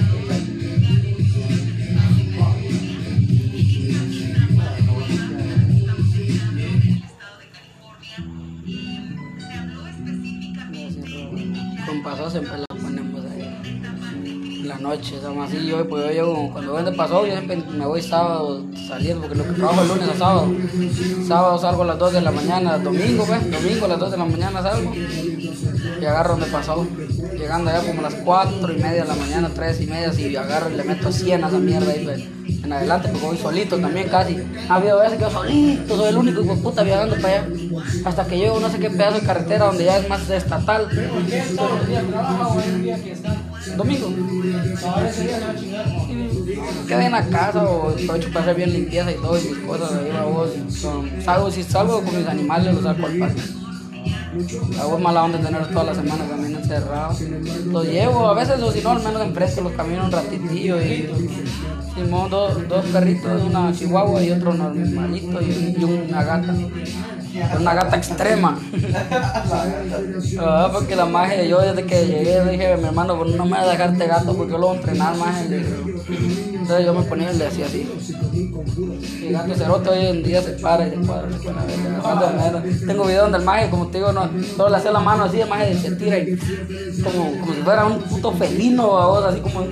Con. 11.86 12.65
Noche, 14.86 15.20
somos 15.20 15.50
así. 15.50 15.66
Yo, 15.66 15.90
pues 15.90 16.06
yo 16.06 16.12
llego, 16.12 16.50
cuando 16.54 16.74
voy 16.74 16.84
de 16.84 16.92
paso, 16.92 17.26
yo 17.26 17.32
siempre 17.32 17.58
me 17.58 17.88
voy 17.88 18.04
sábado 18.04 18.64
saliendo, 18.88 19.22
porque 19.22 19.36
lo 19.36 19.44
que 19.48 19.54
trabajo 19.54 19.82
es 19.82 19.88
lunes 19.88 20.10
a 20.10 20.16
sábado. 20.16 20.54
Sábado 21.28 21.58
salgo 21.58 21.82
a 21.82 21.86
las 21.88 21.98
2 21.98 22.14
de 22.14 22.22
la 22.22 22.32
mañana, 22.32 22.78
domingo, 22.78 23.26
pues, 23.26 23.52
domingo 23.52 23.86
a 23.86 23.88
las 23.88 24.00
2 24.00 24.12
de 24.12 24.18
la 24.18 24.26
mañana 24.26 24.62
salgo. 24.62 24.94
Y 24.94 26.06
agarro 26.06 26.34
donde 26.34 26.46
pasó. 26.48 26.86
Llegando 27.36 27.72
allá 27.72 27.82
como 27.82 28.02
a 28.02 28.04
las 28.04 28.14
4 28.14 28.74
y 28.74 28.76
media 28.76 29.02
de 29.02 29.08
la 29.08 29.16
mañana, 29.16 29.50
3 29.56 29.82
y 29.82 29.88
media, 29.88 30.14
y 30.14 30.36
agarro 30.36 30.70
y 30.70 30.76
le 30.76 30.84
meto 30.84 31.12
100 31.12 31.44
a 31.44 31.48
esa 31.48 31.58
mierda 31.58 31.92
ahí, 31.92 32.04
pues, 32.06 32.24
en 32.64 32.72
adelante, 32.72 33.10
porque 33.10 33.26
voy 33.26 33.38
solito 33.38 33.80
también 33.80 34.08
casi. 34.08 34.38
Ha 34.70 34.76
habido 34.76 35.00
veces 35.00 35.18
que 35.18 35.24
yo 35.24 35.32
solito, 35.32 35.98
soy 35.98 36.10
el 36.10 36.18
único 36.18 36.42
hijo 36.44 36.56
puta 36.58 36.84
viajando 36.84 37.16
para 37.16 37.40
allá. 37.40 37.48
Hasta 38.06 38.28
que 38.28 38.38
llego 38.38 38.60
no 38.60 38.70
sé 38.70 38.78
qué 38.78 38.92
pedazo 38.92 39.20
de 39.20 39.26
carretera 39.26 39.66
donde 39.66 39.86
ya 39.86 39.98
es 39.98 40.08
más 40.08 40.30
estatal. 40.30 40.88
¿Qué 41.28 41.40
es 41.40 41.56
todos 41.56 41.72
los 41.72 41.88
días 41.88 42.04
trabaja 42.08 42.48
o? 42.50 42.56
Domingo. 43.78 44.14
Quedé 46.88 47.06
en 47.06 47.12
la 47.12 47.28
casa 47.28 47.64
o 47.64 47.90
aprovecho 47.90 48.30
para 48.30 48.42
hacer 48.42 48.56
bien 48.56 48.74
limpieza 48.74 49.12
y 49.12 49.16
todo 49.16 49.38
y 49.40 49.44
mis 49.44 49.58
cosas 49.60 49.92
ahí 49.94 50.12
vos. 50.32 50.50
Salgo, 51.24 51.52
si 51.52 51.64
salgo 51.64 52.02
con 52.02 52.18
mis 52.18 52.28
animales 52.28 52.74
los 52.74 52.84
saco 52.84 53.06
al 53.08 53.18
parque. 53.18 53.42
Vos 54.90 55.02
mala 55.02 55.24
onda 55.24 55.40
tener 55.40 55.68
toda 55.70 55.86
la 55.86 55.96
semana 55.96 56.26
también 56.26 56.56
encerrado. 56.56 57.16
Los 57.68 57.86
llevo, 57.86 58.28
a 58.28 58.34
veces 58.34 58.62
o 58.62 58.72
si 58.72 58.82
no 58.82 58.92
al 58.92 59.04
menos 59.04 59.22
enfresco 59.22 59.62
los 59.62 59.74
camino 59.74 60.06
un 60.06 60.12
ratitillo 60.12 60.82
y 60.82 61.10
Simón, 61.96 62.30
dos, 62.30 62.68
dos 62.68 62.86
perritos, 62.88 63.42
una 63.44 63.72
chihuahua 63.74 64.22
y 64.22 64.32
otro 64.32 64.54
normalito 64.54 65.42
y 65.42 65.84
una 65.84 66.24
gata. 66.24 66.54
Era 67.36 67.58
una 67.60 67.74
gata 67.74 67.98
extrema. 67.98 68.58
Ah, 70.40 70.70
porque 70.72 70.96
la 70.96 71.06
magia, 71.06 71.44
yo 71.44 71.60
desde 71.60 71.86
que 71.86 72.06
llegué 72.06 72.44
dije 72.46 72.78
mi 72.78 72.86
hermano, 72.86 73.18
pues 73.18 73.36
no 73.36 73.46
me 73.46 73.58
voy 73.58 73.68
a 73.68 73.72
dejar 73.72 73.92
este 73.92 74.08
gato 74.08 74.36
porque 74.36 74.54
yo 74.54 74.58
lo 74.58 74.68
voy 74.68 74.78
a 74.78 74.80
entrenar 74.80 75.18
más. 75.18 75.42
Entonces 75.42 76.86
yo 76.86 76.94
me 76.94 77.04
ponía 77.04 77.32
y 77.32 77.38
le 77.38 77.46
decía 77.46 77.66
así. 77.66 77.90
El 79.24 79.34
gato 79.34 79.54
cerote 79.54 79.90
hoy 79.90 80.06
en 80.06 80.24
día 80.24 80.42
se 80.42 80.52
para 80.54 80.88
y 80.88 80.92
se 80.92 80.98
para. 80.98 81.30
se. 81.30 82.86
Tengo 82.86 83.06
video 83.06 83.24
donde 83.24 83.38
el 83.40 83.44
magia, 83.44 83.70
como 83.70 83.88
te 83.88 83.98
digo, 83.98 84.12
no, 84.12 84.30
solo 84.56 84.70
le 84.70 84.78
hacía 84.78 84.92
la 84.92 85.00
mano 85.00 85.26
así, 85.26 85.42
el 85.42 85.50
magia 85.50 85.78
se 85.78 85.92
tira 85.92 86.18
y 86.18 86.38
como, 87.04 87.32
como 87.40 87.54
si 87.54 87.62
fuera 87.62 87.86
un 87.86 88.00
puto 88.00 88.32
felino, 88.32 88.94
babos, 88.94 89.26
así 89.26 89.42
como. 89.42 89.66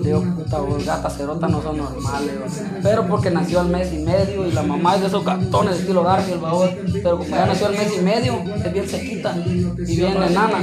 Digo, 0.00 0.22
puta, 0.22 0.58
vos, 0.58 0.84
gatas 0.84 1.16
cerotas 1.16 1.50
no 1.50 1.62
son 1.62 1.76
normales, 1.76 2.34
pero 2.82 3.06
porque 3.06 3.30
nació 3.30 3.60
al 3.60 3.68
mes 3.68 3.92
y 3.92 3.98
medio 3.98 4.46
y 4.46 4.52
la 4.52 4.62
mamá 4.62 4.94
es 4.94 5.02
de 5.02 5.06
esos 5.08 5.24
gatones 5.24 5.74
de 5.74 5.80
estilo 5.80 6.02
Garfield, 6.02 6.40
babos. 6.40 6.70
pero 7.02 7.18
como 7.18 7.30
ya 7.30 7.46
nació 7.46 7.66
al 7.66 7.72
mes 7.72 7.92
y 7.98 8.02
medio, 8.02 8.42
es 8.64 8.72
bien 8.72 8.88
sequita 8.88 9.36
y 9.44 9.96
bien 9.96 10.22
enana. 10.22 10.58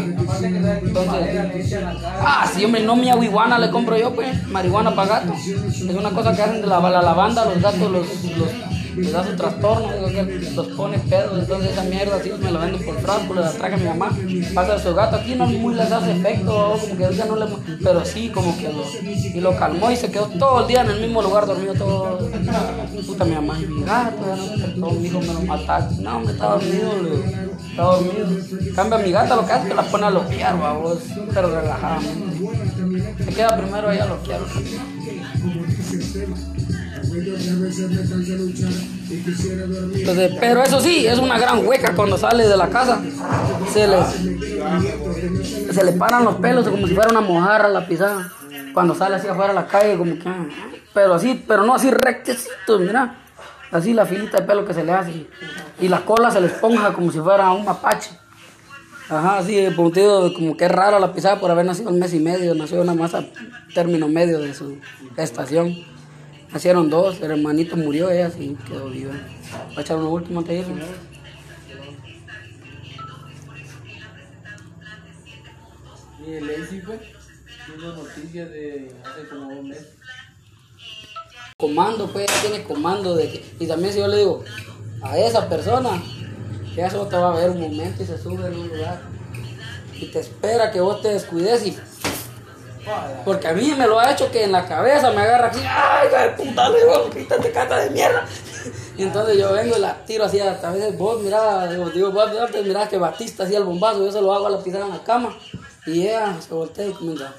Entonces, 0.82 1.84
ah, 2.22 2.50
sí, 2.54 2.66
hombre, 2.66 2.84
no 2.84 2.96
mi 2.96 3.10
aguiguana 3.10 3.60
le 3.60 3.70
compro 3.70 3.98
yo, 3.98 4.14
pues, 4.14 4.48
marihuana 4.48 4.96
para 4.96 5.20
gato. 5.20 5.34
Es 5.34 5.96
una 5.96 6.10
cosa 6.10 6.36
que 6.36 6.42
hacen 6.42 6.62
de 6.62 6.68
la, 6.68 6.80
la 6.80 7.02
lavanda, 7.02 7.46
los 7.46 7.62
gatos 7.62 7.92
los, 7.92 8.08
les 9.00 9.12
da 9.12 9.26
su 9.26 9.36
trastorno, 9.36 9.90
los 10.56 10.68
pone 10.68 11.00
pedos, 11.00 11.40
entonces 11.40 11.72
esa 11.72 11.84
mierda 11.84 12.18
así 12.18 12.32
me 12.42 12.52
la 12.52 12.60
venden 12.60 12.84
por 12.86 13.00
frasco, 13.00 13.34
la 13.34 13.52
traje 13.52 13.76
a 13.76 13.78
mi 13.78 13.86
mamá, 13.86 14.12
pasa 14.54 14.76
a 14.76 14.80
su 14.80 14.94
gato, 14.94 15.18
aquí 15.18 15.36
no 15.36 15.46
muy 15.46 15.76
les 15.76 15.92
hace 15.92 16.12
efecto, 16.12 16.78
como 16.80 16.98
que 16.98 17.06
ahorita 17.06 17.26
no 17.26 17.36
le, 17.36 17.46
pero 17.84 18.06
sí, 18.06 18.30
como 18.30 18.58
que 18.58 18.70
lo, 18.70 18.84
y 19.04 19.40
lo 19.40 19.58
calmó 19.58 19.92
y 19.92 19.96
se 19.96 20.12
quedó 20.12 20.28
todo 20.28 20.62
el 20.62 20.68
día 20.68 20.82
en 20.82 20.92
el 20.92 21.02
mismo 21.02 21.22
lugar 21.22 21.46
dormido 21.46 21.74
todo, 21.74 22.20
puta 23.06 23.26
mi 23.26 23.36
mamá, 23.36 23.56
mi 23.56 23.84
gato, 23.84 24.26
ya 24.26 24.36
no 24.36 24.48
despertó, 24.48 24.92
mi 24.92 25.08
hijo 25.08 25.20
me 25.20 25.34
lo 25.34 25.42
mataste, 25.42 26.02
no, 26.02 26.18
hombre, 26.18 26.34
está 26.34 26.46
dormido, 26.48 26.92
le 27.04 27.70
está 27.70 27.84
dormido, 27.84 28.74
cambia 28.76 28.98
mi 29.00 29.12
gata, 29.12 29.36
lo 29.36 29.46
que 29.46 29.54
hace 29.54 29.68
que 29.68 29.76
la 29.76 29.84
pone 29.84 30.06
a 30.06 30.10
loquear, 30.12 30.60
babos, 30.60 31.00
pero 31.34 31.50
relajadamente, 31.50 32.40
se 33.18 33.34
queda 33.34 33.58
primero 33.58 33.90
ahí 33.90 34.00
a 34.00 34.06
loquear, 34.06 34.40
entonces, 39.94 40.32
pero 40.40 40.64
eso 40.64 40.80
sí, 40.80 41.06
es 41.08 41.18
una 41.18 41.40
gran 41.40 41.66
hueca 41.66 41.94
cuando 41.96 42.18
sale 42.18 42.48
de 42.48 42.58
la 42.58 42.70
casa. 42.70 43.02
Se 43.74 43.88
le, 43.88 43.98
se 45.74 45.84
le 45.84 45.92
paran 45.94 46.26
los 46.26 46.36
pelos 46.36 46.68
como 46.68 46.88
si 46.88 46.94
fuera 46.94 47.10
una 47.10 47.22
mojarra 47.22 47.68
la 47.70 47.88
pisada. 47.88 48.32
Cuando 48.74 48.94
sale 48.94 49.16
así 49.16 49.28
afuera 49.28 49.52
a 49.52 49.56
la 49.56 49.68
calle, 49.68 49.98
como 49.98 50.14
que. 50.20 50.28
ah, 50.30 50.46
Pero 50.94 51.16
así, 51.16 51.44
pero 51.48 51.64
no 51.64 51.76
así 51.76 51.90
rectecitos, 51.92 52.80
mira. 52.80 53.16
Así 53.72 53.94
la 53.94 54.06
filita 54.06 54.40
de 54.40 54.48
pelo 54.48 54.66
que 54.66 54.74
se 54.74 54.84
le 54.84 54.92
hace. 54.92 55.28
Y 55.80 55.88
la 55.88 56.02
cola 56.02 56.32
se 56.32 56.42
le 56.42 56.48
esponja 56.48 56.94
como 56.94 57.12
si 57.12 57.20
fuera 57.20 57.52
un 57.52 57.66
mapache. 57.66 58.12
Ajá, 59.10 59.44
sí, 59.44 59.68
como 59.76 59.90
te 59.92 60.02
digo, 60.02 60.32
como 60.34 60.56
que 60.56 60.66
es 60.66 60.72
rara 60.72 61.00
la 61.00 61.12
pisada 61.12 61.40
por 61.40 61.50
haber 61.50 61.66
nacido 61.66 61.90
un 61.90 61.98
mes 61.98 62.14
y 62.14 62.20
medio. 62.20 62.54
Nació 62.54 62.82
una 62.82 62.94
masa 62.94 63.26
término 63.74 64.08
medio 64.08 64.40
de 64.40 64.54
su 64.54 64.78
gestación. 65.16 65.76
Nacieron 66.54 66.92
dos, 66.92 67.20
el 67.22 67.32
hermanito 67.32 67.76
murió, 67.76 68.12
ella 68.12 68.30
sí 68.30 68.56
quedó 68.68 68.88
viva. 68.90 69.14
¿Va 69.76 69.80
a 69.80 69.82
echar 69.82 69.98
uno 69.98 70.12
último 70.12 70.42
antes 70.42 70.68
de? 70.68 70.74
Y 76.28 76.34
el 76.34 76.48
Lazy, 76.48 76.82
pues, 76.82 77.00
tiene 77.66 77.88
noticias 77.88 78.50
de 78.52 78.96
hace 79.04 79.28
como 79.28 79.48
un 79.48 79.70
mes. 79.70 79.96
Comando, 81.58 82.12
pues, 82.12 82.30
ella 82.30 82.42
tiene 82.42 82.64
comando 82.64 83.16
de 83.16 83.32
que... 83.32 83.46
Y 83.60 83.68
también 83.68 83.92
si 83.92 84.00
yo 84.00 84.08
le 84.08 84.18
digo 84.18 84.44
a 85.02 85.18
esa 85.18 85.50
persona, 85.50 86.00
ella 86.80 86.90
solo 86.90 87.08
te 87.08 87.18
va 87.18 87.34
a 87.34 87.36
ver 87.36 87.50
un 87.50 87.60
momento 87.60 88.04
y 88.04 88.06
se 88.06 88.18
sube 88.18 88.48
en 88.48 88.56
un 88.56 88.68
lugar. 88.70 89.02
Y 89.94 90.06
te 90.08 90.20
espera 90.20 90.72
que 90.72 90.80
vos 90.82 91.02
te 91.02 91.10
descuides 91.10 91.66
y... 91.66 91.78
Porque 93.24 93.48
a 93.48 93.54
mí 93.54 93.74
me 93.78 93.86
lo 93.86 94.00
ha 94.00 94.12
hecho 94.12 94.32
que 94.32 94.46
en 94.46 94.52
la 94.52 94.66
cabeza 94.66 95.12
me 95.12 95.22
agarra 95.22 95.50
así, 95.50 95.62
¡ay, 95.64 96.10
de 96.10 96.30
puta, 96.44 96.72
quítate 97.14 97.52
cata 97.52 97.78
de 97.78 97.90
mierda! 97.92 98.26
Y 98.98 99.04
entonces 99.04 99.38
yo 99.38 99.54
vengo 99.54 99.78
y 99.78 99.80
la 99.80 99.96
tiro 100.06 100.26
así, 100.26 100.42
a 100.42 100.52
veces 100.52 100.98
vos, 100.98 101.22
mira, 101.22 101.68
digo, 101.68 102.12
vos 102.12 102.30
antes 102.38 102.66
mirá 102.66 102.90
que 102.90 102.98
Batista 102.98 103.44
hacía 103.44 103.60
el 103.60 103.64
bombazo, 103.64 104.04
yo 104.04 104.12
se 104.12 104.22
lo 104.22 104.34
hago 104.34 104.48
a 104.48 104.50
la 104.50 104.62
pisada 104.62 104.88
en 104.88 104.92
la 104.92 105.04
cama. 105.04 105.38
Y 105.86 106.02
ella 106.02 106.36
se 106.42 106.54
voltea 106.54 106.88
y 106.88 106.92
comienza, 106.92 107.34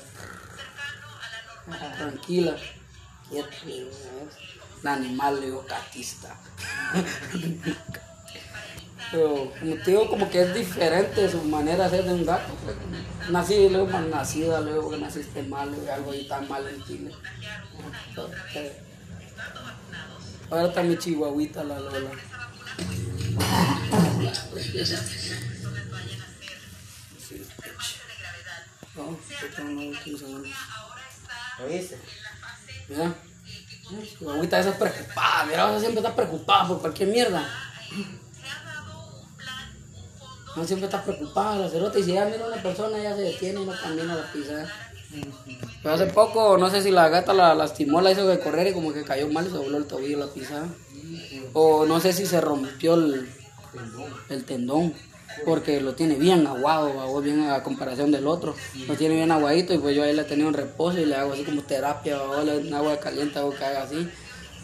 tranquila, 1.99 2.57
quieta, 3.29 3.49
digo, 3.67 3.91
un 4.83 4.89
animal, 4.89 5.39
digo, 5.43 5.63
catista. 5.69 6.35
Pero 9.11 9.53
como 9.59 9.75
te 9.77 9.91
digo, 9.91 10.09
como 10.09 10.31
que 10.31 10.43
es 10.43 10.55
diferente 10.55 11.29
su 11.29 11.43
manera 11.43 11.89
de 11.89 11.97
ser 11.97 12.05
de 12.05 12.15
un 12.15 12.25
gato. 12.25 12.53
pues. 12.65 12.77
Nací, 13.31 13.69
luego 13.69 13.87
mal 13.87 14.11
nacida, 14.11 14.61
luego 14.61 14.91
que 14.91 14.99
naciste 14.99 15.43
mal, 15.43 15.71
luego 15.71 15.93
algo 15.93 16.13
ahí 16.13 16.27
tan 16.29 16.49
mal 16.49 16.67
en 16.67 16.85
Chile. 16.85 17.13
Entonces, 18.09 18.73
Ahora 20.51 20.67
está 20.67 20.83
mi 20.83 20.99
chihuahuita, 20.99 21.63
la 21.63 21.79
Lola. 21.79 22.11
Sí, 27.19 27.43
No, 28.97 29.19
esto 29.47 29.65
no 29.65 29.81
es 29.81 29.99
15 30.01 30.25
segundos. 30.25 30.53
¿Oíste? 31.65 31.99
Mira, 32.89 33.15
agüita 34.33 34.59
esa 34.59 34.71
es 34.71 34.77
preocupada, 34.77 35.45
mira, 35.47 35.71
esa 35.71 35.81
siempre 35.81 36.01
está 36.01 36.17
preocupada 36.17 36.67
por 36.67 36.81
cualquier 36.81 37.11
mierda. 37.11 37.49
No 40.57 40.65
siempre 40.65 40.87
está 40.87 41.03
preocupada 41.03 41.57
la 41.57 41.99
y 41.99 42.03
si 42.03 42.13
ella 42.13 42.25
mira 42.27 42.47
una 42.47 42.63
persona 42.63 42.99
ella 42.99 43.15
se 43.15 43.23
detiene 43.23 43.63
y 43.63 43.65
no 43.65 43.73
camina 43.73 44.15
la 44.17 44.33
pisada. 44.33 44.69
Pero 45.83 45.95
hace 45.95 46.07
poco, 46.07 46.57
no 46.59 46.71
sé 46.71 46.83
si 46.83 46.91
la 46.91 47.09
gata 47.09 47.33
la 47.33 47.55
lastimó, 47.55 48.01
la 48.01 48.13
hizo 48.13 48.27
de 48.27 48.39
correr 48.39 48.69
y 48.69 48.73
como 48.73 48.93
que 48.93 49.03
cayó 49.03 49.29
mal 49.29 49.47
y 49.47 49.51
se 49.51 49.57
dobló 49.57 49.79
el 49.79 49.87
tobillo 49.87 50.19
la 50.19 50.27
pisada. 50.27 50.69
O 51.53 51.87
no 51.87 52.01
sé 52.01 52.13
si 52.13 52.27
se 52.27 52.41
rompió 52.41 52.95
el, 52.95 54.45
tendón, 54.45 54.95
porque 55.45 55.81
lo 55.81 55.95
tiene 55.95 56.15
bien 56.15 56.47
aguado, 56.47 57.21
bien 57.21 57.49
a 57.51 57.63
comparación 57.63 58.13
del 58.13 58.27
otro. 58.27 58.55
Lo 58.87 58.95
tiene 58.95 59.17
bien 59.17 59.33
aguadito 59.33 59.75
y 59.75 59.79
pues 59.79 59.97
yo 59.97 60.05
ahí 60.05 60.15
la 60.15 60.23
he 60.23 60.27
tenido 60.27 60.49
en 60.49 60.55
reposo 60.55 60.99
y 60.99 61.07
le 61.07 61.17
hago 61.17 61.33
así 61.33 61.45
como 61.45 61.63
terapia, 61.63 62.19
babos, 62.19 62.45
le 62.45 62.59
un 62.59 62.75
agua 62.75 62.99
caliente, 62.99 63.39
hago 63.39 63.51
que 63.51 63.65
haga 63.65 63.83
así. 63.83 64.09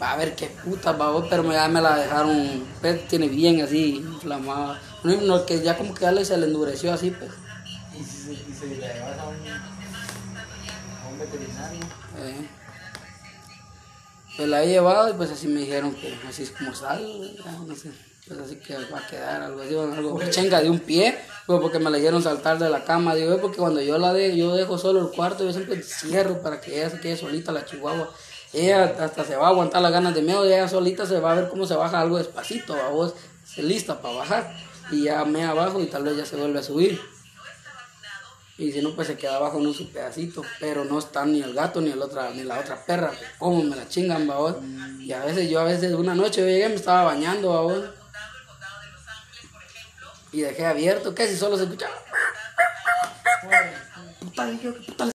Va 0.01 0.13
a 0.13 0.17
ver 0.17 0.35
qué 0.35 0.47
puta, 0.63 0.91
babos, 0.91 1.25
pero 1.29 1.51
ya 1.51 1.67
me 1.67 1.81
la 1.81 1.97
dejaron, 1.97 2.63
pues, 2.81 3.07
tiene 3.07 3.27
bien 3.27 3.61
así, 3.61 3.95
inflamada. 3.95 4.79
No, 5.15 5.45
que 5.45 5.61
ya 5.61 5.77
como 5.77 5.93
que 5.93 6.01
ya 6.01 6.25
se 6.25 6.37
le 6.37 6.47
endureció 6.47 6.93
así, 6.93 7.11
pues. 7.11 7.31
Y 7.97 8.03
si, 8.03 8.31
y 8.33 8.53
si 8.53 8.67
le 8.75 8.75
llevas 8.75 9.19
a 9.19 9.27
un, 9.27 9.35
a 9.35 11.07
un 11.09 11.19
veterinario, 11.19 11.79
Eh. 12.19 12.47
Pues 14.35 14.49
la 14.49 14.63
he 14.63 14.67
llevado 14.67 15.09
y 15.09 15.13
pues 15.13 15.31
así 15.31 15.47
me 15.47 15.61
dijeron 15.61 15.95
que 15.95 16.15
así 16.29 16.43
es 16.43 16.51
como 16.51 16.71
sale, 16.75 17.33
no 17.65 17.75
sé, 17.75 17.89
pues 18.27 18.39
así 18.39 18.57
que 18.57 18.75
va 18.93 18.99
a 18.99 19.07
quedar 19.07 19.41
algo 19.41 19.61
así, 19.63 19.75
algo 19.75 20.19
chenga 20.29 20.61
de 20.61 20.69
un 20.69 20.77
pie, 20.79 21.17
pues 21.47 21.59
porque 21.59 21.79
me 21.79 21.89
la 21.89 21.97
hicieron 21.97 22.21
saltar 22.21 22.59
de 22.59 22.69
la 22.69 22.83
cama, 22.83 23.15
digo, 23.15 23.33
"Eh, 23.33 23.39
porque 23.41 23.57
cuando 23.57 23.81
yo 23.81 23.97
la 23.97 24.13
de, 24.13 24.37
yo 24.37 24.53
dejo 24.55 24.77
solo 24.77 24.99
el 25.01 25.07
cuarto, 25.09 25.43
yo 25.43 25.51
siempre 25.51 25.81
cierro 25.81 26.39
para 26.43 26.61
que 26.61 26.77
ella 26.77 26.91
se 26.91 26.99
quede 26.99 27.17
solita 27.17 27.51
la 27.51 27.65
chihuahua. 27.65 28.11
Ella 28.53 28.95
hasta 28.99 29.23
se 29.25 29.35
va 29.35 29.47
a 29.47 29.49
aguantar 29.49 29.81
las 29.81 29.91
ganas 29.91 30.13
de 30.13 30.21
miedo 30.21 30.45
ella 30.45 30.67
solita 30.67 31.07
se 31.07 31.19
va 31.19 31.31
a 31.31 31.35
ver 31.35 31.49
cómo 31.49 31.65
se 31.65 31.75
baja 31.75 31.99
algo 31.99 32.17
despacito, 32.19 32.75
a 32.75 32.89
vos, 32.89 33.15
se 33.43 33.63
lista 33.63 33.99
para 34.01 34.17
bajar 34.17 34.55
y 34.91 35.03
ya 35.03 35.25
me 35.25 35.43
abajo 35.43 35.81
y 35.81 35.87
tal 35.87 36.03
vez 36.03 36.17
ya 36.17 36.25
se 36.25 36.35
vuelve 36.35 36.59
a 36.59 36.63
subir. 36.63 36.99
Y 38.57 38.71
si 38.71 38.81
no, 38.81 38.95
pues 38.95 39.07
se 39.07 39.17
queda 39.17 39.35
abajo 39.35 39.59
en 39.59 39.67
un 39.67 39.87
pedacito. 39.93 40.43
Pero 40.59 40.83
no 40.83 40.97
está 40.97 41.25
ni 41.25 41.41
el 41.41 41.53
gato 41.53 41.79
ni, 41.79 41.91
el 41.91 42.01
otra, 42.01 42.31
ni 42.31 42.43
la 42.43 42.59
otra 42.59 42.83
perra. 42.83 43.11
¿Cómo 43.37 43.63
me 43.63 43.75
la 43.75 43.87
chingan, 43.87 44.25
babos? 44.25 44.55
Y 44.99 45.11
a 45.11 45.23
veces 45.23 45.49
yo, 45.49 45.59
a 45.59 45.63
veces 45.63 45.93
una 45.93 46.15
noche 46.15 46.41
yo 46.41 46.47
llegué, 46.47 46.67
me 46.69 46.75
estaba 46.75 47.03
bañando, 47.03 47.49
babos. 47.49 47.83
Y 50.31 50.41
dejé 50.41 50.65
abierto, 50.65 51.13
¿qué? 51.13 51.27
Si 51.27 51.37
solo 51.37 51.55
se 51.55 51.63
escuchaba. 51.63 51.95
Puta, 54.19 54.47
dije 54.47 54.63
yo, 54.65 54.73
¿qué 54.73 54.91
puta 54.91 55.11